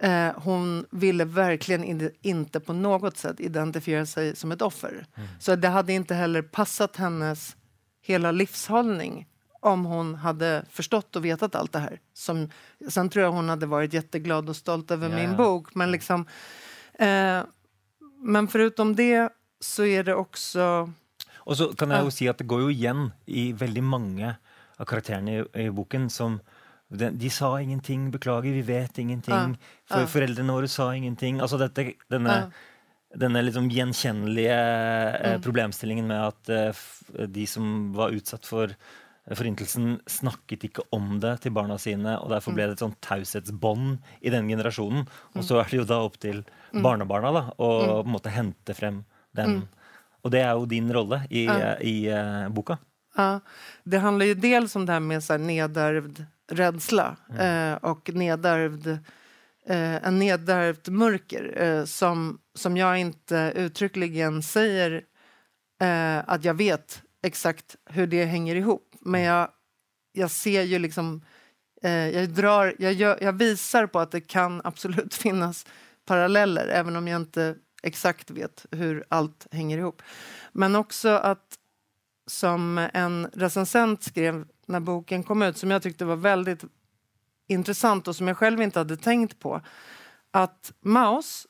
Eh, 0.00 0.30
hon 0.36 0.86
ville 0.90 1.24
verkligen 1.24 1.84
in, 1.84 2.10
inte 2.20 2.60
på 2.60 2.72
något 2.72 3.16
sätt 3.16 3.40
identifiera 3.40 4.06
sig 4.06 4.36
som 4.36 4.52
ett 4.52 4.62
offer. 4.62 5.06
Mm. 5.14 5.28
Så 5.40 5.56
det 5.56 5.68
hade 5.68 5.92
inte 5.92 6.14
heller 6.14 6.42
passat 6.42 6.96
hennes 6.96 7.56
hela 8.02 8.32
livshållning 8.32 9.26
om 9.60 9.84
hon 9.84 10.14
hade 10.14 10.64
förstått 10.70 11.16
och 11.16 11.24
vetat 11.24 11.54
allt 11.54 11.72
det 11.72 11.78
här. 11.78 12.00
Som, 12.14 12.50
sen 12.88 13.08
tror 13.08 13.24
jag 13.24 13.32
hon 13.32 13.48
hade 13.48 13.66
varit 13.66 13.92
jätteglad 13.92 14.48
och 14.48 14.56
stolt 14.56 14.90
över 14.90 15.08
yeah. 15.08 15.20
min 15.20 15.36
bok. 15.36 15.74
Men, 15.74 15.90
liksom, 15.90 16.26
eh, 16.98 17.42
men 18.22 18.48
förutom 18.48 18.96
det 18.96 19.32
så 19.64 19.86
er 19.88 20.06
det 20.06 20.14
også 20.14 20.88
Og 21.48 21.56
så 21.56 21.70
kan 21.78 21.90
jeg 21.94 22.04
jo 22.04 22.12
si 22.12 22.28
at 22.30 22.38
det 22.38 22.46
går 22.50 22.66
jo 22.66 22.70
igjen 22.72 23.08
i 23.26 23.50
veldig 23.56 23.82
mange 23.82 24.34
av 24.78 24.86
karakterene 24.86 25.38
i, 25.38 25.44
i 25.64 25.68
boken 25.74 26.10
som 26.12 26.38
de, 26.88 27.10
de, 27.10 27.30
sa 27.32 27.50
ingenting, 27.60 28.08
beklager, 28.12 28.52
vi 28.52 28.62
vet 28.64 28.98
ingenting. 29.00 29.56
For, 29.88 30.06
foreldrene 30.08 30.54
våre 30.56 30.68
sa 30.72 30.88
ingenting. 30.96 31.40
Altså 31.44 31.58
dette, 31.60 31.84
denne, 32.08 32.36
denne 33.16 33.42
liksom 33.44 33.68
gjenkjennelige 33.72 34.54
eh, 34.56 35.34
mm. 35.34 35.42
problemstillingen 35.44 36.08
med 36.08 36.30
at 36.30 36.52
eh, 36.54 36.86
de 37.28 37.44
som 37.48 37.90
var 37.96 38.16
utsatt 38.16 38.48
for 38.48 38.72
forintelsen, 39.36 39.98
snakket 40.08 40.64
ikke 40.70 40.86
om 40.96 41.18
det 41.20 41.34
til 41.44 41.52
barna 41.52 41.76
sine, 41.80 42.14
og 42.16 42.30
derfor 42.32 42.54
ble 42.56 42.70
det 42.70 42.78
et 42.78 42.84
sånn 42.86 42.96
taushetsbånd 43.04 43.98
i 44.24 44.32
den 44.32 44.48
generasjonen. 44.48 45.04
Og 45.36 45.44
så 45.44 45.60
er 45.60 45.68
det 45.68 45.82
jo 45.82 45.88
da 45.88 46.00
opp 46.06 46.16
til 46.22 46.40
mm. 46.72 46.80
barnebarna 46.84 47.34
da, 47.36 47.44
å 47.60 47.68
på 48.00 48.06
en 48.06 48.14
måte 48.14 48.32
hente 48.32 48.76
frem 48.76 49.02
den. 49.32 49.50
Mm. 49.50 49.68
Och 50.22 50.30
det 50.30 50.40
er 50.40 50.52
jo 50.52 50.66
din 50.66 50.92
rolle 50.92 51.22
i, 51.30 51.44
i 51.80 52.10
uh, 52.12 52.48
boka. 52.48 52.78
Ja, 53.16 53.40
det 53.84 53.98
handler 53.98 54.26
ju 54.26 54.34
dels 54.34 54.76
om 54.76 54.86
det 54.86 54.92
här 54.92 55.00
med 55.00 55.24
så 55.24 55.32
här 55.32 55.38
nedärvd 55.38 56.24
rädsla 56.50 57.16
mm. 57.30 57.72
eh, 57.72 57.76
och 57.76 58.14
nedärvd, 58.14 58.86
eh, 59.66 60.06
en 60.06 60.18
nedärvd 60.18 60.88
mörker 60.88 61.62
eh, 61.62 61.84
som, 61.84 62.38
som 62.54 62.76
jag 62.76 62.98
inte 62.98 63.52
uttryckligen 63.56 64.42
säger 64.42 65.04
eh, 65.80 66.18
att 66.26 66.44
jag 66.44 66.54
vet 66.54 67.02
exakt 67.22 67.76
hur 67.90 68.06
det 68.06 68.24
hänger 68.24 68.54
ihop. 68.54 68.94
Men 69.00 69.20
jeg 69.20 69.34
jag, 69.34 69.48
jag 70.12 70.30
ser 70.30 70.62
ju 70.62 70.78
liksom... 70.78 71.22
Eh, 71.82 72.08
jag, 72.08 72.28
drar, 72.28 72.74
jag, 72.78 72.92
gör, 72.92 73.18
jag 73.20 73.32
visar 73.32 73.86
på 73.86 73.98
att 73.98 74.10
det 74.10 74.20
kan 74.20 74.60
absolut 74.64 75.14
finnas 75.24 75.66
paralleller 76.06 76.68
även 76.68 76.96
om 76.96 77.08
jag 77.08 77.20
inte 77.20 77.54
exakt 77.88 78.30
vet 78.30 78.66
hur 78.70 79.04
allt 79.08 79.46
hänger 79.50 79.78
ihop. 79.78 80.02
Men 80.52 80.76
också 80.76 81.08
att, 81.08 81.58
som 82.26 82.88
en 82.92 83.28
recensent 83.32 84.02
skrev 84.02 84.44
när 84.66 84.80
boken 84.80 85.22
kom 85.22 85.42
ut, 85.42 85.56
som 85.56 85.70
jag 85.70 85.82
tyckte 85.82 86.04
var 86.04 86.16
väldigt 86.16 86.64
intressant 87.48 88.08
och 88.08 88.16
som 88.16 88.28
jag 88.28 88.36
själv 88.36 88.62
inte 88.62 88.78
hade 88.78 88.96
tänkt 88.96 89.38
på, 89.38 89.60
att 90.30 90.72
Maus, 90.80 91.46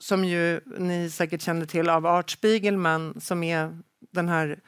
som 0.00 0.24
ju 0.24 0.60
ni 0.78 1.10
säkert 1.10 1.42
känner 1.42 1.66
till 1.66 1.88
av 1.90 2.06
Art 2.06 2.30
Spiegelman, 2.30 3.20
som 3.20 3.42
är 3.42 3.78
den 4.12 4.28
här 4.28 4.60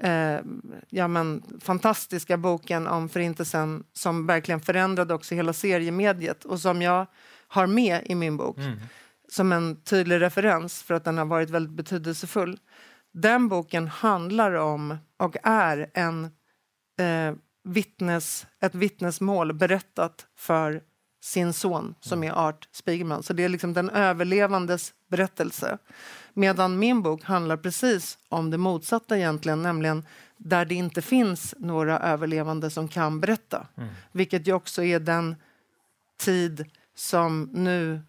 eh, 0.00 0.40
ja, 0.88 1.08
men, 1.08 1.42
fantastiska 1.60 2.36
boken 2.36 2.86
om 2.86 3.08
Förintelsen 3.08 3.84
som 3.92 4.26
verkligen 4.26 4.60
förändrade 4.60 5.14
också 5.14 5.34
hela 5.34 5.52
seriemediet 5.52 6.44
och 6.44 6.60
som 6.60 6.82
jag 6.82 7.06
har 7.48 7.66
med 7.66 8.02
i 8.04 8.14
min 8.14 8.36
bok. 8.36 8.58
Mm 8.58 8.78
som 9.30 9.52
en 9.52 9.76
tydelig 9.82 10.20
referens 10.20 10.82
for 10.82 10.98
at 10.98 11.06
den 11.06 11.18
har 11.18 11.28
vært 11.30 11.54
veldig 11.54 11.76
betydelsefull. 11.78 12.56
Den 13.12 13.48
boken 13.48 13.88
handler 14.02 14.54
om 14.58 14.96
og 15.20 15.36
er, 15.42 15.86
en 15.94 16.30
eh, 16.98 17.34
vittnes, 17.64 18.46
et 18.60 18.74
vittnesmål 18.74 19.52
berettet 19.52 20.26
for 20.38 20.80
sin 21.22 21.52
son 21.52 21.94
som 22.00 22.24
er 22.24 22.32
Art 22.32 22.68
Spiegelman. 22.72 23.22
Så 23.22 23.32
det 23.32 23.44
er 23.44 23.52
liksom 23.52 23.74
den 23.76 23.90
overlevendes 23.90 24.94
berettelse. 25.10 25.78
Medan 26.34 26.78
min 26.78 27.02
bok 27.02 27.22
handler 27.24 27.56
precis 27.56 28.18
om 28.28 28.50
det 28.50 28.58
motsatta 28.58 29.18
egentligen, 29.18 29.62
nemlig 29.62 30.02
der 30.36 30.64
det 30.64 30.74
ikke 30.80 31.02
finnes 31.04 31.54
noen 31.58 31.92
overlevende 31.98 32.70
som 32.70 32.88
kan 32.88 33.20
berette. 33.20 33.66
Mm. 33.76 33.88
Vilket 34.12 34.46
jo 34.48 34.56
også 34.56 34.82
er 34.82 35.04
den 35.04 35.34
tid 36.20 36.64
som 36.96 37.50
nu 37.52 38.00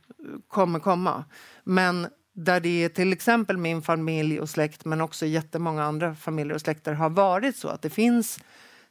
kommer 0.48 0.80
komma. 0.80 1.24
Men 1.64 2.08
där 2.34 2.60
det 2.60 2.84
är 2.84 2.90
till 2.90 3.14
exempel 3.14 3.58
min 3.58 3.82
familj 3.82 4.40
och 4.40 4.50
släkt 4.50 4.86
men 4.86 5.02
också 5.02 5.26
jättemånga 5.26 5.84
andra 5.84 6.16
familjer 6.16 6.56
och 6.56 6.62
släkter 6.62 6.94
har 6.94 7.10
varit 7.10 7.58
så 7.58 7.68
att 7.68 7.82
det 7.82 7.90
finns 7.90 8.40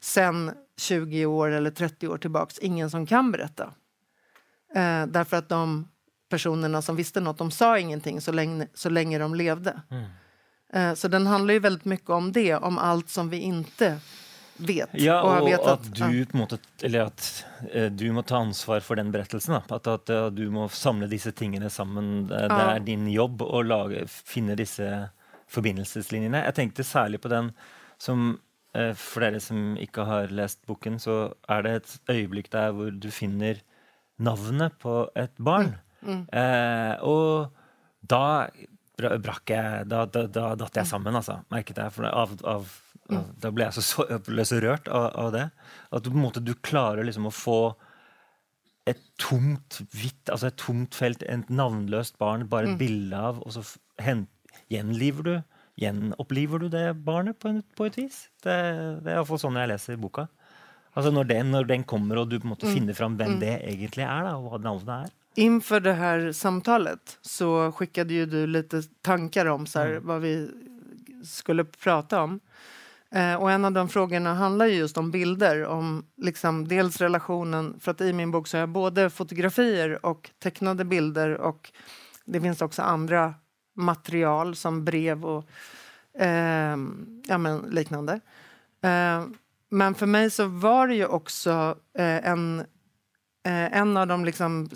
sen 0.01 0.53
20 0.77 1.27
år 1.27 1.51
eller 1.51 1.71
30 1.71 2.09
år 2.09 2.19
tillbaks 2.19 2.59
ingen 2.59 2.91
som 2.91 3.07
kan 3.07 3.33
berätta. 3.33 3.65
Eh, 4.75 5.07
därför 5.07 5.37
att 5.37 5.49
de 5.49 5.89
personerna 6.29 6.83
som 6.83 6.97
visste 6.97 7.21
noe 7.21 7.35
de 7.39 7.51
sa 7.51 7.79
ingenting 7.79 8.21
så 8.21 8.33
länge, 8.33 8.69
så 8.75 8.89
länge 8.89 9.19
de 9.19 9.35
levde. 9.35 9.83
Mm. 9.91 10.11
Eh, 10.73 10.95
så 10.95 11.09
den 11.09 11.27
handlar 11.27 11.55
ju 11.55 11.61
väldigt 11.61 11.85
mycket 11.85 12.11
om 12.11 12.33
det, 12.33 12.55
om 12.55 12.79
allt 12.79 13.09
som 13.09 13.31
vi 13.31 13.37
inte 13.37 14.01
vet. 14.67 14.93
Ja, 14.99 15.21
og, 15.25 15.47
og 15.49 15.69
at, 15.73 15.89
du 15.97 16.25
på 16.29 16.37
en 16.37 16.43
måte, 16.43 16.59
eller 16.87 17.09
at 17.11 17.29
uh, 17.75 17.89
du 17.93 18.07
må 18.15 18.25
ta 18.27 18.41
ansvar 18.41 18.85
for 18.85 19.01
den 19.01 19.13
berettelsen. 19.15 19.59
At, 19.61 19.89
at 19.91 20.13
uh, 20.13 20.29
du 20.35 20.45
må 20.53 20.69
samle 20.75 21.09
disse 21.11 21.33
tingene 21.37 21.71
sammen. 21.73 22.29
Uh, 22.31 22.47
det 22.51 22.61
er 22.67 22.87
din 22.87 23.09
jobb 23.13 23.45
å 23.47 23.63
lage, 23.67 24.05
finne 24.09 24.59
disse 24.59 24.87
forbindelseslinjene. 25.51 26.45
Jeg 26.47 26.59
tenkte 26.59 26.87
særlig 26.87 27.23
på 27.25 27.33
den 27.33 27.53
som 28.01 28.39
For 28.71 29.25
dere 29.25 29.41
som 29.43 29.73
ikke 29.83 30.05
har 30.07 30.31
lest 30.31 30.61
boken, 30.71 31.01
så 31.03 31.15
er 31.51 31.65
det 31.67 31.71
et 31.75 31.95
øyeblikk 32.13 32.53
der 32.53 32.69
hvor 32.71 32.93
du 32.95 33.09
finner 33.11 33.59
navnet 34.23 34.77
på 34.79 35.09
et 35.19 35.33
barn. 35.43 35.73
Mm. 36.07 36.21
Mm. 36.23 37.01
og 37.05 37.51
da 38.09 38.49
brakk 39.01 39.53
jeg 39.53 39.89
Da, 39.91 40.05
da, 40.07 40.25
da 40.27 40.55
datt 40.59 40.81
jeg 40.81 40.89
sammen, 40.89 41.17
altså. 41.17 41.41
Merket 41.53 41.81
jeg. 41.83 41.95
For 41.95 42.09
av, 42.09 42.37
av 42.47 42.71
Mm. 43.11 43.29
Da 43.43 43.53
ble 43.55 43.69
jeg 43.69 43.79
så, 43.79 43.85
så, 43.87 44.19
ble 44.27 44.47
så 44.49 44.61
rørt 44.63 44.89
av, 44.89 45.11
av, 45.19 45.31
det. 45.35 45.47
At 45.91 46.05
du, 46.05 46.11
på 46.11 46.19
en 46.19 46.27
måte, 46.27 46.43
du 46.45 46.55
klarer 46.55 47.07
liksom 47.07 47.29
å 47.31 47.35
få 47.35 47.61
et 48.91 49.01
tomt 49.21 49.83
hvitt, 49.93 50.31
altså 50.33 50.49
et 50.49 50.59
tomt 50.59 50.97
felt, 50.97 51.23
et 51.23 51.51
navnløst 51.53 52.17
barn, 52.19 52.49
bare 52.51 52.71
et 52.71 52.77
mm. 52.77 52.81
bilde 52.81 53.25
av, 53.31 53.43
og 53.45 53.55
så 53.55 53.65
hen, 54.03 54.27
gjenliver 54.73 55.27
du 55.27 55.35
gjenoppliver 55.81 56.59
du 56.59 56.69
det 56.69 56.85
barnet 57.07 57.39
på, 57.39 57.49
en, 57.49 57.63
på 57.77 57.89
et 57.89 57.97
vis. 58.03 58.27
Det, 58.45 58.57
det 59.05 59.13
er 59.13 59.17
iallfall 59.19 59.41
sånn 59.41 59.59
jeg 59.61 59.71
leser 59.73 60.01
boka. 60.01 60.27
Altså 60.99 61.13
når 61.15 61.31
den, 61.31 61.53
når 61.55 61.69
den, 61.71 61.87
kommer, 61.89 62.21
og 62.21 62.31
du 62.31 62.39
på 62.41 62.49
en 62.49 62.55
måte 62.55 62.69
mm. 62.69 62.75
finner 62.75 62.99
fram 62.99 63.17
hvem 63.19 63.37
mm. 63.37 63.41
det 63.43 63.55
egentlig 63.71 64.05
er, 64.05 64.27
da, 64.27 64.37
og 64.37 64.51
hva 64.51 64.63
navnet 64.67 64.93
er. 65.07 65.17
Inför 65.35 65.81
det 65.81 65.93
här 65.93 66.33
samtalet 66.33 67.19
så 67.23 67.73
skickade 67.73 68.27
du 68.27 68.47
lite 68.47 68.83
tankar 69.03 69.47
om 69.47 69.67
så 69.67 69.79
här, 69.79 69.87
mm. 69.87 70.07
vad 70.07 70.21
vi 70.21 70.51
skulle 71.25 71.65
prate 71.65 72.17
om. 72.17 72.41
Eh, 73.15 73.35
och 73.35 73.51
en 73.51 73.65
av 73.65 73.73
de 73.73 73.89
frågorna 73.89 74.35
handlar 74.35 74.67
just 74.67 74.97
om 74.97 75.11
bilder, 75.11 75.65
om 75.65 76.07
liksom 76.17 76.69
dels 76.69 77.01
relationen, 77.01 77.81
för 77.81 77.91
att 77.91 78.01
i 78.01 78.13
min 78.13 78.31
bok 78.31 78.49
så 78.49 78.57
har 78.57 78.61
jag 78.61 78.69
både 78.69 79.11
fotografier 79.11 80.07
och 80.07 80.31
tecknade 80.39 80.85
bilder 80.85 81.35
och 81.35 81.73
det 82.25 82.41
finns 82.41 82.63
också 82.63 82.83
andra 82.83 83.35
material 83.77 84.57
som 84.57 84.85
brev 84.85 85.25
och 85.25 85.45
eh, 86.21 86.77
ja, 87.27 87.39
men 87.39 87.59
liknande. 87.59 88.21
Eh, 88.83 89.25
men 89.71 89.95
för 89.95 90.07
mig 90.07 90.31
så 90.31 90.47
var 90.47 90.89
det 90.89 90.95
ju 90.95 91.07
också 91.07 91.77
eh, 91.99 92.27
en, 92.27 92.61
eh, 93.47 93.77
en 93.79 93.97
av 93.97 94.07
de 94.07 94.25
liksom 94.25 94.69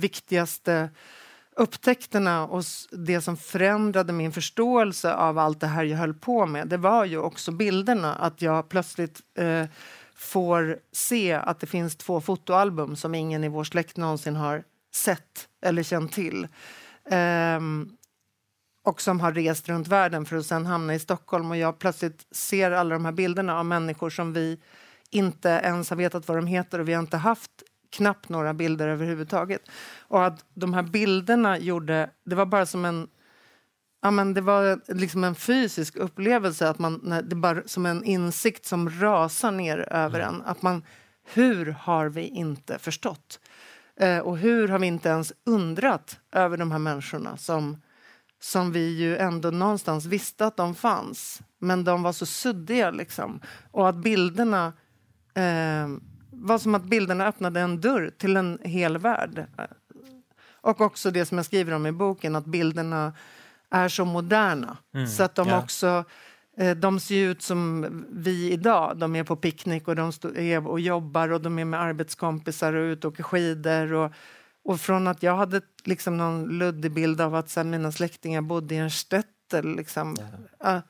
viktigaste 0.00 0.90
upptäckterna 1.56 2.46
och 2.46 2.64
det 2.90 3.20
som 3.20 3.36
förändrade 3.36 4.12
min 4.12 4.32
förståelse 4.32 5.14
av 5.14 5.38
allt 5.38 5.60
det 5.60 5.66
här 5.66 5.84
jag 5.84 5.98
höll 5.98 6.14
på 6.14 6.46
med, 6.46 6.68
det 6.68 6.76
var 6.76 7.04
ju 7.04 7.18
också 7.18 7.52
bilderna. 7.52 8.14
Att 8.14 8.42
jag 8.42 8.68
plötsligt 8.68 9.20
eh, 9.38 9.64
får 10.14 10.78
se 10.92 11.32
att 11.32 11.60
det 11.60 11.66
finns 11.66 11.96
två 11.96 12.20
fotoalbum 12.20 12.96
som 12.96 13.14
ingen 13.14 13.44
i 13.44 13.48
vår 13.48 13.64
släkt 13.64 13.96
någonsin 13.96 14.36
har 14.36 14.64
sett 14.94 15.48
eller 15.62 15.82
känt 15.82 16.12
till. 16.12 16.48
Eh, 17.10 17.60
och 18.84 19.00
som 19.00 19.20
har 19.20 19.32
rest 19.32 19.68
runt 19.68 19.88
världen 19.88 20.24
för 20.24 20.36
att 20.36 20.46
sen 20.46 20.66
hamna 20.66 20.94
i 20.94 20.98
Stockholm. 20.98 21.50
Och 21.50 21.56
jag 21.56 21.78
plötsligt 21.78 22.26
ser 22.30 22.70
alla 22.70 22.94
de 22.94 23.04
här 23.04 23.12
bilderna 23.12 23.58
av 23.58 23.66
människor 23.66 24.10
som 24.10 24.32
vi 24.32 24.60
inte 25.10 25.48
ens 25.48 25.90
har 25.90 25.96
vetat 25.96 26.28
vad 26.28 26.38
de 26.38 26.46
heter 26.46 26.78
och 26.78 26.88
vi 26.88 26.92
har 26.92 27.00
inte 27.00 27.16
haft 27.16 27.62
knappt 27.90 28.28
några 28.28 28.54
bilder 28.54 28.88
överhuvudtaget. 28.88 29.62
Och 29.98 30.26
att 30.26 30.44
de 30.54 30.74
här 30.74 30.82
bilderna 30.82 31.58
gjorde... 31.58 32.10
Det 32.24 32.34
var 32.34 32.46
bara 32.46 32.66
som 32.66 32.84
en... 32.84 33.08
Ja, 34.02 34.10
men 34.10 34.34
det 34.34 34.40
var 34.40 34.80
liksom 34.94 35.24
en 35.24 35.34
fysisk 35.34 35.96
upplevelse, 35.96 36.68
att 36.68 36.78
man, 36.78 37.22
det 37.24 37.36
bara 37.36 37.62
som 37.66 37.86
en 37.86 38.04
insikt 38.04 38.66
som 38.66 38.90
rasar 38.90 39.50
ner 39.50 39.78
över 39.92 40.20
mm. 40.20 40.34
en. 40.34 40.42
Att 40.42 40.62
man 40.62 40.82
hur 41.34 41.66
har 41.66 42.08
vi 42.08 42.22
inte 42.22 42.78
förstått? 42.78 43.40
Eh, 44.00 44.18
och 44.18 44.38
hur 44.38 44.68
har 44.68 44.78
vi 44.78 44.86
inte 44.86 45.08
ens 45.08 45.32
undrat 45.44 46.18
över 46.32 46.56
de 46.56 46.72
här 46.72 46.78
människorna 46.78 47.36
som, 47.36 47.82
som 48.40 48.72
vi 48.72 48.96
ju 48.96 49.16
ändå 49.16 49.50
någonstans 49.50 50.06
visste 50.06 50.46
att 50.46 50.56
de 50.56 50.74
fanns. 50.74 51.40
Men 51.58 51.84
de 51.84 52.02
var 52.02 52.12
så 52.12 52.26
suddiga 52.26 52.90
liksom. 52.90 53.40
Och 53.70 53.88
att 53.88 53.96
bilderna 53.96 54.72
eh, 55.34 55.88
var 56.38 56.58
som 56.58 56.74
att 56.74 56.84
bilderna 56.84 57.26
öppnade 57.26 57.60
en 57.60 57.80
dörr 57.80 58.10
till 58.18 58.36
en 58.36 58.58
hel 58.62 58.98
värld. 58.98 59.46
Och 60.66 60.80
också 60.80 61.10
det 61.10 61.26
som 61.26 61.38
jag 61.38 61.44
skriver 61.46 61.72
om 61.72 61.86
i 61.86 61.92
boken, 61.92 62.36
att 62.36 62.44
bilderna 62.46 63.12
är 63.70 63.88
så 63.88 64.04
moderna. 64.04 64.76
Mm, 64.94 65.06
Så 65.06 65.22
att 65.22 65.34
de 65.34 65.48
yeah. 65.48 65.62
också 65.62 66.04
eh, 66.56 66.76
de 66.76 67.00
ser 67.00 67.24
ut 67.24 67.42
som 67.42 67.86
vi 68.10 68.52
idag. 68.52 68.98
De 68.98 69.16
är 69.16 69.24
på 69.24 69.36
picknick 69.36 69.88
och 69.88 69.96
de 69.96 70.12
är 70.36 70.66
och 70.66 70.80
jobbar 70.80 71.32
och 71.32 71.40
de 71.40 71.58
är 71.58 71.64
med 71.64 71.80
arbetskompisar 71.80 72.72
och 72.72 72.82
ute 72.82 73.06
och 73.06 73.12
åker 73.12 73.22
skidor. 73.22 73.92
Och, 73.92 74.12
och 74.64 74.80
från 74.80 75.06
att 75.06 75.22
jag 75.22 75.36
hade 75.36 75.60
liksom 75.84 76.16
någon 76.16 76.58
luddig 76.58 76.92
bild 76.92 77.20
av 77.20 77.34
att 77.34 77.50
så 77.50 77.60
här, 77.60 77.64
mina 77.64 77.92
släktingar 77.92 78.40
bodde 78.40 78.74
i 78.74 78.78
en 78.78 78.90
støttel... 78.90 79.76
Liksom. 79.76 80.16
Ja. 80.58 80.82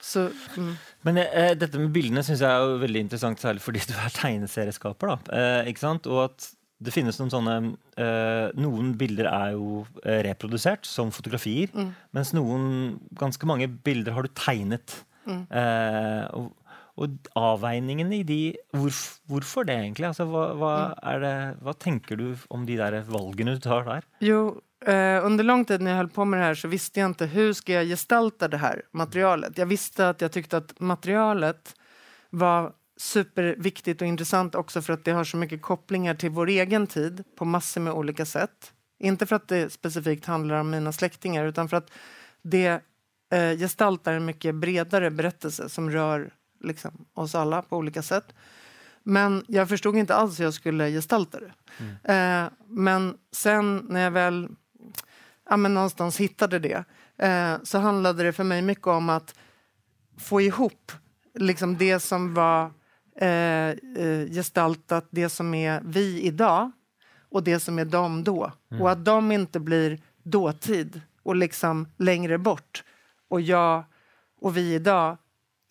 Så, 0.00 0.28
mm. 0.56 0.74
Men 1.04 1.18
eh, 1.24 1.54
dette 1.58 1.78
med 1.80 1.90
bildene 1.94 2.22
synes 2.26 2.40
jeg 2.44 2.50
er 2.50 2.62
jo 2.64 2.78
veldig 2.82 3.00
interessant, 3.06 3.40
særlig 3.42 3.60
fordi 3.64 3.82
du 3.88 3.94
er 3.98 4.12
tegneserieskaper. 4.14 5.16
eh? 5.32 5.72
Og 6.06 6.24
at 6.24 6.48
det 6.78 6.92
finnes 6.94 7.16
noen 7.18 7.30
sånne 7.32 7.54
eh, 7.98 8.52
Noen 8.54 8.92
bilder 9.00 9.26
er 9.26 9.56
jo 9.56 9.80
eh, 10.04 10.20
reprodusert 10.28 10.86
som 10.86 11.10
fotografier, 11.10 11.72
Mm. 11.74 11.90
mens 12.14 12.30
noen, 12.32 13.00
ganske 13.18 13.44
mange 13.50 13.66
bilder 13.68 14.12
har 14.14 14.22
du 14.22 14.28
tegnet. 14.38 15.04
Mm. 15.26 15.42
Eh, 15.50 16.28
og, 16.38 16.52
og 16.98 17.18
avveiningen 17.36 18.12
i 18.14 18.22
de 18.26 18.38
hvorf, 18.72 19.18
Hvorfor 19.28 19.66
det, 19.66 19.76
egentlig? 19.76 20.06
Altså, 20.08 20.24
hva, 20.30 20.54
hva, 20.54 20.72
Mm. 21.02 21.20
det, 21.20 21.34
hva 21.62 21.74
tenker 21.78 22.16
du 22.16 22.36
om 22.50 22.64
de 22.66 22.76
der 22.78 23.02
valgene 23.10 23.54
du 23.58 23.60
tar 23.60 23.84
der? 23.84 24.06
Jo, 24.22 24.60
eh, 24.80 25.26
under 25.26 25.44
lång 25.44 25.64
tid 25.64 25.80
när 25.80 25.90
jag 25.90 25.98
höll 25.98 26.08
på 26.08 26.24
med 26.24 26.40
det 26.40 26.44
här 26.44 26.54
så 26.54 26.68
visste 26.68 27.00
jag 27.00 27.06
inte 27.06 27.26
hur 27.26 27.52
ska 27.52 27.72
jag 27.72 27.86
gestalta 27.86 28.48
det 28.48 28.56
här 28.56 28.82
materialet. 28.90 29.58
Jag 29.58 29.66
visste 29.66 30.08
att 30.08 30.20
jag 30.20 30.32
tyckte 30.32 30.56
att 30.56 30.80
materialet 30.80 31.74
var 32.30 32.72
superviktigt 32.96 34.02
och 34.02 34.08
intressant 34.08 34.54
också 34.54 34.82
för 34.82 34.92
att 34.92 35.04
det 35.04 35.10
har 35.10 35.24
så 35.24 35.36
mycket 35.36 35.62
kopplingar 35.62 36.14
till 36.14 36.30
vår 36.30 36.48
egen 36.48 36.86
tid 36.86 37.24
på 37.36 37.44
massor 37.44 37.80
med 37.80 37.92
olika 37.92 38.26
sätt. 38.26 38.72
Inte 38.98 39.26
för 39.26 39.36
att 39.36 39.48
det 39.48 39.72
specifikt 39.72 40.24
handlar 40.24 40.60
om 40.60 40.70
mina 40.70 40.92
släktingar 40.92 41.46
utan 41.46 41.68
för 41.68 41.76
att 41.76 41.90
det 42.42 42.80
uh, 43.34 43.58
gestaltar 43.58 44.12
en 44.12 44.24
mycket 44.24 44.54
bredare 44.54 45.10
berättelse 45.10 45.68
som 45.68 45.90
rör 45.90 46.30
liksom, 46.64 47.06
oss 47.14 47.34
alla 47.34 47.62
på 47.62 47.76
olika 47.76 48.02
sätt. 48.02 48.34
Men 49.02 49.44
jag 49.48 49.68
förstod 49.68 49.96
inte 49.96 50.14
alls 50.14 50.40
hur 50.40 50.44
jag 50.44 50.54
skulle 50.54 50.90
gestalta 50.90 51.38
det. 51.40 51.52
Eh, 52.14 52.50
men 52.66 53.16
sen 53.32 53.86
när 53.88 54.00
jag 54.00 54.10
väl 54.10 54.48
ja, 55.50 55.56
men 55.56 55.74
någonstans 55.74 56.16
hittade 56.20 56.58
det 56.58 56.84
eh, 57.18 57.56
så 57.62 57.78
handlade 57.78 58.22
det 58.22 58.32
för 58.32 58.44
mig 58.44 58.62
mycket 58.62 58.86
om 58.86 59.08
att 59.10 59.34
få 60.18 60.40
ihop 60.40 60.92
liksom 61.34 61.76
det 61.76 62.00
som 62.00 62.34
var 62.34 62.70
eh, 63.20 63.68
eh, 63.96 64.26
gestaltat, 64.30 65.06
det 65.10 65.28
som 65.28 65.54
är 65.54 65.80
vi 65.84 66.22
idag 66.22 66.70
och 67.30 67.42
det 67.42 67.60
som 67.60 67.78
är 67.78 67.84
de 67.84 68.24
då. 68.24 68.52
Och 68.80 68.90
att 68.90 69.04
de 69.04 69.32
inte 69.32 69.60
blir 69.60 70.00
dåtid 70.22 71.00
och 71.22 71.36
liksom 71.36 71.88
längre 71.96 72.38
bort. 72.38 72.84
Och 73.28 73.40
jag 73.40 73.84
och 74.40 74.56
vi 74.56 74.74
idag 74.74 75.16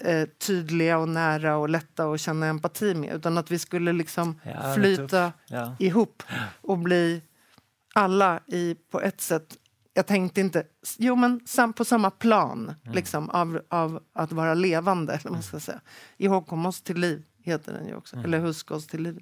eh, 0.03 0.27
tydliga 0.47 0.97
och 0.97 1.09
nära 1.09 1.57
och 1.57 1.69
lätta 1.69 2.05
att 2.11 2.19
känna 2.19 2.45
empati 2.47 2.93
med. 2.95 3.15
Utan 3.15 3.37
att 3.37 3.51
vi 3.51 3.59
skulle 3.59 3.93
liksom 3.93 4.39
Ja, 4.43 4.73
flyta 4.75 5.33
Ja. 5.47 5.75
ihop 5.79 6.23
och 6.61 6.77
bli 6.77 7.21
alla 7.97 8.39
i, 8.47 8.75
på 8.91 9.01
ett 9.01 9.21
sätt 9.21 9.57
jag 9.93 10.05
tänkte 10.05 10.41
inte, 10.41 10.63
jo 10.97 11.15
men 11.15 11.39
sam, 11.45 11.73
på 11.73 11.85
samma 11.85 12.09
plan 12.11 12.73
liksom, 12.93 13.29
av, 13.29 13.61
av 13.69 13.99
att 14.15 14.31
vara 14.31 14.53
levande. 14.53 15.13
Eller 15.13 15.31
man 15.31 15.43
ska 15.43 15.59
säga. 15.59 15.81
Ihågkom 16.17 16.65
oss 16.65 16.81
till 16.81 16.99
liv 16.99 17.23
heter 17.43 17.73
den 17.73 17.87
ju 17.87 17.95
också. 17.95 18.15
Eller 18.17 18.39
husk 18.39 18.71
oss 18.71 18.87
till 18.87 19.01
liv. 19.01 19.17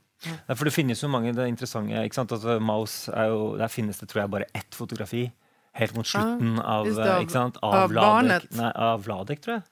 Ja, 0.48 0.56
for 0.56 0.66
det 0.66 0.72
finnes 0.72 1.04
jo 1.04 1.08
mange 1.08 1.32
det 1.32 1.44
er 1.44 1.48
interessante 1.52 2.04
ikke 2.04 2.16
sant? 2.20 2.32
Altså, 2.36 2.58
Maus 2.60 3.08
er 3.08 3.30
jo, 3.32 3.56
Der 3.58 3.68
finnes 3.72 4.00
det 4.00 4.10
tror 4.12 4.22
jeg 4.26 4.30
bare 4.34 4.50
ett 4.54 4.76
fotografi 4.76 5.32
helt 5.76 5.96
mot 5.96 6.08
slutten 6.08 6.60
av, 6.60 6.86
det, 6.92 7.08
av- 7.12 7.22
ikke 7.24 7.32
sant? 7.32 7.58
av 7.62 7.74
av, 7.76 7.90
Vladek, 7.90 8.10
barnet. 8.10 8.52
nei, 8.60 8.72
av 8.76 9.04
Vladek, 9.08 9.42
tror 9.42 9.54
jeg. 9.56 9.64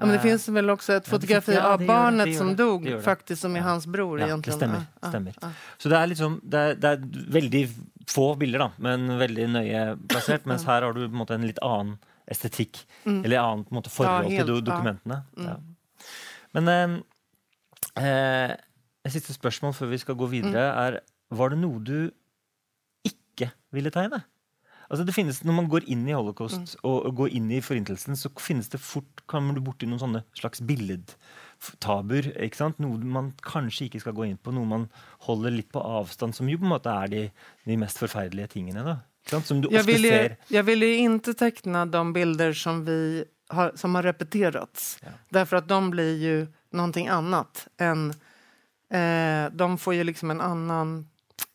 Ja, 0.00 0.06
men 0.06 0.08
det 0.16 0.16
Eh, 0.18 0.22
finns 0.22 0.48
väl 0.48 0.70
också 0.70 0.92
ett 0.92 1.04
det 1.04 1.10
fotografi 1.10 1.54
ja, 1.54 1.62
av 1.62 1.70
gör 1.70 1.78
det, 1.78 1.86
barnet 1.86 2.26
det 2.26 2.34
som 2.38 2.56
dog 2.56 2.84
det 2.84 2.94
det. 2.96 3.02
faktiskt 3.02 3.42
som 3.42 3.56
är 3.56 3.60
hans 3.60 3.86
bror 3.86 4.20
Ja, 4.20 4.36
det 4.36 4.52
stemmer. 4.52 4.82
Stemmer. 5.08 5.34
Så 5.78 5.88
det 5.88 5.96
er 5.96 6.06
liksom 6.06 6.40
det 6.42 6.58
er, 6.58 6.74
det 6.74 6.88
er 6.88 7.30
veldig 7.38 7.68
få 8.10 8.24
bilder, 8.40 8.58
da, 8.64 8.68
men 8.82 9.06
veldig 9.20 9.46
nøye 9.54 9.82
plassert. 10.10 10.46
Mens 10.50 10.64
her 10.68 10.82
har 10.86 10.92
du 10.96 11.04
på 11.06 11.12
en 11.12 11.20
måte 11.22 11.36
en 11.38 11.46
litt 11.46 11.60
annen 11.62 11.96
estetikk, 12.30 12.82
eller 13.06 13.38
annet 13.42 13.68
på 13.68 13.74
en 13.74 13.78
måte, 13.80 13.90
forhold 13.94 14.26
Mm. 14.26 14.30
Ja, 14.30 14.36
helt, 14.38 14.50
til 14.50 14.64
dokumentene. 14.66 15.20
ja. 15.36 15.42
Mm. 15.42 15.46
Ja. 15.46 15.56
Men 16.54 16.68
eh, 16.68 18.02
eh, 18.02 18.56
et 19.06 19.12
siste 19.14 19.34
spørsmål 19.36 19.72
før 19.74 19.90
vi 19.94 19.98
skal 20.02 20.14
gå 20.18 20.28
videre, 20.30 20.66
Mm. 20.72 20.78
er 20.96 21.00
Var 21.32 21.48
det 21.50 21.58
noe 21.62 21.78
du 21.78 22.10
ikke 23.06 23.52
ville 23.72 23.90
tegne? 23.94 24.24
Altså 24.90 25.04
det 25.06 25.14
finnes, 25.14 25.44
Når 25.46 25.52
man 25.54 25.68
går 25.70 25.84
inn 25.86 26.08
i 26.08 26.12
holocaust 26.12 26.74
Mm. 26.74 26.80
og, 26.82 27.06
og 27.06 27.14
går 27.16 27.28
inn 27.38 27.50
i 27.52 27.60
forintelsen, 27.60 28.16
så 28.18 28.28
finnes 28.42 28.68
det 28.68 28.80
fort 28.80 29.22
kommer 29.28 29.54
du 29.54 29.60
borti 29.60 29.86
noen 29.86 30.00
sånne 30.02 30.24
slags 30.34 30.60
billedtabuer. 31.60 32.30
ikke 32.42 32.56
sant? 32.56 32.78
Noe 32.78 32.98
man 32.98 33.32
kanskje 33.42 33.88
ikke 33.88 34.00
skal 34.00 34.16
gå 34.16 34.26
inn 34.28 34.38
på, 34.38 34.52
noe 34.52 34.66
man 34.66 34.88
holder 35.26 35.50
litt 35.50 35.70
på 35.72 35.80
avstand, 35.80 36.34
som 36.34 36.48
jo 36.48 36.58
på 36.58 36.64
en 36.64 36.74
måte 36.74 36.90
er 36.90 37.08
de, 37.08 37.24
de 37.64 37.76
mest 37.76 37.98
forferdelige 37.98 38.54
tingene. 38.56 38.84
da. 38.84 38.96
Som 39.44 39.60
du 39.60 39.68
jeg 39.70 39.82
ofte 39.82 39.92
vill, 39.92 40.08
ser. 40.08 40.38
Jeg 40.50 40.66
ville 40.66 40.86
ikke 40.96 41.36
tegne 41.36 41.84
de 41.86 42.02
bilder 42.12 42.52
som, 42.56 42.84
vi 42.84 43.24
har, 43.50 43.76
som 43.76 43.94
har 43.94 44.02
repeterats. 44.02 44.98
Ja. 45.02 45.12
Därför 45.28 45.56
att 45.56 45.68
de 45.68 45.90
blir 45.90 46.16
jo 46.18 46.46
noe 46.72 47.06
annet 47.10 47.68
enn 47.78 48.12
Eh, 48.90 49.46
de 49.52 49.78
får 49.78 49.94
jo 49.94 50.02
liksom 50.02 50.30
en 50.30 50.40
annen 50.42 51.10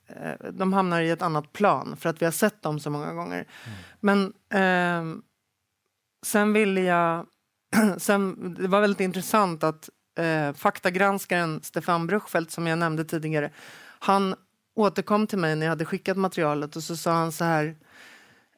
Eh, 0.08 0.52
de 0.52 0.74
havner 0.74 1.02
i 1.02 1.10
et 1.10 1.22
annet 1.22 1.54
plan 1.54 1.96
for 1.98 2.10
at 2.10 2.22
vi 2.22 2.26
har 2.26 2.32
sett 2.36 2.62
dem 2.62 2.80
så 2.80 2.90
mange 2.90 3.14
ganger. 3.14 3.46
Mm. 3.66 3.78
Men 4.00 4.26
eh, 4.50 5.22
sen 6.26 6.54
ville 6.54 6.82
jeg 6.82 7.26
sen, 7.98 8.56
det 8.60 8.68
var 8.68 8.82
veldig 8.82 9.06
interessant 9.06 9.64
att 9.64 9.90
eh, 10.16 10.54
faktagranskaren 10.54 11.60
Stefan 11.64 12.08
Bruchfeldt 12.08 12.52
som 12.52 12.68
jag 12.68 12.80
nämnde 12.80 13.06
tidigare, 13.06 13.50
han 14.00 14.36
återkom 14.76 15.28
till 15.28 15.38
mig 15.38 15.56
när 15.56 15.66
jag 15.66 15.72
hade 15.72 15.86
skickat 15.86 16.18
materialet 16.18 16.76
och 16.76 16.84
så 16.84 16.96
sa 16.96 17.12
han 17.12 17.32
så 17.32 17.44
här. 17.44 17.76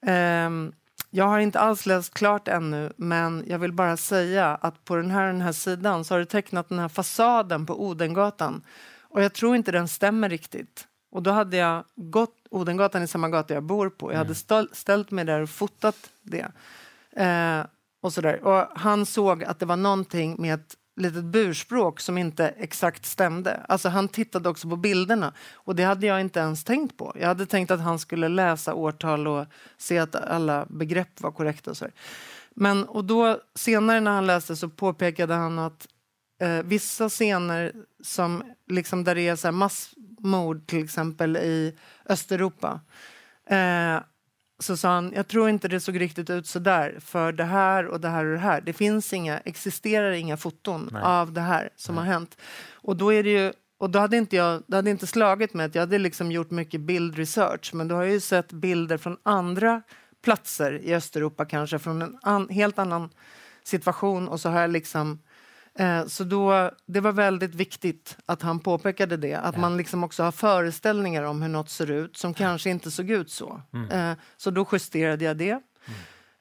ehm, 0.01 0.73
jag 1.09 1.25
har 1.25 1.39
inte 1.39 1.59
alls 1.59 1.85
läst 1.85 2.13
klart 2.13 2.47
ännu, 2.47 2.93
men 2.97 3.43
jag 3.47 3.59
vill 3.59 3.73
bara 3.73 3.97
säga 3.97 4.55
att 4.55 4.85
på 4.85 4.95
den 4.95 5.11
här, 5.11 5.27
den 5.27 5.41
här 5.41 5.51
sidan 5.51 6.05
så 6.05 6.13
har 6.13 6.19
du 6.19 6.25
tecknat 6.25 6.69
den 6.69 6.79
här 6.79 6.89
fasaden 6.89 7.65
på 7.65 7.83
Odengatan. 7.83 8.61
Och 9.01 9.23
jag 9.23 9.33
tror 9.33 9.55
inte 9.55 9.71
den 9.71 9.87
stämmer 9.87 10.29
riktigt. 10.29 10.87
Och 11.11 11.23
då 11.23 11.31
hade 11.31 11.57
jag 11.57 11.83
gått, 11.95 12.35
Odengatan 12.49 13.01
är 13.01 13.07
samma 13.07 13.29
gata 13.29 13.53
jag 13.53 13.63
bor 13.63 13.89
på. 13.89 14.11
Jag 14.11 14.17
hade 14.17 14.35
stål, 14.35 14.69
ställt 14.73 15.11
mig 15.11 15.25
där 15.25 15.41
och 15.41 15.49
fotat 15.49 16.09
det. 16.21 16.51
Eh, 17.21 17.65
och, 18.01 18.13
sådär. 18.13 18.43
och 18.43 18.67
han 18.75 19.05
såg 19.05 19.43
att 19.43 19.59
det 19.59 19.65
var 19.65 19.77
någonting 19.77 20.35
med 20.41 20.53
ett 20.53 20.75
litet 20.97 21.23
burspråk 21.23 21.99
som 21.99 22.17
inte 22.17 22.47
exakt 22.47 23.05
stämde. 23.05 23.65
Alltså 23.67 23.89
han 23.89 24.07
tittade 24.07 24.49
också 24.49 24.69
på 24.69 24.75
bilderna 24.75 25.33
och 25.53 25.75
det 25.75 25.83
hade 25.83 26.07
jag 26.07 26.21
inte 26.21 26.39
ens 26.39 26.63
tänkt 26.63 26.97
på. 26.97 27.13
Jag 27.19 27.27
hade 27.27 27.45
tänkt 27.45 27.71
att 27.71 27.81
han 27.81 27.99
skulle 27.99 28.27
läsa 28.27 28.73
årtal 28.73 29.27
och 29.27 29.45
se 29.77 29.97
att 29.97 30.15
alla 30.15 30.65
begrepp 30.69 31.21
var 31.21 31.31
korrekta. 31.31 31.71
Och. 31.71 31.77
Men 32.51 32.83
och 32.83 33.05
då 33.05 33.39
senare 33.55 33.99
när 33.99 34.11
han 34.11 34.27
läste 34.27 34.55
så 34.55 34.69
påpekade 34.69 35.33
han 35.33 35.59
att 35.59 35.87
eh, 36.41 36.63
vissa 36.63 37.09
scener 37.09 37.73
som 38.03 38.43
liksom 38.67 39.03
där 39.03 39.15
det 39.15 39.27
är 39.27 39.35
så 39.35 39.51
massmord 39.51 40.67
till 40.67 40.83
exempel 40.83 41.37
i 41.37 41.77
Östeuropa 42.05 42.79
eh, 43.49 43.99
så 44.59 44.77
sa 44.77 44.89
han, 44.89 45.13
jag 45.15 45.27
tror 45.27 45.49
inte 45.49 45.67
det 45.67 45.79
såg 45.79 45.99
riktigt 45.99 46.29
ut 46.29 46.47
så 46.47 46.59
där 46.59 46.99
för 46.99 47.31
det 47.31 47.43
här 47.43 47.85
och 47.85 48.01
det 48.01 48.09
här 48.09 48.25
och 48.25 48.31
det 48.31 48.39
här. 48.39 48.61
Det 48.61 48.73
finns 48.73 49.13
inga, 49.13 49.39
existerar 49.39 50.11
inga 50.11 50.37
foton 50.37 50.89
Nej. 50.93 51.01
av 51.03 51.33
det 51.33 51.41
här 51.41 51.69
som 51.75 51.97
har 51.97 52.03
hänt. 52.03 52.37
Och 52.71 52.97
då 52.97 53.13
är 53.13 53.23
det 53.23 53.29
ju 53.29 53.53
och 53.79 53.89
då 53.89 53.99
hade 53.99 54.17
inte 54.17 54.35
jag, 54.35 54.63
det 54.67 54.75
hade 54.75 54.89
inte 54.89 55.07
slagit 55.07 55.53
mig 55.53 55.65
att 55.65 55.75
jag 55.75 55.81
hade 55.81 55.97
liksom 55.97 56.31
gjort 56.31 56.51
mycket 56.51 56.81
bildresearch 56.81 57.71
men 57.73 57.87
då 57.87 57.95
har 57.95 58.03
jag 58.03 58.13
ju 58.13 58.19
sett 58.19 58.53
bilder 58.53 58.97
från 58.97 59.17
andra 59.23 59.81
platser 60.23 60.79
i 60.83 60.95
Östeuropa 60.95 61.45
kanske 61.45 61.79
från 61.79 62.01
en 62.01 62.17
an, 62.21 62.49
helt 62.49 62.79
annan 62.79 63.09
situation 63.63 64.27
och 64.27 64.39
så 64.39 64.49
har 64.49 64.61
jag 64.61 64.69
liksom 64.69 65.19
så 66.07 66.23
då, 66.23 66.71
det 66.85 66.99
var 66.99 67.11
väldigt 67.11 67.55
viktigt 67.55 68.17
att 68.25 68.41
han 68.41 68.59
påpekade 68.59 69.17
det, 69.17 69.33
att 69.33 69.57
man 69.57 69.77
liksom 69.77 70.03
också 70.03 70.23
har 70.23 70.31
föreställningar 70.31 71.23
om 71.23 71.41
hur 71.41 71.49
något 71.49 71.69
ser 71.69 71.91
ut 71.91 72.17
som 72.17 72.33
kanske 72.33 72.69
inte 72.69 72.91
såg 72.91 73.09
ut 73.09 73.31
så. 73.31 73.61
Eh, 73.91 74.13
så 74.37 74.51
då 74.51 74.67
justerade 74.71 75.25
jag 75.25 75.37
det. 75.37 75.61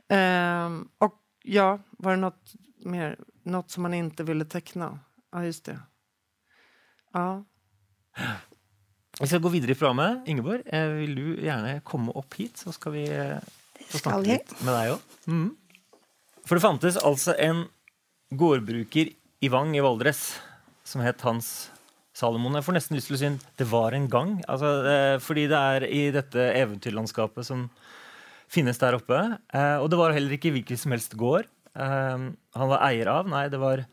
Ehm, 0.09 0.88
och 0.99 1.14
ja, 1.42 1.79
var 1.90 2.11
det 2.11 2.16
något 2.16 2.53
mer? 2.85 3.18
Något 3.42 3.70
som 3.70 3.83
man 3.83 3.94
inte 3.94 4.25
ville 4.25 4.44
teckna? 4.44 4.99
Ja, 5.33 5.44
just 5.44 5.64
det. 5.64 5.79
Ja. 7.12 7.44
Vi 9.20 9.27
skal 9.27 9.40
gå 9.40 9.49
videre 9.49 9.72
i 9.72 9.75
programmet. 9.75 10.29
Ingeborg, 10.29 10.62
eh, 10.66 10.88
vil 10.88 11.14
du 11.14 11.44
gjerne 11.44 11.81
komme 11.81 12.12
opp 12.12 12.35
hit, 12.35 12.57
så 12.57 12.72
skal 12.72 12.92
vi 12.92 13.09
eh, 13.09 13.38
få 13.88 13.99
snakke 13.99 14.27
litt 14.29 14.53
med 14.61 14.75
deg 14.75 14.96
òg. 14.96 15.01
For 16.46 16.55
det 16.59 16.62
fantes 16.62 16.96
altså 16.96 17.35
en 17.38 17.64
gårdbruker 18.31 19.11
i 19.46 19.50
Vang 19.52 19.76
i 19.76 19.82
Valdres 19.85 20.40
som 20.87 21.02
het 21.04 21.20
Hans 21.22 21.68
Salomon. 22.16 22.56
Jeg 22.56 22.64
får 22.66 22.74
nesten 22.74 22.96
lyst 22.96 23.11
til 23.11 23.16
å 23.16 23.20
si 23.20 23.28
det 23.61 23.66
var 23.70 23.94
en 23.94 24.09
gang. 24.11 24.32
Altså, 24.50 24.70
eh, 24.90 25.18
fordi 25.22 25.44
det 25.50 25.59
er 25.59 25.87
i 25.87 26.00
dette 26.14 26.46
eventyrlandskapet 26.56 27.46
som 27.46 27.66
finnes 28.50 28.80
der 28.80 28.96
oppe. 28.96 29.18
Eh, 29.54 29.76
og 29.78 29.90
det 29.92 30.00
var 30.00 30.16
heller 30.16 30.35
ikke 30.35 30.50
hvilken 30.54 30.80
som 30.80 30.94
helst 30.96 31.14
gård 31.20 31.46
eh, 31.76 32.24
han 32.59 32.72
var 32.72 32.82
eier 32.88 33.12
av. 33.12 33.28
Nei, 33.30 33.44
det 33.52 33.61
var 33.62 33.85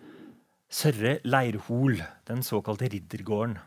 Sørre 0.73 1.19
Leirhol, 1.27 2.01
den 2.25 2.41
såkalte 2.41 2.89
riddergården. 2.89 3.59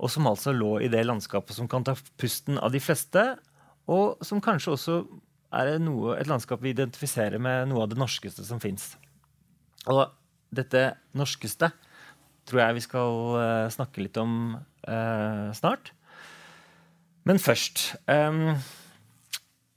Og 0.00 0.10
som 0.10 0.30
altså 0.30 0.54
lå 0.56 0.78
i 0.80 0.88
det 0.92 1.04
landskapet 1.04 1.58
som 1.58 1.68
kan 1.68 1.84
ta 1.84 1.96
pusten 2.16 2.56
av 2.56 2.72
de 2.72 2.80
fleste, 2.80 3.26
og 3.90 4.24
som 4.24 4.40
kanskje 4.40 4.78
også 4.78 4.98
er 5.52 5.76
noe, 5.82 6.16
et 6.16 6.30
landskap 6.30 6.62
vi 6.64 6.72
identifiserer 6.72 7.42
med 7.42 7.68
noe 7.68 7.84
av 7.84 7.92
det 7.92 8.00
norskeste 8.00 8.46
som 8.48 8.62
fins. 8.62 8.94
Og 9.90 10.06
dette 10.54 10.92
norskeste 11.18 11.72
tror 12.48 12.62
jeg 12.64 12.76
vi 12.78 12.84
skal 12.84 13.18
eh, 13.38 13.72
snakke 13.72 14.04
litt 14.04 14.18
om 14.20 14.54
eh, 14.58 15.48
snart. 15.56 15.92
Men 17.28 17.38
først 17.38 17.92
um, 18.10 18.56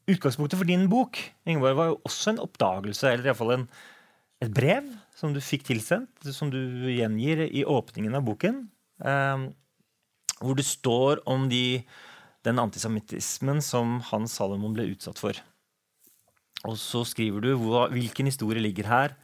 Utgangspunktet 0.09 0.57
for 0.57 0.65
din 0.65 0.87
bok 0.89 1.19
Ingeborg, 1.45 1.75
var 1.77 1.91
jo 1.91 1.99
også 2.09 2.31
en 2.31 2.41
oppdagelse, 2.41 3.11
eller 3.11 3.29
iallfall 3.29 3.53
et 4.41 4.53
brev 4.53 4.87
som 5.17 5.33
du 5.33 5.39
fikk 5.41 5.67
tilsendt, 5.69 6.25
som 6.33 6.49
du 6.53 6.59
gjengir 6.89 7.45
i 7.45 7.63
åpningen 7.69 8.17
av 8.17 8.25
boken. 8.25 8.65
Um, 8.97 9.51
hvor 10.41 10.57
det 10.57 10.65
står 10.67 11.21
om 11.29 11.47
de, 11.49 11.85
den 12.45 12.59
antisemittismen 12.59 13.61
som 13.63 13.99
Hans 14.09 14.35
Salomon 14.35 14.75
ble 14.75 14.89
utsatt 14.91 15.21
for. 15.21 15.37
Og 16.65 16.77
så 16.81 17.05
skriver 17.07 17.45
du 17.45 17.53
hvilken 17.93 18.27
historie 18.29 18.61
ligger 18.61 18.89
her, 18.89 19.15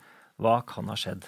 hva 0.41 0.61
kan 0.67 0.89
ha 0.89 0.97
skjedd. 0.97 1.25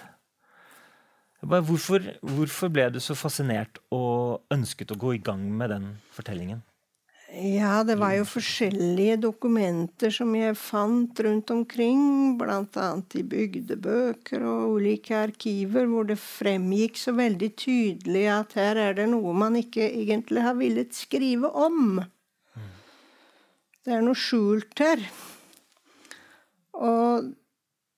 Bare, 1.44 1.64
hvorfor, 1.66 2.04
hvorfor 2.24 2.70
ble 2.72 2.88
du 2.94 3.00
så 3.04 3.16
fascinert 3.18 3.80
og 3.92 4.44
ønsket 4.54 4.94
å 4.94 5.00
gå 5.00 5.16
i 5.18 5.24
gang 5.24 5.44
med 5.52 5.74
den 5.74 5.90
fortellingen? 6.14 6.62
Ja, 7.34 7.80
det 7.82 7.96
var 7.98 8.12
jo 8.14 8.26
forskjellige 8.30 9.16
dokumenter 9.24 10.12
som 10.14 10.30
jeg 10.38 10.54
fant 10.54 11.18
rundt 11.26 11.50
omkring, 11.50 12.36
bl.a. 12.38 12.84
i 13.18 13.22
bygdebøker 13.26 14.44
og 14.46 14.76
ulike 14.76 15.16
arkiver, 15.18 15.88
hvor 15.90 16.06
det 16.06 16.20
fremgikk 16.22 17.00
så 17.00 17.16
veldig 17.18 17.48
tydelig 17.58 18.24
at 18.30 18.54
her 18.60 18.78
er 18.78 18.94
det 19.00 19.08
noe 19.10 19.34
man 19.34 19.58
ikke 19.58 19.82
egentlig 19.88 20.44
har 20.46 20.54
villet 20.60 20.94
skrive 20.94 21.50
om. 21.50 22.04
Det 23.82 23.96
er 23.98 24.06
noe 24.06 24.16
skjult 24.16 24.78
her. 24.78 25.02
Og 26.78 27.34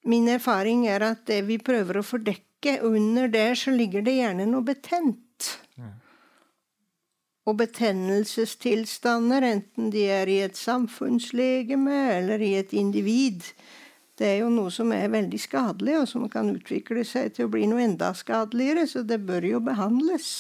min 0.09 0.33
erfaring 0.33 0.89
er 0.89 1.05
at 1.13 1.27
det 1.29 1.43
vi 1.45 1.61
prøver 1.61 2.01
å 2.01 2.07
fordekke, 2.07 2.43
under 2.83 3.29
der 3.29 3.55
så 3.55 3.71
ligger 3.71 4.03
det 4.03 4.17
gjerne 4.17 4.47
noe 4.49 4.65
betent 4.67 5.57
og 7.47 7.61
betennelsestilstander, 7.61 9.45
enten 9.47 9.91
de 9.95 10.03
er 10.11 10.31
i 10.31 10.41
et 10.43 10.59
samfunnslegeme 10.59 11.99
eller 12.17 12.43
i 12.43 12.57
et 12.59 12.73
individ. 12.75 13.47
Det 14.19 14.27
er 14.27 14.39
jo 14.41 14.51
noe 14.51 14.73
som 14.75 14.91
er 14.97 15.13
veldig 15.13 15.39
skadelig, 15.39 15.95
og 16.01 16.09
som 16.11 16.25
kan 16.33 16.51
utvikle 16.51 17.05
seg 17.07 17.37
til 17.37 17.47
å 17.47 17.53
bli 17.53 17.69
noe 17.71 17.85
enda 17.85 18.11
skadeligere, 18.19 18.87
så 18.91 19.05
det 19.07 19.21
bør 19.29 19.47
jo 19.47 19.61
behandles. 19.63 20.31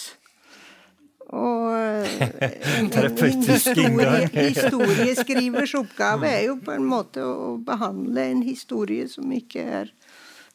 Og 1.26 1.76
en, 2.78 2.90
Terapeutisk 2.90 3.70
historie, 3.70 4.26
historieskrivers 4.34 5.76
oppgave 5.78 6.30
er 6.30 6.42
jo 6.48 6.58
på 6.62 6.74
en 6.74 6.86
måte 6.86 7.22
å 7.22 7.54
behandle 7.62 8.28
en 8.32 8.42
historie 8.46 9.06
som 9.10 9.30
ikke 9.34 9.66
er 9.82 9.94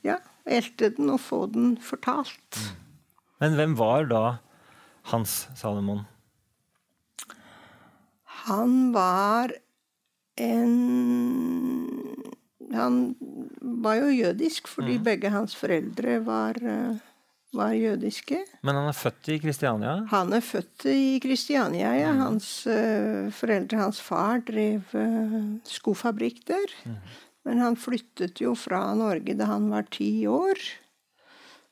Ja, 0.02 0.18
elte 0.46 0.90
den 0.96 1.12
og 1.14 1.22
få 1.24 1.46
den 1.52 1.76
fortalt. 1.82 2.62
Men 3.42 3.58
hvem 3.58 3.76
var 3.80 4.06
da 4.10 4.24
Hans 5.12 5.48
Salomon? 5.58 6.06
Han 8.46 8.92
var 8.94 9.54
en 10.42 10.76
Han 12.72 13.16
var 13.62 13.98
jo 14.00 14.12
jødisk 14.16 14.70
fordi 14.72 14.96
begge 15.04 15.30
hans 15.34 15.56
foreldre 15.60 16.22
var, 16.24 16.56
eh, 16.56 17.02
var 17.54 17.74
jødiske. 17.76 18.38
Men 18.64 18.78
han 18.80 18.88
er 18.88 18.96
født 18.96 19.28
i 19.28 19.40
Kristiania? 19.44 19.96
Han 20.08 20.32
er 20.34 20.40
født 20.40 20.86
i 20.88 21.20
Kristiania. 21.20 21.92
Ja. 22.00 22.14
Hans 22.16 22.64
uh, 22.68 23.28
foreldre, 23.36 23.78
hans 23.78 24.00
far, 24.02 24.40
drev 24.48 24.88
uh, 24.96 25.60
skofabrikk 25.68 26.46
der. 26.48 26.78
Men 27.48 27.62
han 27.64 27.78
flyttet 27.80 28.42
jo 28.44 28.54
fra 28.58 28.84
Norge 28.98 29.36
da 29.38 29.50
han 29.50 29.70
var 29.72 29.90
ti 29.94 30.28
år. 30.30 30.60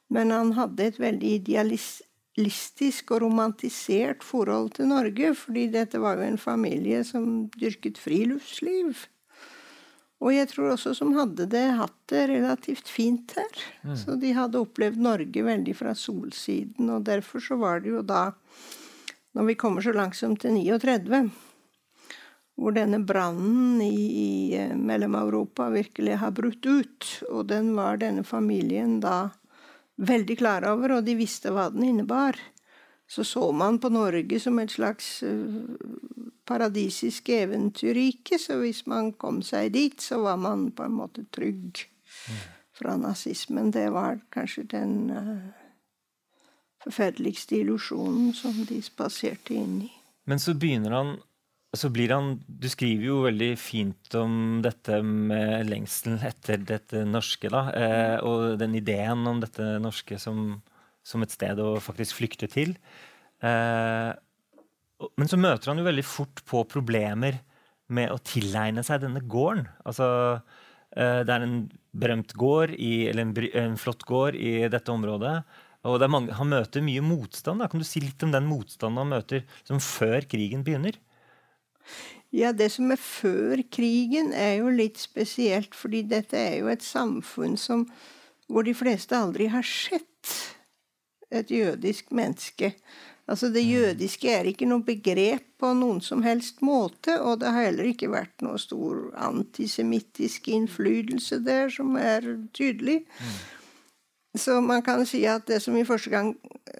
Men 0.10 0.34
han 0.34 0.56
hadde 0.58 0.88
et 0.90 0.98
veldig 1.02 1.34
idealistisk 1.44 3.14
og 3.14 3.24
romantisert 3.28 4.26
forhold 4.26 4.74
til 4.80 4.90
Norge, 4.90 5.36
fordi 5.38 5.68
dette 5.74 6.02
var 6.02 6.18
jo 6.18 6.26
en 6.26 6.42
familie 6.42 7.04
som 7.06 7.46
dyrket 7.54 8.02
friluftsliv. 8.02 9.06
Og 10.20 10.34
jeg 10.36 10.50
tror 10.52 10.74
også 10.74 10.96
som 10.98 11.14
hadde 11.16 11.46
det 11.48 11.68
hatt 11.78 11.96
det 12.12 12.26
relativt 12.34 12.90
fint 12.92 13.32
her. 13.38 13.62
Så 13.96 14.18
de 14.20 14.34
hadde 14.36 14.60
opplevd 14.60 15.00
Norge 15.00 15.44
veldig 15.46 15.76
fra 15.78 15.94
solsiden, 15.96 16.90
og 16.92 17.06
derfor 17.08 17.44
så 17.44 17.56
var 17.62 17.86
det 17.86 17.94
jo 17.94 18.02
da, 18.04 18.32
når 19.38 19.48
vi 19.52 19.56
kommer 19.62 19.86
så 19.86 19.94
langt 19.96 20.18
som 20.20 20.36
til 20.36 20.58
39, 20.58 21.30
hvor 22.60 22.76
denne 22.76 23.00
brannen 23.08 23.82
i, 23.82 23.96
i 23.96 24.32
eh, 24.58 24.76
Mellom-Europa 24.76 25.70
virkelig 25.74 26.20
har 26.20 26.36
brutt 26.36 26.66
ut, 26.66 27.10
og 27.32 27.48
den 27.52 27.72
var 27.78 28.00
denne 28.02 28.26
familien 28.28 29.00
da 29.04 29.30
veldig 30.00 30.38
klar 30.40 30.68
over, 30.68 30.98
og 30.98 31.08
de 31.08 31.16
visste 31.20 31.54
hva 31.56 31.70
den 31.74 31.88
innebar. 31.88 32.40
Så 33.10 33.24
så 33.24 33.52
man 33.52 33.80
på 33.82 33.90
Norge 33.90 34.40
som 34.40 34.60
et 34.60 34.72
slags 34.76 35.24
eh, 35.24 35.56
paradisisk 36.50 37.30
eventyrrike, 37.30 38.40
så 38.42 38.60
hvis 38.62 38.84
man 38.90 39.14
kom 39.14 39.42
seg 39.46 39.72
dit, 39.74 40.02
så 40.02 40.20
var 40.24 40.38
man 40.42 40.70
på 40.76 40.86
en 40.86 41.00
måte 41.00 41.26
trygg 41.32 41.86
fra 42.76 42.98
nazismen. 42.98 43.72
Det 43.72 43.88
var 43.96 44.20
kanskje 44.34 44.68
den 44.76 44.94
eh, 45.16 45.48
forferdeligste 46.84 47.60
illusjonen 47.64 48.34
som 48.34 48.66
de 48.68 48.82
spaserte 48.84 49.56
inn 49.56 49.82
i. 49.88 49.92
Men 50.30 50.40
så 50.40 50.54
begynner 50.54 50.94
han 50.94 51.16
så 51.78 51.90
blir 51.94 52.10
han, 52.10 52.40
Du 52.48 52.68
skriver 52.70 53.06
jo 53.06 53.18
veldig 53.28 53.52
fint 53.62 54.16
om 54.18 54.62
dette 54.66 55.02
med 55.06 55.68
lengselen 55.70 56.18
etter 56.26 56.58
dette 56.58 57.04
norske. 57.06 57.50
da, 57.50 57.70
eh, 57.72 58.18
Og 58.26 58.58
den 58.58 58.76
ideen 58.76 59.28
om 59.28 59.40
dette 59.40 59.80
norske 59.80 60.20
som, 60.20 60.62
som 61.04 61.22
et 61.22 61.32
sted 61.32 61.60
å 61.60 61.78
faktisk 61.80 62.18
flykte 62.18 62.50
til. 62.50 62.76
Eh, 63.42 64.14
men 65.16 65.28
så 65.28 65.38
møter 65.38 65.72
han 65.72 65.78
jo 65.78 65.86
veldig 65.88 66.04
fort 66.04 66.42
på 66.46 66.66
problemer 66.68 67.40
med 67.90 68.12
å 68.12 68.20
tilegne 68.20 68.84
seg 68.84 69.02
denne 69.02 69.22
gården. 69.22 69.68
Altså, 69.86 70.42
eh, 70.98 71.22
det 71.24 71.30
er 71.30 71.46
en 71.46 71.72
berømt 71.94 72.34
gård, 72.34 72.74
i, 72.78 73.08
eller 73.10 73.22
en, 73.22 73.36
en 73.54 73.78
flott 73.78 74.04
gård 74.06 74.36
i 74.36 74.68
dette 74.68 74.92
området. 74.92 75.44
Og 75.88 76.02
mange, 76.12 76.34
han 76.36 76.50
møter 76.50 76.84
mye 76.84 77.02
motstand. 77.02 77.62
Da. 77.62 77.70
Kan 77.72 77.80
du 77.80 77.88
si 77.88 78.02
litt 78.04 78.22
om 78.26 78.34
den 78.34 78.50
motstanden 78.50 79.00
han 79.00 79.14
møter 79.14 79.46
som 79.64 79.80
før 79.80 80.26
krigen 80.28 80.66
begynner? 80.66 80.98
Ja, 82.36 82.52
det 82.54 82.70
som 82.76 82.92
er 82.94 83.02
før 83.02 83.64
krigen, 83.74 84.34
er 84.34 84.60
jo 84.60 84.70
litt 84.70 85.00
spesielt, 85.02 85.74
fordi 85.76 86.04
dette 86.06 86.38
er 86.38 86.60
jo 86.60 86.70
et 86.70 86.86
samfunn 86.86 87.58
som, 87.58 87.88
hvor 88.48 88.66
de 88.68 88.76
fleste 88.78 89.18
aldri 89.18 89.50
har 89.50 89.66
sett 89.66 90.36
et 91.34 91.50
jødisk 91.52 92.12
menneske. 92.14 92.74
Altså 93.30 93.50
Det 93.54 93.62
jødiske 93.62 94.30
er 94.30 94.48
ikke 94.50 94.66
noe 94.66 94.82
begrep 94.86 95.46
på 95.62 95.70
noen 95.78 96.02
som 96.02 96.24
helst 96.26 96.64
måte, 96.66 97.20
og 97.22 97.42
det 97.42 97.52
har 97.54 97.68
heller 97.68 97.92
ikke 97.92 98.10
vært 98.10 98.42
noe 98.42 98.58
stor 98.62 99.12
antisemittisk 99.22 100.50
innflytelse 100.50 101.38
der 101.46 101.70
som 101.74 101.94
er 101.98 102.26
tydelig. 102.58 103.04
Så 104.38 104.60
man 104.62 104.82
kan 104.86 105.06
si 105.10 105.24
at 105.30 105.46
det 105.50 105.62
som 105.62 105.78
i 105.78 105.86
første 105.86 106.10
gang, 106.10 106.34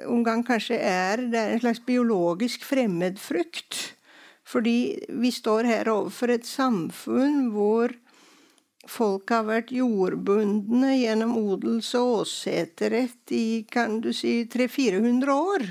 omgang 0.06 0.42
kanskje 0.46 0.78
er, 0.78 1.22
det 1.30 1.38
er 1.38 1.54
en 1.54 1.62
slags 1.62 1.82
biologisk 1.86 2.66
fremmedfrykt. 2.66 3.99
Fordi 4.50 4.78
vi 5.22 5.32
står 5.34 5.68
her 5.70 5.92
overfor 5.94 6.34
et 6.34 6.48
samfunn 6.48 7.50
hvor 7.54 7.94
folk 8.90 9.30
har 9.30 9.46
vært 9.46 9.74
jordbundne 9.76 10.96
gjennom 10.98 11.36
odels- 11.38 11.94
og 12.00 12.24
åseterett 12.24 13.34
i 13.36 13.68
kan 13.70 14.00
du 14.02 14.10
si 14.16 14.42
300-400 14.50 15.38
år. 15.54 15.70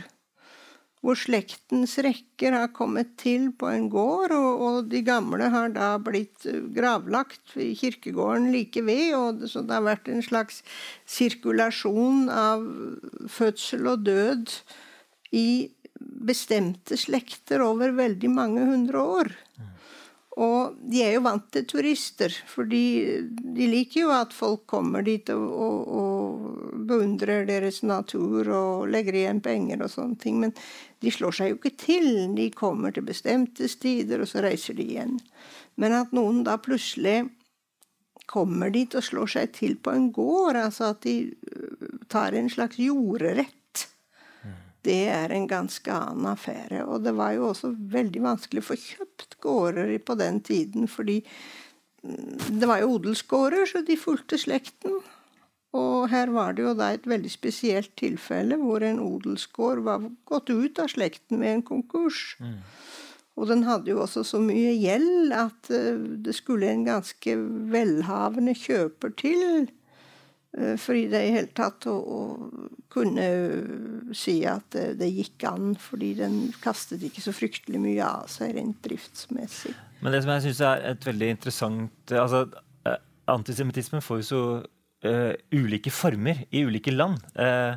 hvor 0.99 1.15
slektens 1.15 1.93
rekker 2.03 2.57
har 2.57 2.73
kommet 2.75 3.13
til 3.23 3.53
på 3.55 3.69
en 3.71 3.85
gård, 3.89 4.33
og, 4.35 4.63
og 4.67 4.89
de 4.91 4.99
gamle 5.07 5.47
har 5.53 5.71
da 5.71 5.93
blitt 6.03 6.43
eh, 6.51 6.59
gravlagt 6.75 7.55
i 7.55 7.69
kirkegården 7.79 8.49
like 8.51 8.83
ved. 8.83 9.15
Og, 9.15 9.45
så 9.47 9.63
det 9.63 9.77
har 9.77 9.87
vært 9.87 10.11
en 10.11 10.25
slags 10.27 10.59
sirkulasjon 11.07 12.27
av 12.35 12.67
fødsel 13.31 13.87
og 13.93 14.03
død 14.11 14.51
i 15.39 15.71
bestemte 16.19 16.97
slekter 16.99 17.63
over 17.65 17.95
veldig 17.97 18.31
mange 18.33 18.65
hundre 18.67 19.03
år. 19.03 19.33
Og 20.39 20.77
de 20.87 21.01
er 21.03 21.17
jo 21.17 21.25
vant 21.25 21.49
til 21.51 21.65
turister, 21.67 22.31
for 22.47 22.69
de, 22.71 23.25
liker 23.59 24.05
jo 24.05 24.13
at 24.15 24.35
folk 24.35 24.69
kommer 24.71 25.03
dit 25.03 25.27
og, 25.35 25.47
og, 25.51 25.89
og, 25.99 26.45
beundrer 26.89 27.43
deres 27.49 27.81
natur 27.83 28.47
og 28.55 28.87
legger 28.93 29.19
igjen 29.19 29.43
penger 29.43 29.83
og 29.83 29.91
sånne 29.91 30.21
ting. 30.23 30.39
Men 30.45 30.55
de 31.03 31.11
slår 31.13 31.35
seg 31.35 31.51
jo 31.51 31.59
ikke 31.59 31.75
til. 31.83 32.09
De 32.39 32.47
kommer 32.55 32.95
til 32.95 33.09
bestemte 33.09 33.67
tider, 33.67 34.23
og 34.23 34.31
så 34.31 34.45
reiser 34.47 34.79
de 34.79 34.87
igjen. 34.87 35.19
Men 35.75 35.97
at 35.99 36.15
noen 36.15 36.45
da 36.47 36.55
plutselig 36.63 37.25
kommer 38.31 38.71
dit 38.71 38.95
og 38.95 39.05
slår 39.05 39.35
seg 39.35 39.53
til 39.57 39.75
på 39.83 39.91
en 39.91 40.11
gård, 40.15 40.55
altså 40.61 40.93
at 40.93 41.03
de 41.03 41.33
tar 42.13 42.37
en 42.37 42.51
slags 42.53 42.79
jordrett 42.79 43.58
det 44.87 45.05
er 45.11 45.33
en 45.35 45.49
ganske 45.51 45.93
annen 45.93 46.29
affære. 46.31 46.85
Og 46.87 47.03
det 47.05 47.15
var 47.19 47.35
jo 47.37 47.49
også 47.51 47.73
veldig 47.93 48.25
vanskelig 48.25 48.63
å 48.63 48.69
få 48.71 48.79
kjøpt 48.81 49.39
gårder 49.45 49.95
på 50.05 50.19
den 50.21 50.41
tiden, 50.45 50.89
fordi 50.91 51.21
mm, 52.05 52.59
det 52.61 52.69
var 52.71 52.83
jo 52.83 52.95
odelsgårder, 52.97 53.67
så 53.71 53.83
de 53.87 53.99
fulgte 53.99 54.39
slekten. 54.41 55.01
Og 55.77 56.09
her 56.09 56.31
var 56.33 56.55
det 56.57 56.65
jo 56.65 56.77
da 56.79 56.93
et 56.95 57.07
veldig 57.09 57.31
spesielt 57.33 57.93
tilfelle 58.01 58.57
hvor 58.61 58.85
en 58.87 59.03
odelsgård 59.05 59.83
var 59.85 60.07
gått 60.29 60.49
ut 60.49 60.81
av 60.81 60.89
slekten 60.95 61.43
ved 61.43 61.59
en 61.59 61.67
konkurs. 61.75 62.39
Mm. 62.41 62.63
Og 63.39 63.47
den 63.51 63.63
hadde 63.69 63.93
jo 63.93 64.01
også 64.03 64.25
så 64.27 64.41
mye 64.43 64.73
gjeld 64.81 65.35
at 65.37 65.69
eh, 65.75 65.99
det 66.25 66.35
skulle 66.35 66.71
en 66.73 66.87
ganske 66.89 67.37
velhavende 67.75 68.57
kjøper 68.59 69.13
til 69.21 69.69
for 70.81 70.97
i 70.97 71.05
det 71.13 71.21
hele 71.29 71.51
tatt 71.53 71.85
å, 71.91 71.93
å 71.93 72.21
kunne 72.89 73.27
si 74.17 74.39
at 74.49 74.65
det, 74.73 74.87
det, 74.99 75.11
gikk 75.13 75.45
an, 75.45 75.75
fordi 75.77 76.15
den 76.23 76.39
kastet 76.65 77.05
ikke 77.05 77.21
så 77.21 77.35
fryktelig 77.37 77.83
mye 77.83 78.07
av 78.07 78.31
seg 78.33 78.55
rent 78.57 78.81
driftsmessig. 78.87 79.75
Men 80.01 80.15
det 80.15 80.23
som 80.25 80.33
jeg 80.33 80.47
syns 80.47 80.63
er 80.65 80.87
et 80.95 81.05
veldig 81.05 81.31
interessant 81.35 82.17
altså, 82.17 82.47
Antisemittismen 83.29 84.01
får 84.01 84.23
jo 84.23 84.25
så 84.25 84.43
uh, 85.05 85.33
ulike 85.53 85.93
former 85.93 86.47
i 86.49 86.65
ulike 86.65 86.95
land. 86.95 87.21
Uh, 87.37 87.77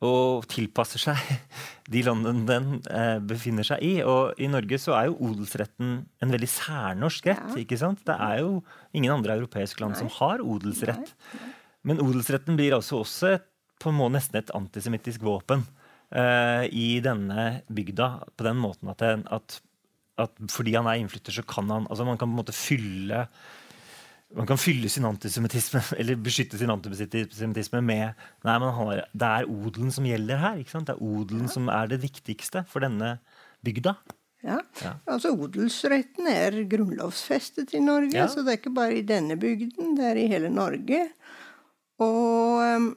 og 0.00 0.46
tilpasser 0.48 1.02
seg 1.02 1.18
de 1.92 2.02
landene 2.06 2.46
den 2.48 2.68
uh, 2.88 3.18
befinner 3.20 3.66
seg 3.66 3.84
i. 3.84 3.92
Og 4.04 4.40
i 4.40 4.48
Norge 4.50 4.80
så 4.80 4.96
er 4.96 5.10
jo 5.10 5.18
odelsretten 5.28 5.94
en 6.24 6.34
veldig 6.34 6.50
særnorsk 6.50 7.30
rett. 7.32 7.48
Ja. 7.52 7.62
ikke 7.64 7.80
sant? 7.80 8.04
Det 8.08 8.16
er 8.16 8.42
jo 8.42 8.60
ingen 8.96 9.12
andre 9.16 9.36
europeiske 9.40 9.82
land 9.84 9.96
Nei. 9.96 10.02
som 10.04 10.12
har 10.20 10.44
odelsrett. 10.44 11.14
Nei. 11.16 11.40
Nei. 11.40 11.56
Men 11.88 12.02
odelsretten 12.02 12.58
blir 12.58 12.76
altså 12.76 13.00
også 13.04 13.34
et, 13.36 13.46
på 13.80 13.92
en 13.92 13.96
måte 13.96 14.18
nesten 14.18 14.40
et 14.40 14.52
antisemittisk 14.56 15.22
våpen 15.24 15.64
uh, 16.12 16.64
i 16.68 17.00
denne 17.04 17.62
bygda. 17.72 18.10
På 18.36 18.44
den 18.44 18.60
måten 18.60 18.92
at, 18.92 19.00
det, 19.00 19.14
at, 19.32 19.56
at, 20.20 20.36
fordi 20.52 20.76
han 20.76 20.90
er 20.90 21.00
innflytter, 21.00 21.32
så 21.32 21.46
kan 21.48 21.70
han 21.72 21.88
altså 21.88 22.04
Man 22.04 22.20
kan 22.20 22.28
på 22.28 22.36
en 22.36 22.42
måte 22.42 22.56
fylle 22.56 23.26
man 24.36 24.46
kan 24.46 24.60
fylle 24.62 24.86
sin 24.86 25.06
antisemittisme 25.08 25.80
eller 25.98 26.18
beskytte 26.22 26.58
sin 26.58 26.70
antisemittisme 26.70 27.80
med 27.82 28.20
Nei, 28.46 28.54
men 28.62 28.70
har, 28.76 29.02
det 29.10 29.30
er 29.40 29.50
odelen 29.50 29.90
som 29.94 30.06
gjelder 30.06 30.38
her. 30.38 30.60
ikke 30.60 30.74
sant? 30.76 30.86
Det 30.86 30.94
er 30.94 31.02
odelen 31.02 31.48
ja. 31.48 31.54
som 31.56 31.70
er 31.72 31.90
det 31.90 31.98
viktigste 32.04 32.62
for 32.70 32.84
denne 32.86 33.16
bygda. 33.66 33.96
Ja. 34.46 34.60
ja. 34.80 34.94
altså 35.10 35.34
Odelsretten 35.34 36.28
er 36.30 36.54
grunnlovsfestet 36.70 37.74
i 37.76 37.82
Norge, 37.84 38.16
ja. 38.16 38.28
så 38.30 38.44
det 38.44 38.54
er 38.54 38.60
ikke 38.62 38.72
bare 38.78 38.96
i 38.96 39.04
denne 39.04 39.36
bygden, 39.40 39.96
det 39.98 40.06
er 40.12 40.20
i 40.20 40.28
hele 40.30 40.48
Norge. 40.52 41.02
Og 42.00 42.94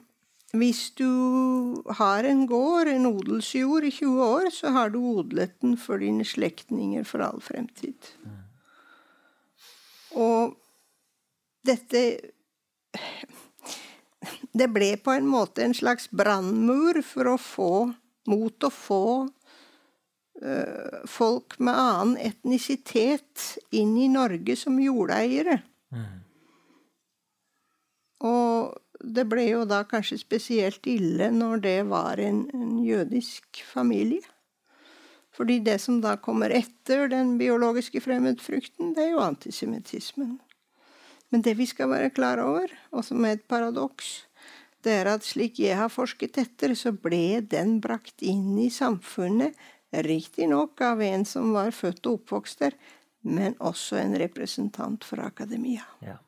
hvis 0.54 0.90
du 0.94 1.82
har 1.98 2.24
en 2.28 2.44
gård, 2.46 2.88
en 2.88 3.08
odelsjord, 3.08 3.84
i 3.84 3.90
20 3.90 4.24
år, 4.24 4.50
så 4.54 4.70
har 4.74 4.92
du 4.94 5.00
odlet 5.02 5.54
den 5.64 5.76
for 5.80 5.98
dine 5.98 6.26
slektninger 6.26 7.06
for 7.08 7.24
all 7.26 7.40
fremtid. 7.42 8.12
Og 10.14 10.54
dette 11.66 12.04
Det 14.54 14.68
ble 14.70 14.94
på 15.02 15.10
en 15.10 15.26
måte 15.26 15.64
en 15.64 15.74
slags 15.74 16.06
brannmur 16.14 17.00
for 17.02 17.32
å 17.32 17.38
få 17.40 17.72
mot 18.30 18.64
å 18.64 18.70
få 18.70 19.06
uh, 19.26 21.00
folk 21.10 21.58
med 21.58 21.74
annen 21.74 22.14
etnisitet 22.22 23.58
inn 23.74 23.96
i 23.98 24.06
Norge 24.08 24.54
som 24.56 24.78
jordeiere. 24.80 25.58
Mm. 25.90 26.22
Og 28.30 28.83
det 29.04 29.26
ble 29.30 29.44
jo 29.48 29.64
da 29.68 29.82
kanskje 29.88 30.20
spesielt 30.20 30.86
ille 30.90 31.30
når 31.34 31.62
det 31.64 31.78
var 31.90 32.20
en, 32.22 32.44
en 32.54 32.78
jødisk 32.84 33.62
familie. 33.68 34.24
Fordi 35.34 35.58
det 35.66 35.80
som 35.82 35.98
da 36.02 36.14
kommer 36.22 36.52
etter 36.54 37.08
den 37.10 37.34
biologiske 37.40 38.00
fremmedfrukten, 38.04 38.92
det 38.94 39.08
er 39.08 39.14
jo 39.16 39.24
antisemittismen. 39.24 40.36
Men 41.34 41.42
det 41.42 41.56
vi 41.58 41.66
skal 41.66 41.90
være 41.90 42.12
klar 42.14 42.38
over, 42.38 42.70
og 42.94 43.02
som 43.02 43.24
er 43.26 43.34
et 43.34 43.48
paradoks, 43.50 44.28
det 44.86 44.92
er 45.00 45.10
at 45.14 45.24
slik 45.26 45.58
jeg 45.58 45.78
har 45.78 45.90
forsket 45.90 46.38
etter, 46.38 46.76
så 46.78 46.92
ble 46.94 47.40
den 47.50 47.80
brakt 47.82 48.22
inn 48.22 48.54
i 48.62 48.68
samfunnet, 48.70 49.56
riktignok 50.04 50.80
av 50.82 51.02
en 51.02 51.24
som 51.26 51.52
var 51.54 51.74
født 51.74 52.06
og 52.06 52.20
oppvokst 52.20 52.62
der, 52.62 52.76
men 53.24 53.54
også 53.58 53.98
en 53.98 54.16
representant 54.20 55.06
for 55.06 55.22
akademia. 55.24 55.86
Ja. 56.04 56.18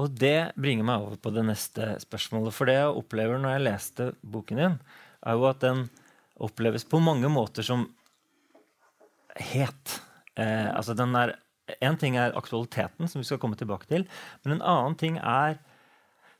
Og 0.00 0.14
det 0.18 0.54
bringer 0.58 0.86
meg 0.86 1.04
over 1.04 1.18
på 1.22 1.30
det 1.34 1.44
neste 1.46 1.92
spørsmålet. 2.02 2.54
For 2.54 2.70
det 2.70 2.78
jeg 2.80 2.96
opplever 2.98 3.38
når 3.38 3.56
jeg 3.56 3.66
leste 3.68 4.08
boken 4.26 4.60
din, 4.60 4.78
er 5.24 5.38
jo 5.38 5.46
at 5.48 5.62
den 5.62 5.84
oppleves 6.42 6.86
på 6.88 6.98
mange 7.02 7.30
måter 7.30 7.66
som 7.66 7.86
het. 9.38 10.00
Eh, 10.34 10.70
altså 10.74 10.96
den 10.98 11.14
er 11.18 11.38
Én 11.80 11.96
ting 11.96 12.18
er 12.20 12.34
aktualiteten, 12.36 13.08
som 13.08 13.22
vi 13.22 13.24
skal 13.24 13.38
komme 13.40 13.56
tilbake 13.56 13.86
til. 13.88 14.02
Men 14.44 14.58
en 14.58 14.66
annen 14.68 14.96
ting 15.00 15.14
er 15.16 15.56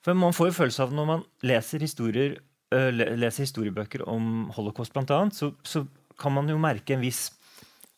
For 0.04 0.12
man 0.12 0.34
får 0.36 0.50
jo 0.50 0.56
følelse 0.58 0.82
av 0.84 0.90
når 0.92 1.06
man 1.08 1.22
leser, 1.40 1.80
historier, 1.80 2.34
uh, 2.74 2.90
leser 2.92 3.46
historiebøker 3.46 4.02
om 4.04 4.50
holocaust 4.52 4.92
bl.a., 4.92 5.30
så, 5.32 5.48
så 5.64 5.86
kan 6.20 6.34
man 6.36 6.50
jo 6.52 6.58
merke 6.60 6.92
en 6.92 7.00
viss 7.00 7.30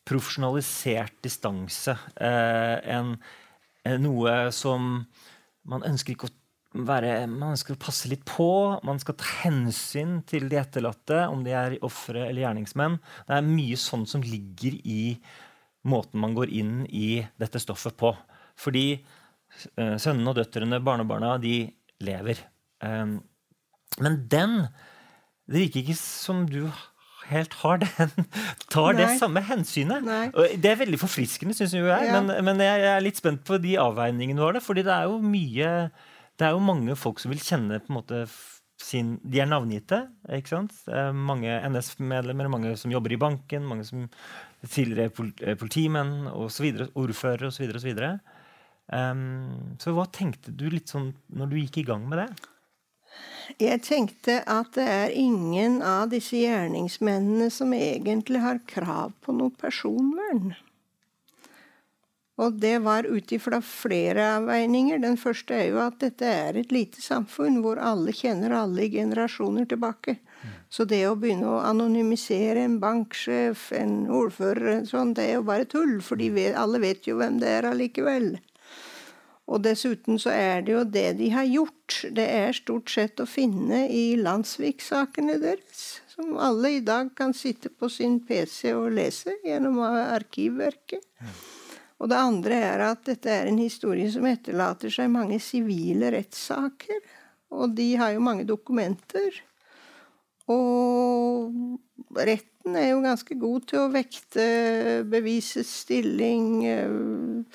profesjonalisert 0.07 1.17
distanse. 1.27 1.97
Eh, 2.15 2.77
en, 2.95 3.17
noe 3.99 4.37
som 4.55 5.03
man 5.67 5.85
ønsker 5.87 6.15
ikke 6.15 6.29
å 6.29 6.35
være, 6.87 7.13
man 7.31 7.55
ønsker 7.55 7.77
å 7.77 7.81
passe 7.81 8.09
litt 8.11 8.25
på. 8.29 8.49
Man 8.87 9.01
skal 9.03 9.17
ta 9.19 9.29
hensyn 9.45 10.21
til 10.29 10.49
de 10.51 10.59
etterlatte, 10.61 11.25
om 11.31 11.45
de 11.47 11.55
er 11.57 11.79
ofre 11.87 12.27
eller 12.27 12.45
gjerningsmenn. 12.45 12.99
Det 13.29 13.37
er 13.37 13.47
mye 13.47 13.79
sånn 13.81 14.07
som 14.09 14.25
ligger 14.25 14.79
i 14.85 15.17
måten 15.87 16.21
man 16.23 16.35
går 16.37 16.53
inn 16.53 16.81
i 16.91 17.23
dette 17.41 17.63
stoffet 17.63 17.97
på. 17.99 18.13
Fordi 18.59 18.87
uh, 18.97 19.97
sønnene 20.01 20.33
og 20.33 20.39
døtrene, 20.41 20.83
barnebarna, 20.85 21.37
de 21.43 21.61
lever. 22.05 22.43
Um, 22.83 23.19
men 24.03 24.21
den 24.29 24.67
Det 25.47 25.61
virker 25.63 25.85
ikke 25.85 25.95
som 25.95 26.41
du 26.51 26.65
helt 27.31 27.55
har 27.63 27.81
den, 27.83 28.13
tar 28.73 28.95
Nei. 28.95 29.03
det 29.03 29.21
samme 29.21 29.43
hensynet. 29.47 30.05
Nei. 30.07 30.27
Det 30.63 30.73
er 30.73 30.83
veldig 30.83 31.01
forfriskende, 31.01 31.57
syns 31.57 31.77
jeg. 31.77 31.87
Ja. 31.87 32.19
Men, 32.19 32.33
men, 32.47 32.63
jeg 32.65 32.85
er 32.91 33.05
litt 33.05 33.21
spent 33.21 33.45
på 33.47 33.61
de 33.63 33.77
avveiningene 33.83 34.41
du 34.41 34.47
har. 34.47 34.61
fordi 34.65 34.87
det 34.87 34.95
er 34.95 35.09
jo 35.11 35.19
mye 35.23 35.73
Det 36.37 36.45
er 36.45 36.53
jo 36.53 36.61
mange 36.61 36.97
folk 37.01 37.23
som 37.23 37.33
vil 37.33 37.41
kjenne 37.41 37.81
på 37.81 37.93
en 37.93 37.99
måte 38.01 38.27
sin, 38.83 39.17
De 39.25 39.41
er 39.41 39.49
navngitte. 39.49 40.03
ikke 40.37 40.53
sant? 40.53 40.75
Mange 41.17 41.55
NS-medlemmer, 41.71 42.51
mange 42.53 42.75
som 42.77 42.93
jobber 42.93 43.15
i 43.15 43.21
banken, 43.21 43.65
mange 43.65 43.87
som 43.89 44.09
tidligere 44.67 45.11
eh, 45.43 45.57
politimenn 45.57 46.27
osv., 46.33 46.89
ordførere 46.95 47.49
osv. 47.49 47.71
Så, 47.79 47.87
videre, 47.87 48.13
og 48.17 48.21
så, 48.21 49.01
um, 49.13 49.77
så 49.81 49.95
hva 49.97 50.07
tenkte 50.13 50.53
du 50.55 50.69
litt 50.71 50.93
sånn 50.93 51.13
når 51.35 51.51
du 51.51 51.59
gikk 51.63 51.81
i 51.83 51.87
gang 51.89 52.07
med 52.09 52.23
det? 52.23 52.29
Jeg 53.61 53.83
tenkte 53.87 54.41
at 54.51 54.75
det 54.75 54.87
er 54.91 55.15
ingen 55.15 55.79
av 55.87 56.11
disse 56.11 56.39
gjerningsmennene 56.41 57.51
som 57.55 57.75
egentlig 57.77 58.43
har 58.43 58.63
krav 58.67 59.15
på 59.23 59.35
noe 59.37 59.55
personvern. 59.61 60.57
Og 62.37 62.59
det 62.61 62.75
var 62.85 63.07
ut 63.09 63.33
ifra 63.33 63.63
flere 63.65 64.27
avveininger. 64.35 64.99
Den 65.01 65.17
første 65.17 65.57
er 65.57 65.71
jo 65.71 65.79
at 65.81 65.97
dette 66.03 66.29
er 66.29 66.59
et 66.61 66.75
lite 66.75 67.01
samfunn 67.01 67.63
hvor 67.65 67.81
alle 67.81 68.13
kjenner 68.13 68.53
alle 68.59 68.85
i 68.85 68.93
generasjoner 68.93 69.65
tilbake. 69.71 70.19
Så 70.69 70.85
det 70.85 71.01
å 71.09 71.15
begynne 71.17 71.49
å 71.49 71.63
anonymisere 71.65 72.67
en 72.67 72.77
banksjef, 72.83 73.71
en 73.79 74.05
ordfører, 74.13 74.85
sånn, 74.89 75.15
det 75.17 75.31
er 75.31 75.39
jo 75.39 75.47
bare 75.49 75.69
tull. 75.71 75.97
For 76.05 76.21
alle 76.21 76.83
vet 76.83 77.09
jo 77.09 77.17
hvem 77.17 77.41
det 77.41 77.55
er 77.57 77.71
allikevel. 77.71 78.35
Og 79.47 79.63
dessuten 79.63 80.19
så 80.19 80.33
er 80.35 80.65
det 80.67 80.73
jo 80.75 80.83
det 80.91 81.11
de 81.21 81.29
har 81.31 81.47
gjort. 81.47 82.01
Det 82.17 82.25
er 82.25 82.57
stort 82.57 82.91
sett 82.91 83.23
å 83.23 83.29
finne 83.31 83.85
i 83.95 84.17
landssviksakene 84.19 85.39
deres, 85.43 85.85
som 86.11 86.35
alle 86.43 86.77
i 86.79 86.81
dag 86.83 87.13
kan 87.15 87.35
sitte 87.37 87.71
på 87.71 87.91
sin 87.93 88.19
PC 88.27 88.73
og 88.75 88.91
lese 88.97 89.37
gjennom 89.47 89.79
Arkivverket. 89.87 91.05
Og 91.97 92.11
det 92.11 92.19
andre 92.19 92.59
er 92.73 92.83
at 92.91 93.07
dette 93.07 93.31
er 93.33 93.49
en 93.49 93.61
historie 93.63 94.11
som 94.13 94.27
etterlater 94.29 94.93
seg 94.93 95.13
mange 95.15 95.39
sivile 95.41 96.11
rettssaker. 96.13 96.99
Og 97.55 97.73
de 97.79 97.93
har 97.97 98.13
jo 98.17 98.25
mange 98.27 98.45
dokumenter. 98.49 99.39
Og 100.51 101.79
retten 102.19 102.77
er 102.77 102.91
jo 102.91 103.03
ganske 103.05 103.39
god 103.39 103.71
til 103.71 103.85
å 103.85 103.93
vekte 103.95 104.45
bevisets 105.09 105.73
stilling, 105.87 107.47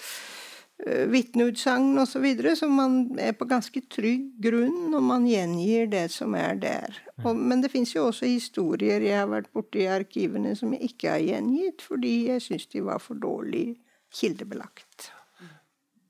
vitneutsagn 1.11 1.99
osv. 2.01 2.25
Så, 2.41 2.55
så 2.63 2.69
man 2.71 2.97
er 3.21 3.36
på 3.38 3.47
ganske 3.49 3.84
trygg 3.91 4.32
grunn 4.41 4.89
når 4.93 5.05
man 5.05 5.29
gjengir 5.29 5.89
det 5.91 6.07
som 6.13 6.36
er 6.39 6.57
der. 6.61 6.99
Og, 7.21 7.38
men 7.38 7.63
det 7.63 7.71
fins 7.73 7.93
jo 7.95 8.07
også 8.09 8.29
historier 8.29 9.03
jeg 9.05 9.19
har 9.19 9.32
vært 9.32 9.51
borti 9.55 9.86
i 9.86 9.91
arkivene 9.93 10.55
som 10.57 10.73
jeg 10.75 10.93
ikke 10.93 11.15
har 11.15 11.25
gjengitt, 11.25 11.86
fordi 11.86 12.15
jeg 12.32 12.45
syns 12.47 12.69
de 12.73 12.84
var 12.86 13.01
for 13.03 13.19
dårlig 13.21 13.75
kildebelagt. 14.11 15.11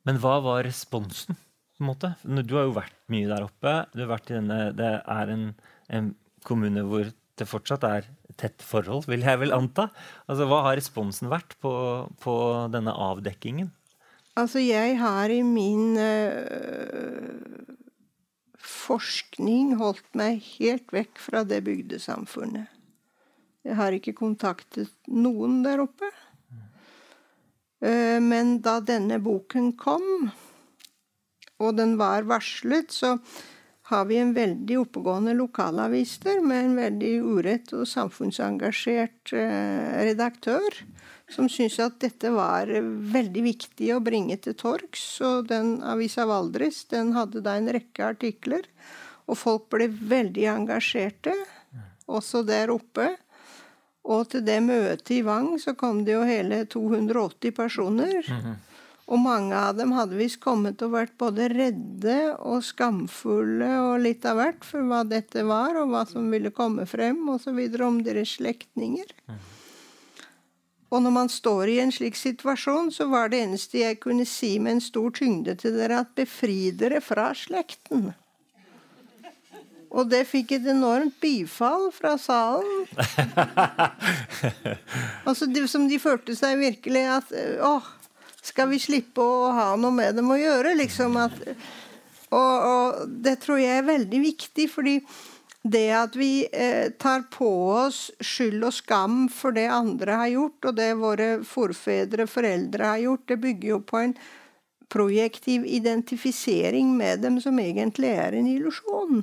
Men 0.08 0.18
hva 0.22 0.40
var 0.42 0.64
responsen? 0.66 1.38
på 1.82 1.86
en 1.86 1.90
måte? 1.90 2.14
Du 2.46 2.56
har 2.56 2.68
jo 2.68 2.76
vært 2.78 2.98
mye 3.10 3.26
der 3.30 3.42
oppe. 3.42 3.72
Du 3.96 4.04
har 4.04 4.12
vært 4.14 4.30
i 4.30 4.38
denne, 4.38 4.60
det 4.78 4.92
er 5.02 5.34
en, 5.34 5.48
en 5.90 6.12
kommune 6.46 6.84
hvor 6.86 7.10
det 7.40 7.48
fortsatt 7.50 7.86
er 7.88 8.10
tett 8.38 8.62
forhold, 8.62 9.08
vil 9.10 9.26
jeg 9.26 9.40
vel 9.42 9.56
anta. 9.56 9.88
Altså, 10.28 10.46
Hva 10.50 10.62
har 10.68 10.78
responsen 10.78 11.32
vært 11.32 11.56
på, 11.64 11.72
på 12.22 12.36
denne 12.74 12.94
avdekkingen? 12.94 13.72
Altså, 14.40 14.62
jeg 14.64 14.96
har 15.00 15.30
i 15.30 15.42
min 15.44 15.98
øh, 16.00 17.42
forskning 18.58 19.76
holdt 19.80 20.08
meg 20.18 20.40
helt 20.58 20.94
vekk 20.96 21.20
fra 21.20 21.44
det 21.48 21.62
bygdesamfunnet. 21.66 22.70
Jeg 23.62 23.78
har 23.78 23.94
ikke 23.94 24.16
kontaktet 24.18 24.94
noen 25.12 25.62
der 25.66 25.84
oppe. 25.84 26.10
Uh, 27.82 28.22
men 28.22 28.60
da 28.62 28.76
denne 28.86 29.18
boken 29.22 29.72
kom, 29.78 30.30
og 31.62 31.78
den 31.78 31.96
var 31.98 32.28
varslet, 32.30 32.94
så 32.94 33.16
har 33.92 34.08
vi 34.10 34.18
en 34.22 34.34
veldig 34.34 34.80
oppegående 34.82 35.36
lokalavis 35.38 36.18
der 36.24 36.42
med 36.44 36.66
en 36.66 36.76
veldig 36.80 37.14
urett 37.36 37.74
og 37.78 37.88
samfunnsengasjert 37.90 39.34
eh, 39.38 40.02
redaktør 40.08 40.82
som 41.32 41.48
syntes 41.50 41.80
at 41.80 42.00
dette 42.04 42.32
var 42.34 42.70
veldig 43.14 43.44
viktig 43.46 43.92
å 43.96 44.02
bringe 44.04 44.38
til 44.44 44.56
torgs. 44.60 45.04
Og 45.26 45.48
den 45.52 45.78
avisa 45.88 46.26
Valdres 46.30 46.84
den 46.92 47.14
hadde 47.16 47.44
da 47.46 47.56
en 47.58 47.72
rekke 47.72 48.12
artikler, 48.14 48.68
og 49.32 49.40
folk 49.40 49.70
ble 49.72 49.88
veldig 49.88 50.48
engasjerte, 50.52 51.36
også 52.12 52.44
der 52.48 52.74
oppe. 52.74 53.14
Og 54.12 54.26
til 54.32 54.44
det 54.44 54.58
møtet 54.66 55.14
i 55.14 55.22
Vang 55.24 55.54
så 55.62 55.76
kom 55.78 56.02
det 56.06 56.18
jo 56.18 56.26
hele 56.28 56.66
280 56.66 57.52
personer. 57.56 58.26
Mm 58.28 58.42
-hmm. 58.42 58.56
Og 59.10 59.20
mange 59.20 59.56
av 59.58 59.76
dem 59.76 59.92
hadde 59.96 60.20
visst 60.20 60.40
kommet 60.44 60.82
og 60.86 60.94
vært 60.94 61.16
både 61.20 61.50
redde 61.52 62.18
og 62.38 62.62
skamfulle 62.64 63.72
og 63.90 64.04
litt 64.06 64.28
av 64.30 64.38
hvert 64.40 64.68
for 64.68 64.86
hva 64.88 65.02
dette 65.08 65.44
var, 65.48 65.76
og 65.82 65.92
hva 65.92 66.06
som 66.08 66.30
ville 66.32 66.54
komme 66.56 66.86
frem, 66.88 67.20
osv. 67.34 67.60
om 67.82 68.00
deres 68.06 68.38
slektninger. 68.38 69.12
Og 70.92 71.00
når 71.00 71.14
man 71.16 71.30
står 71.32 71.72
i 71.72 71.78
en 71.80 71.92
slik 71.96 72.18
situasjon, 72.20 72.92
så 72.92 73.08
var 73.12 73.32
det 73.32 73.46
eneste 73.46 73.80
jeg 73.80 74.00
kunne 74.04 74.26
si 74.28 74.58
med 74.60 74.78
en 74.78 74.84
stor 74.84 75.14
tyngde 75.16 75.56
til 75.60 75.78
dere, 75.80 76.02
at 76.04 76.12
befri 76.16 76.74
dere 76.76 77.00
fra 77.04 77.30
slekten. 77.36 78.12
Og 79.92 80.08
det 80.12 80.24
fikk 80.28 80.54
et 80.56 80.68
enormt 80.72 81.18
bifall 81.24 81.90
fra 81.96 82.14
salen. 82.20 82.86
altså, 85.28 85.48
de, 85.52 85.66
Som 85.68 85.88
de 85.92 86.00
følte 86.00 86.36
seg 86.36 86.60
virkelig 86.60 87.04
at 87.18 87.34
åh, 87.68 87.90
skal 88.42 88.72
vi 88.72 88.80
slippe 88.82 89.22
å 89.22 89.52
ha 89.54 89.68
noe 89.80 89.94
med 89.96 90.18
dem 90.18 90.32
å 90.34 90.40
gjøre? 90.40 90.74
Liksom 90.80 91.18
at, 91.22 91.38
og, 92.32 92.56
og, 92.72 93.04
det 93.24 93.38
tror 93.44 93.62
jeg 93.62 93.82
er 93.82 93.90
veldig 93.90 94.22
viktig, 94.24 94.68
fordi 94.72 94.98
det 95.62 95.88
at 95.94 96.16
vi 96.18 96.48
eh, 96.50 96.90
tar 96.98 97.28
på 97.30 97.50
oss 97.70 98.08
skyld 98.18 98.66
og 98.66 98.74
skam 98.74 99.18
for 99.30 99.54
det 99.54 99.68
andre 99.70 100.18
har 100.24 100.32
gjort, 100.34 100.70
og 100.72 100.80
det 100.80 100.90
våre 100.98 101.28
forfedre, 101.46 102.26
foreldre 102.30 102.94
har 102.96 103.04
gjort, 103.04 103.28
det 103.30 103.42
bygger 103.44 103.76
jo 103.76 103.82
på 103.86 104.02
en 104.02 104.16
projektiv 104.92 105.68
identifisering 105.70 106.98
med 106.98 107.22
dem 107.24 107.38
som 107.42 107.60
egentlig 107.62 108.10
er 108.18 108.36
en 108.36 108.50
illusjon. 108.50 109.22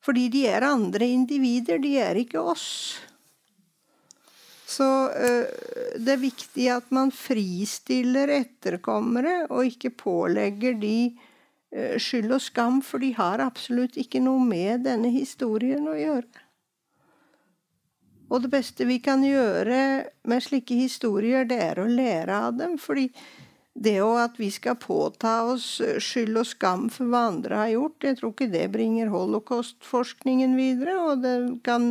Fordi 0.00 0.26
de 0.32 0.46
er 0.48 0.64
andre 0.64 1.06
individer, 1.12 1.78
de 1.78 1.94
er 2.00 2.16
ikke 2.24 2.40
oss. 2.40 2.98
Så 4.70 4.86
uh, 5.10 5.48
det 5.98 6.14
er 6.14 6.22
viktig 6.22 6.68
at 6.70 6.92
man 6.94 7.10
fristiller 7.14 8.30
etterkommere, 8.40 9.48
og 9.50 9.66
ikke 9.66 9.92
pålegger 10.04 10.78
de 10.78 10.94
uh, 11.10 11.96
skyld 11.98 12.36
og 12.36 12.44
skam, 12.44 12.78
for 12.86 13.02
de 13.02 13.10
har 13.16 13.42
absolutt 13.42 13.98
ikke 14.00 14.22
noe 14.22 14.44
med 14.46 14.86
denne 14.86 15.10
historien 15.14 15.90
å 15.90 15.98
gjøre. 15.98 16.46
Og 18.30 18.44
det 18.44 18.52
beste 18.52 18.86
vi 18.86 19.00
kan 19.02 19.24
gjøre 19.26 19.78
med 20.30 20.44
slike 20.44 20.76
historier, 20.78 21.48
det 21.50 21.58
er 21.64 21.80
å 21.82 21.88
lære 21.90 22.36
av 22.46 22.58
dem. 22.60 22.78
fordi 22.78 23.08
det 23.80 23.96
òg 24.04 24.18
at 24.26 24.38
vi 24.40 24.50
skal 24.52 24.76
påta 24.76 25.32
oss 25.48 25.78
skyld 26.04 26.42
og 26.42 26.48
skam 26.48 26.88
for 26.92 27.08
hva 27.08 27.22
andre 27.30 27.62
har 27.62 27.70
gjort, 27.72 28.04
jeg 28.04 28.18
tror 28.18 28.34
ikke 28.34 28.50
det 28.52 28.66
bringer 28.74 29.12
holocaustforskningen 29.12 30.56
videre. 30.58 30.98
Og 31.00 31.22
det 31.24 31.36
kan 31.64 31.86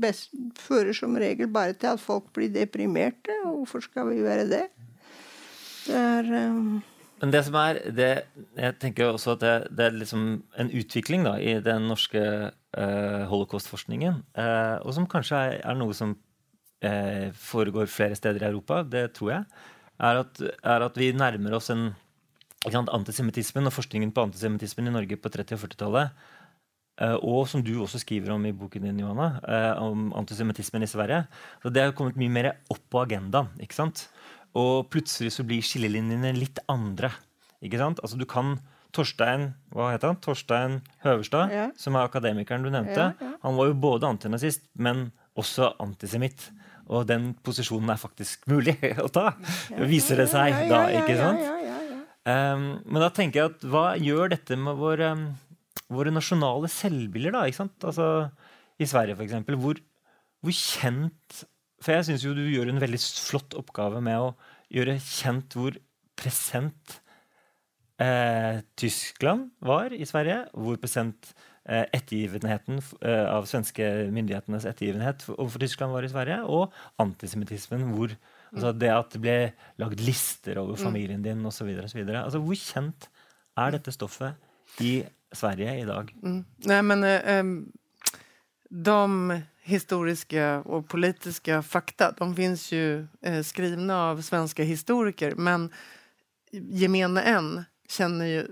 best 0.00 0.32
føre 0.56 0.96
som 0.96 1.18
regel 1.20 1.50
bare 1.52 1.76
til 1.76 1.92
at 1.92 2.00
folk 2.02 2.30
blir 2.36 2.52
deprimerte. 2.54 3.34
Og 3.44 3.62
hvorfor 3.62 3.84
skal 3.84 4.08
vi 4.08 4.22
være 4.24 4.48
det? 4.48 4.68
Det 5.88 5.98
er 5.98 6.32
um 6.48 6.78
men 7.18 7.32
det 7.34 7.40
som 7.48 7.56
er 7.58 7.80
det, 7.90 8.12
Jeg 8.54 8.78
tenker 8.78 9.08
også 9.10 9.32
at 9.34 9.40
det, 9.42 9.54
det 9.74 9.84
er 9.84 9.96
liksom 9.98 10.20
en 10.54 10.68
utvikling 10.70 11.24
da, 11.26 11.34
i 11.34 11.56
den 11.58 11.88
norske 11.90 12.20
uh, 12.22 13.24
holocaustforskningen. 13.26 14.22
Uh, 14.38 14.78
og 14.86 14.94
som 14.94 15.08
kanskje 15.10 15.40
er, 15.48 15.56
er 15.66 15.74
noe 15.74 15.96
som 15.98 16.14
uh, 16.14 17.26
foregår 17.34 17.90
flere 17.90 18.14
steder 18.14 18.44
i 18.44 18.50
Europa. 18.52 18.84
Det 18.86 19.08
tror 19.18 19.32
jeg 19.32 19.44
er 19.98 20.22
at, 20.22 20.40
er 20.40 20.84
at 20.86 20.98
vi 20.98 21.12
nærmer 21.12 21.58
oss 21.58 21.70
en 21.74 21.90
antisemittismen 22.66 23.66
og 23.68 23.74
forskningen 23.74 24.12
på 24.14 24.26
antisemittismen 24.28 24.90
i 24.90 24.94
Norge 24.94 25.18
på 25.18 25.30
30- 25.30 25.56
og 25.56 25.62
40-tallet. 25.66 26.24
Uh, 26.98 27.04
eh, 27.06 27.18
og 27.22 27.46
som 27.48 27.62
du 27.62 27.76
også 27.78 28.00
skriver 28.02 28.32
om 28.34 28.46
i 28.46 28.52
boken 28.52 28.88
din, 28.88 28.98
Johanna, 29.04 29.38
uh, 29.46 29.82
om 29.82 30.08
antisemittismen 30.18 30.82
i 30.82 30.90
Sverige. 30.90 31.26
Så 31.62 31.70
Det 31.70 31.82
har 31.82 31.92
kommet 31.92 32.18
mye 32.18 32.28
mer 32.30 32.52
opp 32.70 32.82
på 32.90 33.02
agendaen. 33.04 33.48
ikke 33.60 33.74
sant? 33.74 34.08
Og 34.54 34.90
plutselig 34.90 35.32
så 35.32 35.44
blir 35.46 35.62
skillelinjene 35.62 36.34
litt 36.34 36.58
andre. 36.68 37.12
ikke 37.62 37.78
sant? 37.78 38.00
Altså 38.02 38.18
Du 38.18 38.26
kan 38.26 38.58
Torstein 38.92 39.52
hva 39.74 39.92
heter 39.92 40.08
han? 40.08 40.20
Torstein 40.24 40.80
Høverstad, 41.04 41.52
ja. 41.52 41.70
som 41.76 41.94
er 41.94 42.08
akademikeren 42.08 42.64
du 42.64 42.70
nevnte. 42.70 43.12
Ja, 43.12 43.12
ja. 43.20 43.34
Han 43.42 43.56
var 43.56 43.68
jo 43.68 43.74
både 43.74 44.08
antinazist, 44.08 44.64
men 44.74 45.10
også 45.38 45.74
antisemitt. 45.78 46.48
Og 46.88 47.04
den 47.08 47.32
posisjonen 47.44 47.92
er 47.92 48.00
faktisk 48.00 48.46
mulig 48.50 48.76
å 49.04 49.08
ta, 49.12 49.32
viser 49.88 50.22
det 50.22 50.28
seg 50.32 50.68
da. 50.70 50.86
ikke 51.02 51.18
sant? 51.18 51.44
Um, 52.28 52.64
men 52.84 53.00
da 53.00 53.08
tenker 53.14 53.40
jeg 53.40 53.52
at 53.54 53.66
hva 53.72 53.84
gjør 54.00 54.34
dette 54.34 54.56
med 54.60 54.76
våre, 54.80 55.12
våre 55.88 56.12
nasjonale 56.12 56.68
selvbilder, 56.72 57.32
da? 57.36 57.44
ikke 57.48 57.62
sant? 57.62 57.76
Altså, 57.88 58.08
I 58.80 58.88
Sverige, 58.88 59.16
f.eks. 59.16 59.36
Hvor, 59.62 59.80
hvor 60.44 60.56
kjent 60.56 61.44
For 61.84 61.94
jeg 61.94 62.08
syns 62.08 62.24
jo 62.26 62.34
du 62.36 62.44
gjør 62.44 62.72
en 62.72 62.82
veldig 62.82 63.00
flott 63.00 63.56
oppgave 63.58 64.02
med 64.04 64.18
å 64.20 64.32
gjøre 64.74 64.98
kjent 65.00 65.54
hvor 65.56 65.76
present 66.18 66.98
eh, 68.02 68.60
Tyskland 68.76 69.52
var 69.64 69.94
i 69.94 70.06
Sverige. 70.08 70.42
Hvor 70.58 70.76
present 70.82 71.32
ettergivenheten 71.68 72.80
eh, 73.00 73.24
av 73.28 73.46
svenske 73.50 73.86
myndighetenes 74.14 74.66
ettergivenhet 74.68 75.26
overfor 75.34 75.64
Tyskland 75.64 75.92
var 75.92 76.06
i 76.06 76.10
Sverige, 76.12 76.38
og 76.44 76.72
antisemittismen. 77.02 77.90
hvor 77.92 78.14
altså 78.52 78.72
Det 78.72 78.88
at 78.88 79.12
det 79.12 79.20
ble 79.20 79.36
lagd 79.76 80.00
lister 80.00 80.58
over 80.58 80.78
mm. 80.78 80.84
familien 80.84 81.22
din 81.22 81.44
osv. 81.46 81.68
Altså, 81.68 82.40
hvor 82.40 82.54
kjent 82.56 83.10
er 83.58 83.76
dette 83.76 83.92
stoffet 83.92 84.80
i 84.80 85.02
Sverige 85.32 85.80
i 85.82 85.84
dag? 85.84 86.14
Mm. 86.22 86.44
Nei, 86.70 86.80
men 86.82 87.04
eh, 87.04 87.44
de 88.68 89.40
historiske 89.68 90.44
og 90.64 90.86
politiske 90.88 91.60
fakta 91.62 92.12
de 92.16 92.28
finnes 92.36 92.64
jo 92.72 92.84
eh, 93.20 93.42
skrevet 93.44 93.90
av 93.92 94.22
svenske 94.24 94.64
historikere, 94.64 95.36
men 95.36 95.68
gemene 96.52 97.24
en 97.28 97.50
kjenner 97.88 98.32
jo 98.32 98.46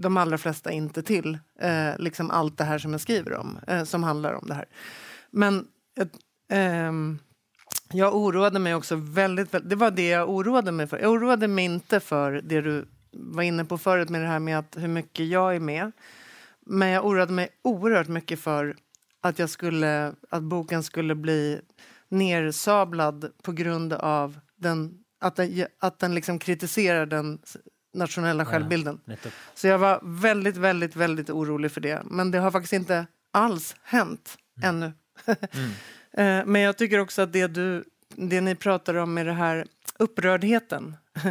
de 0.00 0.16
allra 0.16 0.38
flesta 0.38 0.72
inte 0.72 1.02
till 1.02 1.38
eh, 1.60 1.98
liksom 1.98 2.30
allt 2.30 2.58
det 2.58 2.64
här 2.64 2.78
som 2.78 2.92
jag 2.92 3.00
skriver 3.00 3.34
om, 3.34 3.58
eh, 3.66 3.84
som 3.84 4.02
handlar 4.02 4.32
om 4.32 4.46
det 4.46 4.54
här. 4.54 4.66
Men 5.30 5.66
eh, 6.48 6.92
jag 7.92 8.16
oroade 8.16 8.58
mig 8.58 8.74
också 8.74 8.96
väldigt, 8.96 9.54
väldigt, 9.54 9.70
det 9.70 9.76
var 9.76 9.90
det 9.90 10.08
jag 10.08 10.30
oroade 10.30 10.72
mig 10.72 10.86
för. 10.86 10.98
Jag 10.98 11.12
oroade 11.12 11.48
mig 11.48 11.64
inte 11.64 12.00
för 12.00 12.32
det 12.32 12.60
du 12.60 12.88
var 13.12 13.42
inne 13.42 13.64
på 13.64 13.78
förut 13.78 14.08
med 14.08 14.20
det 14.20 14.26
här 14.26 14.38
med 14.38 14.58
att 14.58 14.76
hur 14.76 14.88
mycket 14.88 15.26
jag 15.26 15.56
är 15.56 15.60
med. 15.60 15.92
men 16.66 16.88
jag 16.88 17.06
oroade 17.06 17.32
mig 17.32 17.48
oerhört 17.62 18.08
mycket 18.08 18.40
för 18.40 18.76
att, 19.20 19.38
jag 19.38 19.50
skulle, 19.50 20.12
att 20.30 20.42
boken 20.42 20.82
skulle 20.82 21.14
bli 21.14 21.60
nersablad 22.08 23.32
på 23.42 23.52
grund 23.52 23.92
av 23.92 24.40
den, 24.56 24.94
att 25.20 25.36
den, 25.36 25.66
att 25.78 25.98
den 25.98 26.14
liksom 26.14 26.38
kritiserar 26.38 27.06
den 27.06 27.38
nationella 27.98 28.44
självbilden. 28.44 29.00
Ja, 29.04 29.14
Så 29.54 29.66
jag 29.66 29.78
var 29.78 30.00
väldigt, 30.02 30.56
väldigt, 30.56 30.96
väldigt 30.96 31.30
orolig 31.30 31.72
för 31.72 31.80
det. 31.80 32.02
Men 32.04 32.30
det 32.30 32.38
har 32.38 32.50
faktiskt 32.50 32.72
inte 32.72 33.06
alls 33.32 33.76
hänt 33.82 34.38
ännu. 34.62 34.92
mm. 36.12 36.52
Men 36.52 36.62
jag 36.62 36.76
tycker 36.76 36.98
också 36.98 37.22
att 37.22 37.32
det, 37.32 37.46
du, 37.46 37.84
det 38.08 38.40
ni 38.40 38.54
pratar 38.54 38.94
om 38.94 39.14
med 39.14 39.26
det 39.26 39.32
här 39.32 39.66
upprördheten. 39.98 40.96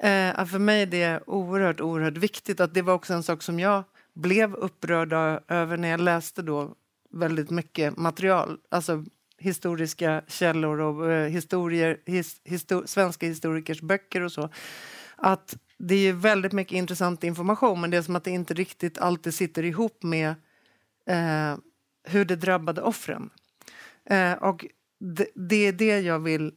mm. 0.00 0.34
For 0.36 0.44
för 0.44 0.58
mig 0.58 0.82
är 0.82 0.86
det 0.86 1.20
oerhört, 1.26 1.80
oerhört 1.80 2.16
viktigt. 2.16 2.60
Att 2.60 2.74
det 2.74 2.82
var 2.82 2.94
också 2.94 3.14
en 3.14 3.22
sak 3.22 3.42
som 3.42 3.60
jag 3.60 3.84
blev 4.14 4.54
upprörd 4.54 5.12
over 5.12 5.40
över 5.48 5.76
när 5.76 5.88
jag 5.88 6.00
läste 6.00 6.42
då 6.42 6.74
väldigt 7.10 7.50
mycket 7.50 7.96
material. 7.96 8.58
Alltså 8.70 9.04
historiska 9.38 10.22
källor 10.26 10.80
och 10.80 11.12
eh, 11.12 11.28
historier, 11.28 12.00
his, 12.06 12.40
histor, 12.44 12.86
svenska 12.86 13.26
historikers 13.26 13.80
böcker 13.80 14.20
och 14.20 14.32
så. 14.32 14.50
Att 15.16 15.56
det 15.78 15.94
är 15.94 16.12
väldigt 16.12 16.52
mycket 16.52 16.76
intressant 16.76 17.24
information 17.24 17.80
men 17.80 17.90
det 17.90 17.96
är 17.96 18.02
som 18.02 18.16
att 18.16 18.24
det 18.24 18.30
inte 18.30 18.54
riktigt 18.54 18.98
alltid 18.98 19.34
sitter 19.34 19.62
ihop 19.62 20.02
med 20.02 20.28
eh, 21.06 21.56
hur 22.08 22.24
det 22.24 22.36
drabbade 22.36 22.82
offren. 22.82 23.30
Eh, 24.04 24.32
och 24.32 24.66
det, 25.00 25.26
det 25.34 25.66
är 25.66 25.72
det 25.72 26.00
jag 26.00 26.18
vill 26.18 26.52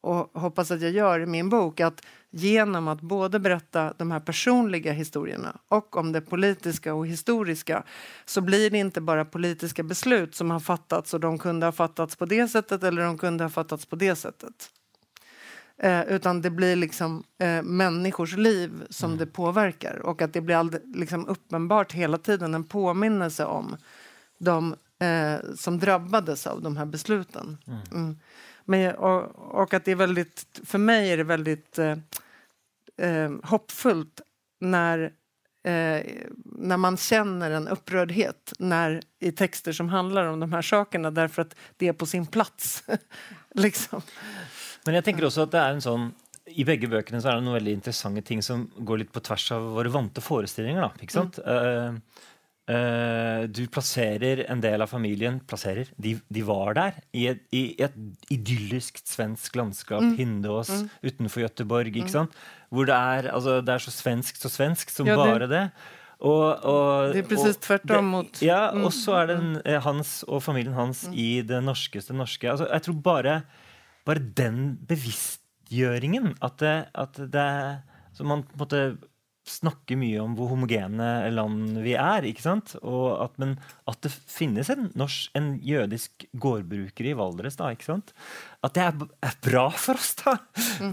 och 0.00 0.40
hoppas 0.40 0.70
att 0.70 0.82
jag 0.82 0.90
gör 0.90 1.20
i 1.20 1.26
min 1.26 1.48
bok. 1.48 1.80
Att 1.80 2.06
genom 2.30 2.88
att 2.88 3.00
både 3.00 3.38
berätta 3.38 3.94
de 3.98 4.10
här 4.10 4.20
personliga 4.20 4.92
historierna 4.92 5.60
och 5.68 5.96
om 5.96 6.12
det 6.12 6.20
politiska 6.20 6.94
och 6.94 7.06
historiska 7.06 7.84
så 8.24 8.40
blir 8.40 8.70
det 8.70 8.78
inte 8.78 9.00
bara 9.00 9.24
politiska 9.24 9.82
beslut 9.82 10.34
som 10.34 10.50
har 10.50 10.60
fattats 10.60 11.14
och 11.14 11.20
de 11.20 11.38
kunde 11.38 11.66
ha 11.66 11.72
fattats 11.72 12.16
på 12.16 12.26
det 12.26 12.48
sättet 12.48 12.82
eller 12.82 13.02
de 13.02 13.18
kunde 13.18 13.44
ha 13.44 13.48
fattats 13.48 13.86
på 13.86 13.96
det 13.96 14.16
sättet. 14.16 14.70
Eh, 15.78 16.02
utan 16.02 16.42
det 16.42 16.50
blir 16.50 16.76
liksom 16.76 17.24
eh, 17.38 17.62
människors 17.62 18.36
liv 18.36 18.86
som 18.90 19.16
det 19.16 19.26
påverkar 19.26 19.98
och 19.98 20.22
att 20.22 20.32
det 20.32 20.40
blir 20.40 20.56
all, 20.56 20.74
liksom 20.94 21.26
uppenbart 21.28 21.92
hela 21.92 22.18
tiden 22.18 22.54
en 22.54 22.64
påminnelse 22.64 23.44
om 23.44 23.76
de 24.38 24.74
eh, 24.98 25.54
som 25.56 25.78
drabbades 25.78 26.46
av 26.46 26.62
de 26.62 26.76
här 26.76 26.86
besluten. 26.86 27.58
Mm. 27.92 28.16
Men, 28.64 28.94
och, 28.94 29.22
och 29.60 29.74
att 29.74 29.84
det 29.84 29.90
är 29.90 29.96
väldigt, 29.96 30.60
för 30.64 30.78
mig 30.78 31.12
är 31.12 31.16
det 31.16 31.24
väldigt 31.24 31.78
eh, 31.78 31.96
eh, 32.96 33.32
hoppfullt 33.42 34.20
när, 34.60 35.02
eh, 35.64 36.02
när 36.44 36.76
man 36.76 36.96
känner 36.96 37.50
en 37.50 37.68
upprördhet 37.68 38.52
när, 38.58 39.02
i 39.18 39.32
texter 39.32 39.72
som 39.72 39.88
handlar 39.88 40.24
om 40.24 40.40
de 40.40 40.52
här 40.52 40.62
sakerna 40.62 41.10
därför 41.10 41.42
att 41.42 41.54
det 41.76 41.88
är 41.88 41.92
på 41.92 42.06
sin 42.06 42.26
plats. 42.26 42.84
liksom. 43.54 44.02
Men 44.86 44.94
jeg 44.98 45.04
tenker 45.08 45.26
også 45.28 45.42
at 45.48 45.50
det 45.52 45.60
er 45.60 45.74
en 45.76 45.84
sånn 45.84 46.08
I 46.56 46.64
begge 46.64 46.88
bøkene 46.88 47.20
så 47.20 47.28
er 47.32 47.38
det 47.38 47.44
noen 47.44 47.58
veldig 47.58 47.74
interessante 47.76 48.22
ting 48.24 48.40
som 48.42 48.66
går 48.80 49.02
litt 49.02 49.12
på 49.12 49.20
tvers 49.20 49.50
av 49.52 49.66
våre 49.76 49.90
vante 49.92 50.22
forestillinger. 50.24 50.80
da, 50.80 50.90
ikke 51.04 51.12
sant? 51.18 51.38
Mm. 51.44 51.98
Uh, 51.98 52.24
uh, 52.72 53.42
du 53.52 53.66
plasserer 53.72 54.46
en 54.48 54.62
del 54.64 54.80
av 54.84 54.88
familien 54.88 55.40
plasserer, 55.48 55.90
de, 56.00 56.14
de 56.32 56.44
var 56.48 56.72
der 56.78 56.96
i 57.12 57.26
et, 57.34 57.42
i 57.52 57.62
et 57.84 57.94
idyllisk 58.32 59.02
svensk 59.04 59.60
landskap, 59.60 60.04
Hindås 60.16 60.72
utenfor 61.04 61.44
Gøteborg. 61.44 61.92
ikke 62.00 62.14
sant? 62.16 62.34
Hvor 62.72 62.88
det 62.88 62.96
er, 62.96 63.30
altså, 63.34 63.60
det 63.64 63.76
er 63.76 63.84
så 63.84 63.92
svenskt 63.92 64.40
så 64.44 64.48
svenskt 64.52 64.92
som 64.96 65.06
Ja, 65.08 65.16
det- 65.20 65.28
bare 65.28 65.48
det. 65.52 65.64
Og, 66.18 66.64
og, 66.66 67.12
Det 67.14 67.20
er 67.22 67.28
presis 67.28 67.54
og 67.54 67.62
tvärtom 67.62 68.08
mot- 68.10 68.40
Ja, 68.42 68.70
og 68.74 68.90
så 68.90 69.20
er 69.20 69.26
det 69.28 69.36
en, 69.38 69.62
eh, 69.64 69.78
hans 69.84 70.24
og 70.26 70.42
familien 70.42 70.74
hans 70.74 71.04
i 71.12 71.42
det 71.46 71.60
norskeste 71.62 72.10
norske. 72.16 72.48
Altså, 72.50 72.66
jeg 72.72 72.82
tror 72.82 72.94
bare, 73.02 73.42
bare 74.08 74.24
den 74.40 74.78
bevisstgjøringen 74.88 76.34
at 76.44 76.58
det, 76.62 76.76
at 76.96 77.22
det 77.32 77.48
Så 78.16 78.24
man 78.26 78.42
på 78.48 78.56
en 78.56 78.62
måte 78.64 78.82
snakker 79.48 79.98
mye 79.98 80.20
om 80.22 80.34
hvor 80.36 80.50
homogene 80.52 81.06
land 81.32 81.78
vi 81.84 81.94
er, 81.98 82.26
ikke 82.28 82.44
sant? 82.44 82.74
Og 82.82 83.06
at, 83.24 83.36
men 83.40 83.54
at 83.88 84.00
det 84.04 84.12
finnes 84.12 84.68
en, 84.72 84.90
norsk, 84.98 85.30
en 85.38 85.54
jødisk 85.64 86.26
gårdbruker 86.40 87.08
i 87.08 87.14
Valdres, 87.16 87.56
da, 87.56 87.70
ikke 87.72 87.88
sant? 87.88 88.12
At 88.64 88.76
det 88.76 88.84
er, 88.84 89.06
er 89.24 89.38
bra 89.44 89.64
for 89.72 90.00
oss, 90.00 90.14
da! 90.20 90.36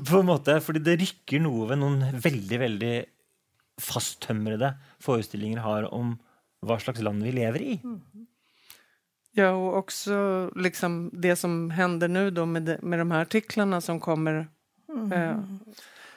På 0.08 0.22
en 0.22 0.30
måte, 0.30 0.60
fordi 0.64 0.84
det 0.86 1.00
rykker 1.02 1.44
noe 1.44 1.68
ved 1.72 1.82
noen 1.82 2.22
veldig, 2.24 2.62
veldig 2.64 2.94
fasttømrede 3.84 4.72
forestillinger 5.04 5.60
har 5.66 5.90
om 5.92 6.16
hva 6.66 6.80
slags 6.82 7.04
land 7.04 7.26
vi 7.26 7.36
lever 7.36 7.66
i. 7.66 7.76
Ja, 9.38 9.50
och 9.52 9.78
också 9.78 10.50
liksom 10.56 11.10
det 11.14 11.36
som 11.36 11.70
händer 11.72 12.08
nu 12.08 12.32
då 12.32 12.46
med, 12.46 12.64
de, 12.64 12.78
med 12.82 13.00
de 13.00 13.12
här 13.12 13.22
artiklarna 13.22 13.82
som 13.82 14.00
kommer. 14.00 14.48
Eh, 15.14 15.36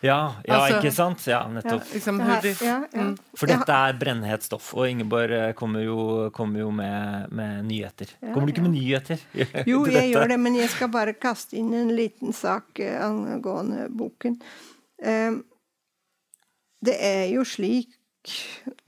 Ja, 0.01 0.35
ja 0.45 0.55
Altså- 0.55 0.77
ikke 0.79 0.93
sant? 0.95 1.27
Ja, 1.27 1.51
ja, 1.65 1.81
liksom 1.93 2.19
Det 2.19 2.25
hur 2.25 2.67
ja, 2.67 2.85
ja. 2.93 3.01
Mm. 3.01 3.17
For 3.35 3.47
dette 3.51 3.73
er 3.73 3.93
brennhett 3.99 4.43
stoff, 4.43 4.69
og 4.75 4.87
Ingeborg 4.89 5.33
eh, 5.35 5.53
kommer 5.53 5.81
jo, 5.83 6.31
kommer 6.31 6.61
jo 6.61 6.71
med, 6.71 7.27
med 7.33 7.65
nyheter. 7.67 8.07
Kommer 8.21 8.47
du 8.47 8.53
ikke 8.53 8.63
med 8.63 8.77
nyheter? 8.77 9.19
Jo, 9.67 9.81
jeg 9.87 9.95
dette? 9.95 10.07
gjør 10.13 10.29
det, 10.29 10.39
men 10.39 10.55
jeg 10.55 10.71
skal 10.71 10.89
bare 10.95 11.13
kaste 11.19 11.57
inn 11.59 11.75
en 11.75 11.91
liten 11.97 12.33
sak 12.33 12.79
eh, 12.79 12.95
angående 13.05 13.89
boken. 13.91 14.39
Eh, 15.03 15.33
Det 16.87 16.95
er 17.03 17.25
jo 17.35 17.43
slik 17.45 17.98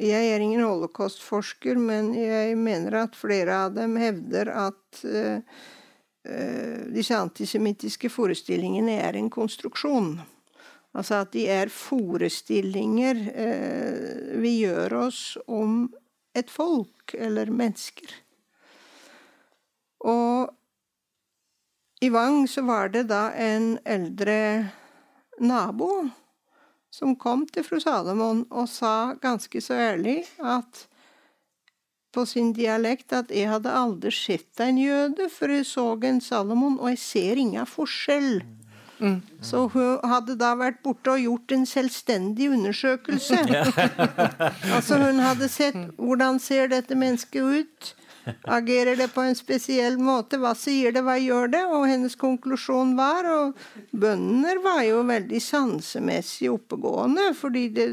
Jeg 0.00 0.30
er 0.32 0.42
ingen 0.42 0.64
holocaustforsker, 0.64 1.78
men 1.78 2.12
jeg 2.16 2.56
mener 2.58 2.96
at 3.04 3.18
flere 3.18 3.64
av 3.66 3.74
dem 3.76 3.96
hevder 4.00 4.50
at 4.66 5.02
uh, 5.04 5.40
uh, 6.28 6.80
disse 6.92 7.16
antisemittiske 7.16 8.10
forestillingene 8.12 8.98
er 9.00 9.18
en 9.18 9.30
konstruksjon. 9.32 10.14
Altså 10.96 11.20
at 11.22 11.32
de 11.36 11.46
er 11.50 11.70
forestillinger 11.72 13.20
uh, 13.28 14.40
vi 14.42 14.56
gjør 14.62 14.96
oss 15.06 15.22
om 15.46 15.84
et 16.36 16.50
folk 16.50 17.14
eller 17.18 17.50
mennesker. 17.52 18.14
Og 20.06 20.50
i 22.00 22.08
Vang 22.08 22.46
så 22.48 22.64
var 22.64 22.88
det 22.94 23.10
da 23.10 23.28
en 23.36 23.74
eldre 23.84 24.38
nabo 25.40 25.90
som 26.90 27.16
kom 27.16 27.46
til 27.46 27.64
fru 27.66 27.80
Salomon 27.82 28.44
og 28.50 28.68
sa 28.68 29.14
ganske 29.22 29.62
så 29.62 29.78
ærlig 29.78 30.24
at 30.42 30.86
på 32.10 32.24
sin 32.26 32.52
dialekt 32.52 33.12
at 33.12 33.30
'jeg 33.30 33.48
hadde 33.48 33.70
aldri 33.70 34.10
sett 34.10 34.60
en 34.60 34.78
jøde 34.78 35.28
før 35.30 35.48
jeg 35.48 35.66
så 35.66 35.98
en 36.04 36.20
Salomon, 36.20 36.78
og 36.80 36.88
jeg 36.88 36.98
ser 36.98 37.36
ingen 37.36 37.66
forskjell'. 37.66 38.42
Så 39.40 39.68
hun 39.72 40.00
hadde 40.04 40.36
da 40.36 40.52
vært 40.60 40.82
borte 40.84 41.14
og 41.14 41.22
gjort 41.22 41.52
en 41.56 41.66
selvstendig 41.66 42.50
undersøkelse. 42.52 43.38
altså 44.76 44.98
hun 45.00 45.22
hadde 45.24 45.48
sett 45.48 45.78
hvordan 45.96 46.38
ser 46.38 46.68
dette 46.68 46.94
mennesket 46.94 47.42
ut. 47.42 47.94
Agerer 48.44 48.96
det 48.96 49.08
på 49.14 49.22
en 49.24 49.36
spesiell 49.36 49.96
måte? 50.00 50.38
Hva 50.40 50.52
sier 50.58 50.92
det, 50.92 51.02
hva 51.06 51.16
gjør 51.20 51.50
det? 51.54 51.62
Og 51.72 51.86
hennes 51.88 52.16
konklusjon 52.20 52.92
var 52.98 53.28
Og 53.30 53.62
bønder 53.90 54.60
var 54.64 54.82
jo 54.84 55.02
veldig 55.08 55.40
sansemessig 55.44 56.50
oppegående, 56.52 57.30
fordi 57.38 57.68
det, 57.76 57.88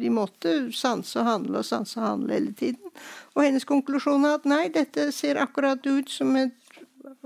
de 0.00 0.10
måtte 0.12 0.56
sanse 0.74 1.20
og 1.22 1.28
handle 1.28 1.62
og 1.62 1.68
sanse 1.68 2.00
og 2.00 2.06
handle 2.08 2.38
hele 2.38 2.54
tiden. 2.58 2.94
Og 3.34 3.44
hennes 3.46 3.66
konklusjon 3.68 4.26
er 4.26 4.38
at 4.38 4.48
nei, 4.48 4.66
dette 4.74 5.10
ser 5.14 5.40
akkurat 5.42 5.86
ut 5.86 6.10
som 6.10 6.34
et 6.38 6.54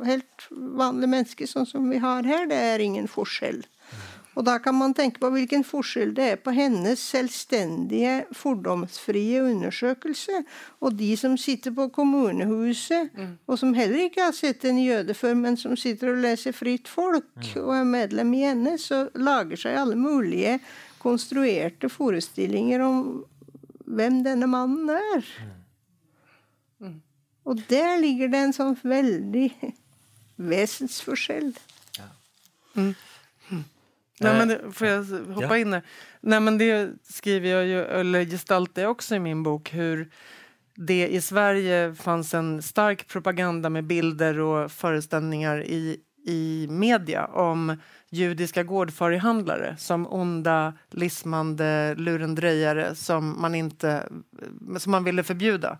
helt 0.06 0.46
vanlig 0.50 1.08
menneske, 1.10 1.48
sånn 1.48 1.66
som 1.68 1.88
vi 1.90 2.00
har 2.02 2.26
her. 2.28 2.46
Det 2.50 2.58
er 2.74 2.84
ingen 2.84 3.08
forskjell. 3.10 3.64
Og 4.38 4.44
da 4.46 4.54
kan 4.62 4.76
man 4.78 4.92
tenke 4.94 5.18
på 5.18 5.32
hvilken 5.34 5.64
forskjell 5.66 6.12
det 6.14 6.26
er 6.32 6.36
på 6.38 6.52
hennes 6.54 7.00
selvstendige, 7.02 8.20
fordomsfrie 8.38 9.40
undersøkelse, 9.42 10.44
og 10.78 10.94
de 11.00 11.08
som 11.18 11.34
sitter 11.40 11.74
på 11.74 11.88
kommunehuset, 11.96 13.10
og 13.50 13.58
som 13.58 13.74
heller 13.74 14.04
ikke 14.04 14.28
har 14.28 14.36
sett 14.36 14.62
en 14.68 14.78
jøde 14.78 15.16
før, 15.18 15.34
men 15.34 15.58
som 15.58 15.74
sitter 15.76 16.12
og 16.12 16.22
leser 16.22 16.54
Fritt 16.54 16.86
Folk 16.86 17.50
og 17.58 17.72
er 17.74 17.90
medlem 17.90 18.30
i 18.38 18.44
NS, 18.54 18.86
og 18.94 19.18
lager 19.18 19.58
seg 19.58 19.80
alle 19.80 19.98
mulige 19.98 20.60
konstruerte 21.02 21.90
forestillinger 21.90 22.86
om 22.86 23.02
hvem 23.88 24.22
denne 24.22 24.46
mannen 24.46 24.94
er. 24.94 25.34
Og 27.48 27.58
der 27.66 27.96
ligger 27.98 28.30
det 28.30 28.40
en 28.44 28.54
sånn 28.54 28.78
veldig 28.86 29.50
vesensforskjell. 30.54 31.54
Nej, 34.20 34.38
men 34.38 34.48
det, 34.48 34.72
får 34.72 34.86
jag 34.86 35.04
hoppa 35.04 35.46
ja. 35.46 35.56
in 35.56 35.70
där? 35.70 35.82
Nej, 36.20 36.40
men 36.40 36.58
det 36.58 36.90
skriver 37.02 37.48
jag 37.48 37.66
ju, 37.66 37.84
eller 37.84 38.24
gestaltar 38.24 38.82
jag 38.82 38.90
också 38.90 39.14
i 39.14 39.18
min 39.18 39.42
bok, 39.42 39.74
hur 39.74 40.10
det 40.74 41.08
i 41.08 41.20
Sverige 41.20 41.94
fanns 41.94 42.34
en 42.34 42.62
stark 42.62 43.08
propaganda 43.08 43.70
med 43.70 43.84
bilder 43.84 44.38
och 44.38 44.72
föreställningar 44.72 45.62
i, 45.62 45.96
i 46.26 46.66
media 46.70 47.26
om 47.26 47.76
judiska 48.10 48.62
gårdfarihandlare 48.62 49.76
som 49.78 50.06
onda, 50.06 50.72
lismande 50.90 51.94
lurendrejare 51.94 52.94
som 52.94 53.40
man, 53.40 53.54
inte, 53.54 54.08
som 54.78 54.92
man 54.92 55.04
ville 55.04 55.22
förbjuda. 55.22 55.78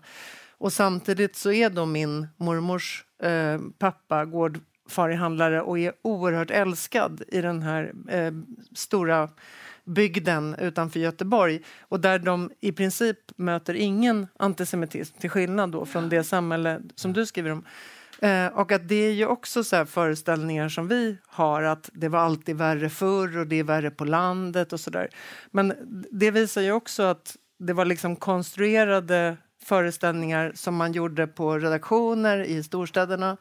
Och 0.57 0.73
samtidigt 0.73 1.35
så 1.35 1.51
är 1.51 1.69
då 1.69 1.85
min 1.85 2.27
mormors 2.37 3.05
eh, 3.23 3.59
pappa 3.79 4.25
gårdfarihandlare 4.89 5.61
och 5.61 5.79
är 5.79 5.93
oerhört 6.01 6.51
älskad 6.51 7.23
i 7.27 7.41
den 7.41 7.61
här 7.61 7.93
eh, 8.09 8.33
stora 8.75 9.29
bygden 9.85 10.55
utanför 10.59 10.99
Göteborg 10.99 11.61
och 11.89 11.99
där 11.99 12.19
de 12.19 12.51
i 12.61 12.71
princip 12.71 13.17
möter 13.37 13.73
ingen 13.73 14.27
antisemitism 14.39 15.17
till 15.19 15.29
skillnad 15.29 15.71
då 15.71 15.85
från 15.85 16.09
det 16.09 16.23
samhälle 16.23 16.81
som 16.95 17.13
du 17.13 17.25
skriver 17.25 17.51
om. 17.51 17.63
Eh, 18.21 18.47
och 18.47 18.71
att 18.71 18.87
det 18.87 18.95
är 18.95 19.11
ju 19.11 19.25
också 19.25 19.63
så 19.63 19.85
föreställningar 19.85 20.69
som 20.69 20.87
vi 20.87 21.17
har 21.27 21.63
att 21.63 21.89
det 21.93 22.09
var 22.09 22.19
alltid 22.19 22.57
värre 22.57 22.89
förr 22.89 23.37
och 23.37 23.47
det 23.47 23.59
är 23.59 23.63
värre 23.63 23.91
på 23.91 24.05
landet 24.05 24.73
och 24.73 24.79
sådär. 24.79 25.09
Men 25.51 25.73
det 26.11 26.31
visar 26.31 26.61
ju 26.61 26.71
också 26.71 27.03
att 27.03 27.35
det 27.59 27.73
var 27.73 27.85
liksom 27.85 28.15
konstruerade 28.15 29.37
föreställningar 29.63 30.51
som 30.55 30.75
man 30.75 30.91
gjorde 30.91 31.27
på 31.27 31.59
redaktioner 31.59 32.39
i 32.39 32.63
storstäderna. 32.63 33.37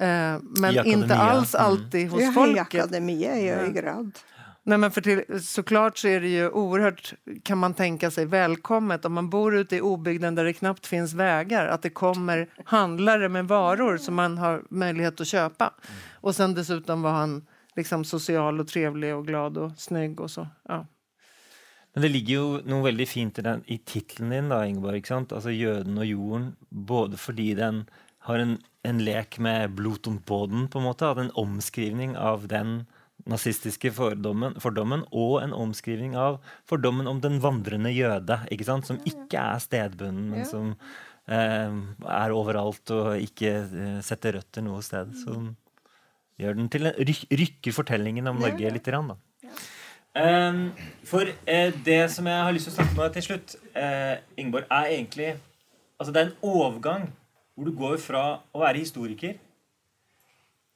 Eh, 0.00 0.38
men 0.40 0.86
inte 0.86 1.16
alls 1.16 1.54
mm. 1.54 1.66
alltid 1.66 2.00
mm. 2.00 2.12
hos 2.12 2.22
ja, 2.22 2.32
folket. 2.32 2.74
I 2.74 2.80
akademia 2.80 3.38
i 3.38 3.48
hög 3.48 3.74
grad. 3.74 4.18
Nej, 4.62 4.78
men 4.78 4.90
för 4.90 5.00
till, 5.00 5.22
såklart 5.42 5.98
så 5.98 6.08
är 6.08 6.20
det 6.20 6.28
ju 6.28 6.50
oerhört, 6.50 7.14
kan 7.42 7.58
man 7.58 7.74
tänka 7.74 8.10
sig, 8.10 8.26
välkommet 8.26 9.04
om 9.04 9.12
man 9.12 9.30
bor 9.30 9.56
ute 9.56 9.76
i 9.76 9.80
obygden 9.80 10.34
där 10.34 10.44
det 10.44 10.52
knappt 10.52 10.86
finns 10.86 11.14
vägar, 11.14 11.66
att 11.66 11.82
det 11.82 11.90
kommer 11.90 12.48
handlare 12.64 13.28
med 13.28 13.48
varor 13.48 13.96
som 13.96 14.14
man 14.14 14.38
har 14.38 14.62
möjlighet 14.70 15.20
att 15.20 15.26
köpa. 15.26 15.74
Och 16.14 16.36
sen 16.36 16.54
dessutom 16.54 17.02
var 17.02 17.12
han 17.12 17.46
liksom 17.76 18.04
social 18.04 18.60
och 18.60 18.68
trevlig 18.68 19.14
och 19.14 19.26
glad 19.26 19.58
och 19.58 19.72
snygg 19.76 20.20
och 20.20 20.30
så. 20.30 20.48
Ja. 20.68 20.86
Men 21.94 22.02
det 22.02 22.08
ligger 22.08 22.34
jo 22.34 22.60
noe 22.68 22.82
veldig 22.84 23.08
fint 23.08 23.38
i, 23.38 23.42
den, 23.42 23.62
i 23.66 23.78
tittelen 23.78 24.30
din, 24.30 24.48
da, 24.52 24.58
Ingeborg. 24.66 24.98
ikke 25.00 25.08
sant? 25.08 25.30
Altså 25.32 25.50
'Jøden 25.50 25.98
og 25.98 26.04
jorden'. 26.04 26.50
Både 26.68 27.16
fordi 27.16 27.54
den 27.54 27.86
har 28.26 28.42
en, 28.42 28.56
en 28.86 29.00
lek 29.06 29.38
med 29.42 29.74
blot 29.78 30.08
om 30.10 30.18
på 30.26 30.44
en 30.50 30.84
måte. 30.84 31.08
At 31.08 31.22
en 31.22 31.34
omskrivning 31.38 32.16
av 32.18 32.48
den 32.50 32.84
nazistiske 33.26 33.90
fordommen, 33.96 34.54
fordommen, 34.62 35.04
og 35.10 35.40
en 35.42 35.54
omskrivning 35.56 36.14
av 36.20 36.38
fordommen 36.68 37.08
om 37.10 37.20
den 37.22 37.40
vandrende 37.42 37.90
jøde, 37.94 38.38
ikke 38.52 38.68
sant? 38.68 38.86
som 38.86 39.00
ikke 39.08 39.40
er 39.40 39.62
stedbunden, 39.62 40.28
men 40.30 40.46
som 40.46 40.74
eh, 41.26 41.78
er 42.06 42.34
overalt 42.34 42.92
og 42.94 43.16
ikke 43.22 43.54
eh, 43.64 43.96
setter 44.06 44.38
røtter 44.38 44.66
noe 44.66 44.82
sted. 44.86 45.14
Som 45.24 45.54
gjør 46.38 46.58
den 46.60 46.70
til 46.72 46.90
en, 46.90 46.98
ryk, 47.08 47.24
rykker 47.42 47.74
fortellingen 47.74 48.30
om 48.30 48.38
Norge 48.42 48.74
litt. 48.76 48.86
Grann, 48.86 49.14
da. 49.14 49.56
Um, 50.16 50.70
for 51.04 51.28
eh, 51.28 51.74
det 51.84 52.06
som 52.14 52.28
jeg 52.30 52.44
har 52.46 52.54
lyst 52.54 52.70
til 52.70 52.72
å 52.72 52.78
snakke 52.78 52.96
med 52.96 53.16
til 53.16 53.24
slutt, 53.26 53.56
eh, 53.76 54.16
Ingeborg, 54.40 54.64
er 54.72 54.94
egentlig 54.94 55.34
Altså 55.96 56.12
det 56.12 56.20
er 56.20 56.26
en 56.28 56.44
overgang 56.44 57.04
hvor 57.56 57.68
du 57.68 57.72
går 57.76 57.96
fra 58.02 58.24
å 58.52 58.60
være 58.60 58.82
historiker 58.84 59.38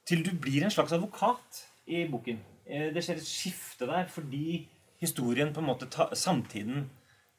til 0.09 0.23
du 0.25 0.31
blir 0.33 0.65
en 0.65 0.73
slags 0.73 0.93
advokat 0.95 1.61
i 1.85 2.03
boken. 2.09 2.39
Eh, 2.65 2.89
det 2.93 3.03
skjer 3.05 3.21
et 3.21 3.27
skifte 3.27 3.87
der 3.89 4.09
fordi 4.09 4.65
historien 5.01 5.53
på 5.53 5.61
en 5.61 5.69
måte 5.69 5.89
ta, 5.91 6.09
samtiden 6.17 6.89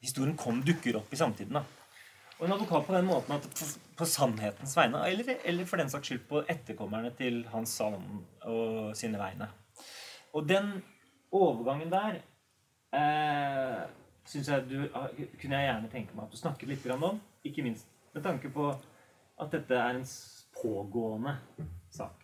Historien 0.03 0.35
kom, 0.35 0.57
dukker 0.67 0.97
opp 0.99 1.13
i 1.15 1.15
samtiden. 1.15 1.55
da. 1.55 1.61
Og 2.35 2.41
en 2.43 2.53
advokat 2.57 2.83
på 2.83 2.91
den 2.91 3.05
måten 3.07 3.37
at 3.37 3.45
på, 3.47 3.67
på 3.95 4.05
sannhetens 4.05 4.73
vegne, 4.75 4.99
eller, 5.07 5.37
eller, 5.47 5.65
for 5.69 5.79
den 5.79 5.91
saks 5.93 6.09
skyld 6.09 6.25
på 6.27 6.41
etterkommerne 6.51 7.13
til 7.15 7.45
Hans 7.53 7.77
Salomon 7.77 8.25
og 8.51 8.89
sine 8.99 9.21
vegne. 9.21 9.47
Og 10.35 10.43
den 10.49 10.73
overgangen 11.31 11.93
der 11.93 12.19
eh, 12.99 13.79
synes 14.27 14.49
jeg 14.49 14.65
du, 14.67 14.75
kunne 14.91 15.61
jeg 15.61 15.69
gjerne 15.69 15.93
tenke 15.95 16.17
meg 16.17 16.25
at 16.25 16.35
du 16.35 16.41
snakket 16.41 16.73
litt 16.73 16.89
om. 16.97 17.21
Ikke 17.47 17.63
minst 17.63 17.87
med 18.13 18.27
tanke 18.27 18.51
på 18.51 18.73
at 19.41 19.53
dette 19.53 19.77
er 19.77 19.99
en 19.99 20.05
pågående 20.61 21.37
sak. 21.93 22.23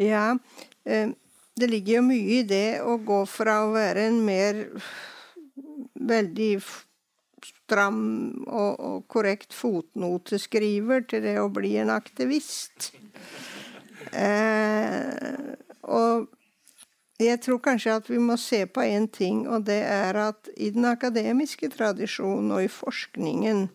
Ja, 0.00 0.38
eh, 0.84 1.10
det 1.56 1.68
ligger 1.68 2.00
jo 2.00 2.06
mye 2.08 2.38
i 2.38 2.42
det 2.48 2.80
å 2.80 2.96
gå 3.04 3.22
fra 3.28 3.60
å 3.66 3.74
være 3.74 4.08
en 4.08 4.22
mer 4.24 4.64
veldig 5.94 6.52
stram 7.42 8.02
og, 8.46 8.72
og 8.80 9.08
korrekt 9.10 9.54
fotnoteskriver 9.54 11.04
til 11.10 11.24
det 11.26 11.38
å 11.42 11.50
bli 11.52 11.76
en 11.82 11.92
aktivist. 11.92 12.92
Eh, 14.12 15.52
og 15.82 16.30
jeg 17.22 17.38
tror 17.44 17.60
kanskje 17.62 17.96
at 18.00 18.08
vi 18.10 18.18
må 18.18 18.36
se 18.40 18.64
på 18.66 18.82
én 18.82 19.06
ting, 19.12 19.44
og 19.46 19.66
det 19.68 19.82
er 19.86 20.18
at 20.18 20.48
i 20.56 20.72
den 20.74 20.88
akademiske 20.88 21.70
tradisjonen 21.74 22.50
og 22.56 22.64
i 22.64 22.72
forskningen 22.72 23.68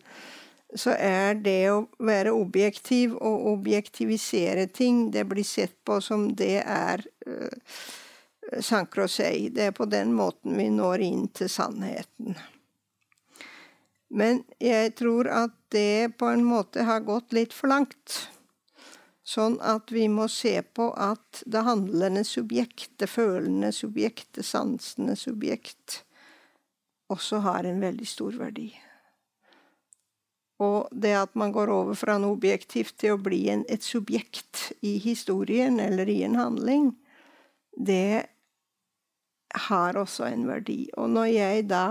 så 0.74 0.92
er 0.92 1.38
det 1.40 1.70
å 1.72 1.86
være 2.04 2.34
objektiv 2.36 3.14
og 3.16 3.46
objektivisere 3.54 4.66
ting, 4.66 5.08
det 5.10 5.24
blir 5.28 5.46
sett 5.46 5.78
på 5.84 6.00
som 6.04 6.28
det 6.36 6.60
er 6.60 7.04
uh, 7.26 7.48
eh, 8.52 8.60
sankrosei. 8.60 9.48
Det 9.54 9.70
er 9.70 9.76
på 9.76 9.88
den 9.88 10.12
måten 10.16 10.58
vi 10.60 10.68
når 10.72 11.04
inn 11.06 11.26
til 11.32 11.48
sannheten. 11.52 12.36
Men 14.08 14.42
jeg 14.60 14.94
tror 14.96 15.28
at 15.32 15.54
det 15.72 16.16
på 16.20 16.28
en 16.32 16.44
måte 16.44 16.84
har 16.88 17.04
gått 17.04 17.32
litt 17.36 17.56
for 17.56 17.72
langt. 17.72 18.28
Sånn 19.28 19.58
at 19.60 19.92
vi 19.92 20.06
må 20.08 20.24
se 20.32 20.54
på 20.62 20.88
at 20.96 21.42
det 21.44 21.64
handlende 21.66 22.24
subjekt, 22.24 22.94
det 22.96 23.10
følende 23.12 23.72
subjekt, 23.76 24.30
det 24.40 24.46
sansende 24.48 25.16
subjekt, 25.20 26.02
også 27.12 27.42
har 27.44 27.68
en 27.68 27.80
veldig 27.84 28.08
stor 28.08 28.36
verdi. 28.40 28.70
Og 30.58 30.88
det 30.90 31.14
at 31.14 31.36
man 31.38 31.52
går 31.54 31.70
over 31.70 31.98
fra 31.98 32.16
noe 32.18 32.34
objektivt 32.34 32.96
til 32.98 33.14
å 33.14 33.22
bli 33.22 33.44
en, 33.52 33.62
et 33.70 33.84
subjekt 33.84 34.72
i 34.82 34.96
historien 35.02 35.78
eller 35.82 36.10
i 36.10 36.22
en 36.26 36.34
handling, 36.38 36.90
det 37.78 38.26
har 39.68 39.96
også 39.96 40.26
en 40.28 40.48
verdi. 40.48 40.88
Og 40.98 41.10
når 41.14 41.28
jeg 41.30 41.68
da 41.70 41.84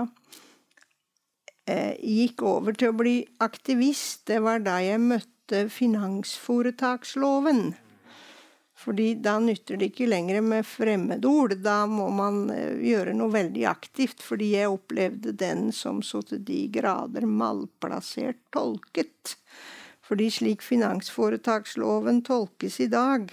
eh, 1.64 1.96
gikk 1.96 2.44
over 2.44 2.76
til 2.76 2.92
å 2.92 2.98
bli 3.00 3.16
aktivist, 3.44 4.26
det 4.28 4.42
var 4.44 4.60
da 4.64 4.78
jeg 4.84 5.00
møtte 5.00 5.68
finansforetaksloven. 5.72 7.72
Fordi 8.78 9.14
da 9.18 9.38
nytter 9.42 9.78
det 9.78 9.90
ikke 9.90 10.06
lenger 10.06 10.38
med 10.44 10.66
fremmedord. 10.66 11.56
Da 11.64 11.80
må 11.90 12.06
man 12.14 12.44
eh, 12.54 12.78
gjøre 12.86 13.16
noe 13.18 13.34
veldig 13.34 13.64
aktivt. 13.66 14.22
Fordi 14.22 14.52
jeg 14.54 14.70
opplevde 14.70 15.34
den 15.34 15.72
som 15.74 15.98
så 16.06 16.22
til 16.22 16.44
de 16.46 16.60
grader 16.70 17.26
malplassert 17.26 18.38
tolket. 18.54 19.34
Fordi 20.06 20.28
slik 20.30 20.62
finansforetaksloven 20.62 22.22
tolkes 22.24 22.78
i 22.80 22.86
dag, 22.88 23.26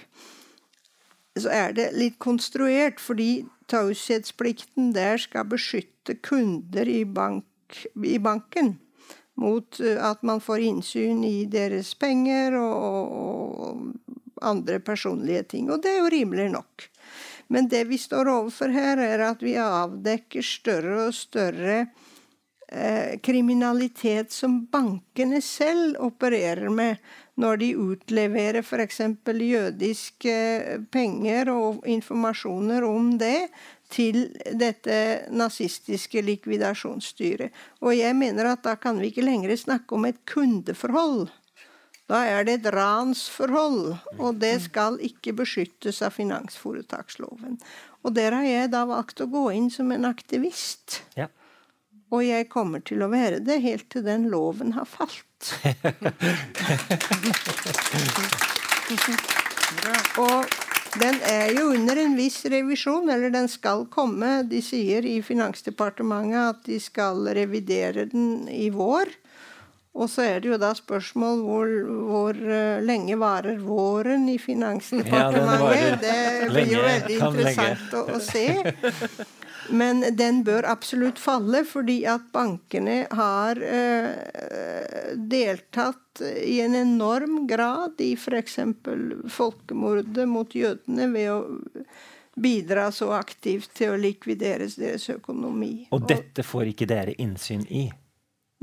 så 1.38 1.52
er 1.54 1.76
det 1.78 1.92
litt 1.94 2.18
konstruert. 2.18 2.98
Fordi 3.00 3.46
taushetsplikten 3.70 4.90
der 4.98 5.22
skal 5.22 5.46
beskytte 5.46 6.18
kunder 6.26 6.90
i, 6.90 7.04
bank, 7.06 7.46
i 8.02 8.18
banken 8.18 8.74
mot 9.38 9.78
eh, 9.78 10.02
at 10.02 10.26
man 10.26 10.42
får 10.42 10.66
innsyn 10.72 11.22
i 11.28 11.46
deres 11.46 11.94
penger 11.94 12.58
og, 12.58 13.14
og 13.14 14.25
andre 14.42 14.80
personlige 14.80 15.42
ting. 15.54 15.70
Og 15.70 15.82
det 15.82 15.94
er 15.94 16.02
jo 16.02 16.12
rimelig 16.12 16.50
nok. 16.54 16.88
Men 17.52 17.68
det 17.70 17.84
vi 17.90 17.98
står 17.98 18.28
overfor 18.30 18.74
her, 18.74 18.98
er 18.98 19.22
at 19.28 19.42
vi 19.44 19.54
avdekker 19.60 20.42
større 20.42 21.06
og 21.06 21.14
større 21.14 21.76
eh, 22.68 23.14
kriminalitet 23.22 24.34
som 24.34 24.64
bankene 24.72 25.40
selv 25.44 26.00
opererer 26.02 26.68
med 26.74 26.98
når 27.36 27.60
de 27.60 27.70
utleverer 27.76 28.64
f.eks. 28.64 29.00
jødiske 29.26 30.36
penger 30.90 31.52
og 31.52 31.86
informasjoner 31.86 32.84
om 32.88 33.14
det 33.20 33.48
til 33.92 34.24
dette 34.58 35.28
nazistiske 35.30 36.22
likvidasjonsstyret. 36.24 37.52
Og 37.84 37.94
jeg 37.94 38.16
mener 38.18 38.50
at 38.50 38.64
da 38.64 38.74
kan 38.80 38.98
vi 38.98 39.12
ikke 39.12 39.26
lenger 39.26 39.54
snakke 39.56 39.94
om 39.94 40.08
et 40.08 40.24
kundeforhold. 40.26 41.28
Da 42.06 42.20
er 42.22 42.44
det 42.46 42.60
et 42.60 42.68
ransforhold, 42.70 43.96
og 44.22 44.36
det 44.38 44.62
skal 44.68 44.94
ikke 45.02 45.32
beskyttes 45.40 45.98
av 46.06 46.14
finansforetaksloven. 46.14 47.56
Og 48.06 48.14
der 48.14 48.36
har 48.36 48.46
jeg 48.46 48.70
da 48.70 48.84
valgt 48.86 49.18
å 49.24 49.26
gå 49.30 49.48
inn 49.56 49.70
som 49.74 49.90
en 49.90 50.06
aktivist. 50.06 51.00
Ja. 51.18 51.26
Og 52.14 52.22
jeg 52.22 52.46
kommer 52.52 52.78
til 52.86 53.02
å 53.02 53.10
være 53.10 53.40
det 53.42 53.58
helt 53.64 53.88
til 53.90 54.04
den 54.06 54.28
loven 54.30 54.76
har 54.76 54.86
falt. 54.86 55.50
og 60.22 60.46
den 61.00 61.16
er 61.26 61.50
jo 61.58 61.72
under 61.74 61.96
en 62.00 62.14
viss 62.16 62.44
revisjon, 62.46 63.10
eller 63.10 63.30
den 63.34 63.48
skal 63.50 63.86
komme. 63.92 64.44
De 64.46 64.62
sier 64.64 65.04
i 65.04 65.22
Finansdepartementet 65.26 66.54
at 66.54 66.62
de 66.68 66.78
skal 66.80 67.26
revidere 67.36 68.06
den 68.12 68.48
i 68.48 68.70
vår. 68.70 69.10
Og 69.96 70.10
så 70.12 70.26
er 70.26 70.42
det 70.44 70.50
jo 70.50 70.58
da 70.60 70.74
spørsmål 70.76 71.40
hvor, 71.46 71.70
hvor 72.10 72.36
uh, 72.36 72.84
lenge 72.84 73.16
varer 73.20 73.56
våren 73.64 74.28
i 74.28 74.36
Finansdepartementet. 74.40 75.80
Ja, 75.80 75.96
det 76.02 76.50
blir 76.52 76.72
jo 76.74 76.84
veldig 76.84 77.16
interessant 77.16 77.96
å, 77.96 78.02
å, 78.12 78.20
se. 78.20 78.44
Men 79.72 80.04
den 80.18 80.42
bør 80.46 80.68
absolutt 80.68 81.18
falle, 81.18 81.64
fordi 81.66 82.02
at 82.06 82.28
bankene 82.34 83.00
har 83.16 83.58
eh, 83.58 85.16
deltatt 85.16 86.22
i 86.22 86.60
en 86.62 86.76
enorm 86.78 87.40
grad 87.50 87.98
i 88.04 88.12
f.eks. 88.14 88.60
folkemordet 89.32 90.28
mot 90.30 90.54
jødene 90.54 91.10
ved 91.10 91.32
å 91.32 91.40
bidra 92.36 92.90
så 92.92 93.10
aktivt 93.16 93.72
til 93.74 93.94
å 93.94 94.00
likvidere 94.00 94.68
deres 94.76 95.08
økonomi. 95.10 95.88
Og 95.90 96.04
dette 96.08 96.44
får 96.46 96.76
ikke 96.76 96.88
dere 96.90 97.16
innsyn 97.22 97.64
i? 97.66 97.88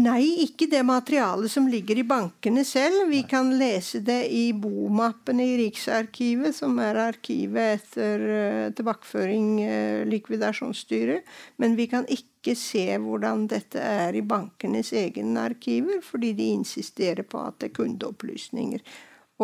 Nei, 0.01 0.23
ikke 0.41 0.65
det 0.71 0.79
materialet 0.89 1.51
som 1.53 1.67
ligger 1.69 1.99
i 2.01 2.05
bankene 2.09 2.63
selv. 2.65 3.11
Vi 3.11 3.19
kan 3.29 3.51
lese 3.59 3.99
det 4.01 4.23
i 4.33 4.47
bomappene 4.57 5.45
i 5.45 5.57
Riksarkivet, 5.59 6.55
som 6.57 6.79
er 6.81 6.97
arkivet 6.97 7.75
etter 7.75 8.23
uh, 8.25 8.71
tilbakeføring 8.73 9.51
uh, 9.61 10.01
likvidasjonsstyret. 10.09 11.29
Men 11.61 11.77
vi 11.77 11.85
kan 11.91 12.09
ikke 12.09 12.55
se 12.57 12.87
hvordan 13.05 13.45
dette 13.53 13.85
er 13.85 14.17
i 14.17 14.25
bankenes 14.25 14.89
egne 14.97 15.45
arkiver, 15.45 16.01
fordi 16.01 16.33
de 16.41 16.49
insisterer 16.55 17.21
på 17.21 17.45
at 17.45 17.61
det 17.61 17.69
er 17.69 17.77
kundeopplysninger. 17.77 18.81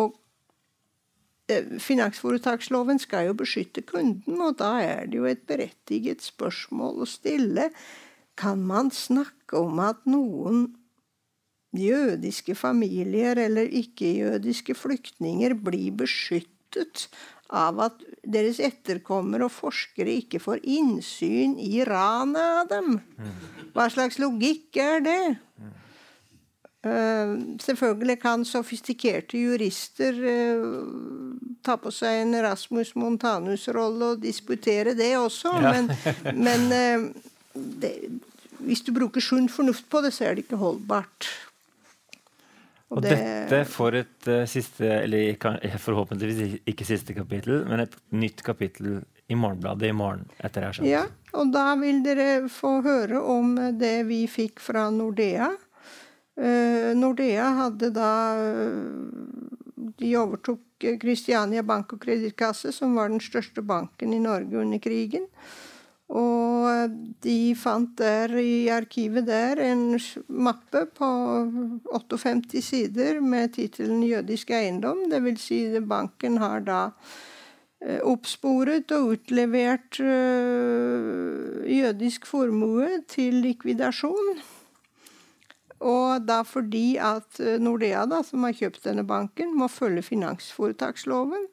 Og 0.02 0.18
uh, 0.18 1.72
Finansforetaksloven 1.78 2.98
skal 2.98 3.30
jo 3.30 3.38
beskytte 3.38 3.86
kunden, 3.86 4.42
og 4.42 4.58
da 4.58 4.80
er 4.82 5.06
det 5.06 5.22
jo 5.22 5.30
et 5.30 5.46
berettiget 5.46 6.26
spørsmål 6.26 7.04
å 7.06 7.12
stille 7.14 7.70
kan 8.40 8.62
man 8.64 8.88
snakke 8.94 9.58
om 9.60 9.80
at 9.84 10.00
noen 10.08 10.70
jødiske 11.76 12.56
familier 12.58 13.38
eller 13.38 13.68
ikke-jødiske 13.68 14.74
flyktninger 14.74 15.54
blir 15.54 15.92
beskyttet 16.00 17.06
av 17.50 17.80
at 17.82 18.00
deres 18.22 18.60
etterkommere 18.62 19.46
og 19.48 19.54
forskere 19.54 20.20
ikke 20.22 20.40
får 20.42 20.62
innsyn 20.62 21.56
i 21.62 21.82
ranet 21.86 22.40
av 22.40 22.70
dem. 22.70 22.98
Hva 23.74 23.86
slags 23.92 24.18
logikk 24.22 24.78
er 24.82 25.04
det? 25.04 25.22
Uh, 26.80 27.58
selvfølgelig 27.60 28.16
kan 28.22 28.44
sofistikerte 28.48 29.36
jurister 29.36 30.16
uh, 30.16 31.34
ta 31.60 31.74
på 31.76 31.92
seg 31.92 32.22
en 32.22 32.38
Rasmus 32.40 32.94
Montanus-rolle 32.96 34.14
og 34.14 34.22
disputere 34.22 34.94
det 34.96 35.10
også, 35.20 35.52
ja. 35.60 35.74
men, 35.74 35.90
men 36.40 36.64
uh, 36.72 37.28
det, 37.52 37.92
hvis 38.64 38.82
du 38.86 38.92
bruker 38.96 39.22
sunn 39.24 39.48
fornuft 39.52 39.88
på 39.90 40.02
det, 40.04 40.12
så 40.16 40.28
er 40.28 40.36
det 40.36 40.46
ikke 40.46 40.60
holdbart. 40.60 41.28
Og, 42.90 42.98
og 42.98 43.04
det, 43.04 43.14
dette 43.14 43.62
får 43.70 43.96
et 44.00 44.28
uh, 44.32 44.42
siste, 44.50 44.86
eller 45.04 45.78
forhåpentligvis 45.78 46.58
ikke 46.68 46.86
siste 46.88 47.14
kapittel, 47.14 47.62
men 47.70 47.84
et 47.84 47.94
nytt 48.10 48.42
kapittel 48.42 48.98
i 49.30 49.36
Morgenbladet 49.38 49.92
i 49.92 49.94
morgen. 49.94 50.24
etter 50.42 50.66
jeg 50.66 50.88
Ja, 50.90 51.04
og 51.38 51.52
da 51.54 51.68
vil 51.78 52.02
dere 52.02 52.48
få 52.50 52.80
høre 52.82 53.22
om 53.22 53.54
det 53.78 54.08
vi 54.08 54.24
fikk 54.26 54.58
fra 54.64 54.88
Nordea. 54.90 55.52
Uh, 56.40 56.90
Nordea 56.98 57.46
hadde 57.60 57.92
da 57.94 58.10
De 60.00 60.10
overtok 60.16 60.90
Kristiania 60.98 61.62
Bank 61.62 61.94
og 61.94 62.02
Kredittkasse, 62.02 62.72
som 62.74 62.98
var 62.98 63.12
den 63.12 63.22
største 63.22 63.62
banken 63.62 64.16
i 64.16 64.22
Norge 64.22 64.58
under 64.58 64.82
krigen. 64.82 65.28
Og 66.10 66.94
de 67.22 67.54
fant 67.54 67.90
der 67.98 68.32
i 68.42 68.66
arkivet 68.74 69.28
der 69.28 69.60
en 69.62 69.94
mappe 70.26 70.82
på 70.96 71.08
58 71.94 72.62
sider 72.66 73.20
med 73.22 73.54
tittelen 73.54 74.02
'Jødisk 74.02 74.50
eiendom'. 74.50 75.06
Det 75.10 75.22
vil 75.22 75.38
si 75.38 75.60
banken 75.80 76.38
har 76.42 76.66
da 76.66 76.80
eh, 77.80 78.00
oppsporet 78.02 78.90
og 78.90 79.14
utlevert 79.14 80.00
uh, 80.02 81.62
jødisk 81.62 82.26
formue 82.26 83.04
til 83.06 83.38
likvidasjon. 83.46 84.42
Og 85.80 86.26
da 86.26 86.42
fordi 86.42 86.98
at 86.98 87.38
Nordea, 87.38 88.04
da, 88.04 88.22
som 88.26 88.42
har 88.44 88.52
kjøpt 88.52 88.84
denne 88.84 89.06
banken, 89.06 89.54
må 89.56 89.68
følge 89.68 90.02
finansforetaksloven. 90.02 91.46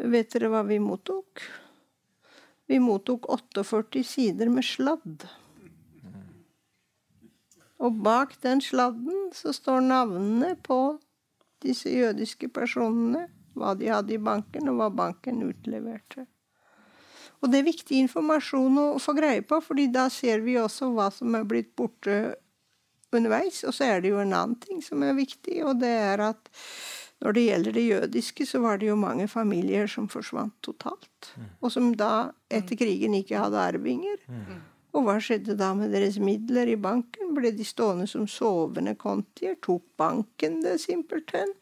Vet 0.00 0.32
dere 0.32 0.48
hva 0.48 0.64
vi 0.66 0.80
mottok? 0.82 1.44
Vi 2.70 2.78
mottok 2.78 3.26
48 3.26 4.04
sider 4.06 4.46
med 4.46 4.62
sladd. 4.62 5.24
Og 7.82 7.96
bak 8.04 8.36
den 8.44 8.60
sladden 8.62 9.32
så 9.34 9.50
står 9.56 9.82
navnene 9.88 10.52
på 10.62 10.78
disse 11.64 11.90
jødiske 11.90 12.46
personene, 12.54 13.24
hva 13.58 13.72
de 13.74 13.88
hadde 13.90 14.14
i 14.14 14.20
banken, 14.22 14.70
og 14.70 14.78
hva 14.78 14.86
banken 15.00 15.42
utleverte. 15.48 16.28
Og 17.40 17.50
det 17.50 17.58
er 17.58 17.66
viktig 17.72 17.98
informasjon 18.04 18.78
å 18.84 18.86
få 19.02 19.16
greie 19.18 19.42
på, 19.42 19.58
fordi 19.64 19.88
da 19.90 20.06
ser 20.12 20.44
vi 20.44 20.54
også 20.60 20.92
hva 20.94 21.08
som 21.10 21.34
er 21.34 21.50
blitt 21.50 21.72
borte 21.74 22.20
underveis. 23.10 23.64
Og 23.66 23.74
så 23.74 23.88
er 23.88 24.04
det 24.04 24.12
jo 24.12 24.22
en 24.22 24.36
annen 24.36 24.58
ting 24.62 24.78
som 24.84 25.02
er 25.02 25.18
viktig, 25.18 25.58
og 25.66 25.80
det 25.82 25.90
er 25.90 26.22
at 26.30 26.52
når 27.20 27.36
det 27.36 27.44
gjelder 27.44 27.76
det 27.76 27.84
jødiske, 27.84 28.46
så 28.48 28.62
var 28.64 28.80
det 28.80 28.88
jo 28.88 28.96
mange 28.96 29.28
familier 29.28 29.88
som 29.90 30.08
forsvant 30.08 30.54
totalt. 30.64 31.32
Mm. 31.36 31.48
Og 31.60 31.72
som 31.74 31.90
da 31.92 32.12
etter 32.48 32.78
krigen 32.80 33.16
ikke 33.18 33.42
hadde 33.42 33.60
arvinger. 33.60 34.16
Mm. 34.28 34.62
Og 34.96 35.04
hva 35.06 35.18
skjedde 35.22 35.54
da 35.58 35.70
med 35.76 35.92
deres 35.94 36.16
midler 36.22 36.72
i 36.72 36.78
banken? 36.80 37.34
Ble 37.36 37.52
de 37.54 37.66
stående 37.66 38.08
som 38.10 38.24
sovende 38.30 38.96
kontier? 38.98 39.58
Tok 39.62 39.84
banken 40.00 40.62
det 40.64 40.78
simpelthen? 40.82 41.52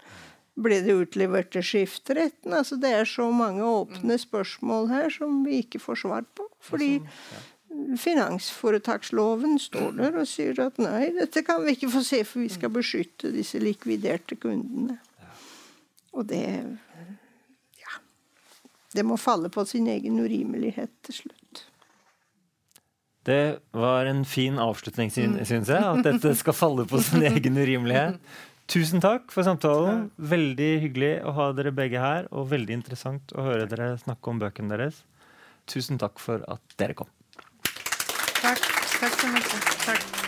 Ble 0.58 0.78
det 0.86 0.94
utlevert 0.94 1.50
til 1.54 1.66
skifteretten? 1.66 2.54
Altså 2.54 2.78
det 2.80 2.94
er 2.94 3.10
så 3.10 3.26
mange 3.34 3.66
åpne 3.66 4.14
mm. 4.14 4.24
spørsmål 4.24 4.88
her 4.94 5.10
som 5.12 5.42
vi 5.46 5.60
ikke 5.64 5.82
får 5.82 6.02
svar 6.06 6.30
på. 6.38 6.46
Fordi 6.70 7.00
finansforetaksloven 7.98 9.58
står 9.62 9.92
der 9.98 10.16
og 10.22 10.30
sier 10.30 10.58
at 10.64 10.78
nei, 10.82 11.10
dette 11.18 11.42
kan 11.46 11.62
vi 11.66 11.76
ikke 11.76 11.90
få 11.92 12.02
se, 12.06 12.22
for 12.26 12.42
vi 12.42 12.50
skal 12.52 12.72
beskytte 12.74 13.34
disse 13.34 13.60
likviderte 13.62 14.38
kundene. 14.40 14.98
Og 16.14 16.26
det 16.30 16.44
Ja. 17.78 17.98
Det 18.94 19.04
må 19.04 19.16
falle 19.20 19.50
på 19.52 19.64
sin 19.66 19.86
egen 19.86 20.18
urimelighet 20.18 20.90
til 21.02 21.14
slutt. 21.22 21.64
Det 23.28 23.58
var 23.76 24.06
en 24.08 24.24
fin 24.24 24.56
avslutning, 24.58 25.10
mm. 25.12 25.40
syns 25.44 25.68
jeg. 25.68 25.84
At 25.84 26.06
dette 26.06 26.32
skal 26.38 26.56
falle 26.56 26.86
på 26.88 27.00
sin 27.04 27.22
egen 27.32 27.58
urimelighet. 27.60 28.16
Tusen 28.68 29.00
takk 29.04 29.32
for 29.32 29.44
samtalen. 29.44 30.08
Veldig 30.16 30.70
hyggelig 30.84 31.12
å 31.24 31.32
ha 31.36 31.50
dere 31.56 31.72
begge 31.76 32.00
her, 32.00 32.28
og 32.32 32.50
veldig 32.52 32.80
interessant 32.80 33.32
å 33.36 33.44
høre 33.46 33.68
dere 33.68 33.94
snakke 34.00 34.32
om 34.32 34.40
bøkene 34.42 34.76
deres. 34.76 35.02
Tusen 35.68 36.00
takk 36.00 36.20
for 36.20 36.44
at 36.48 36.78
dere 36.80 36.96
kom. 36.96 37.12
Takk. 38.40 38.64
Takk 38.98 39.20
så 39.20 39.34
mye. 39.34 39.60
Takk. 39.84 40.27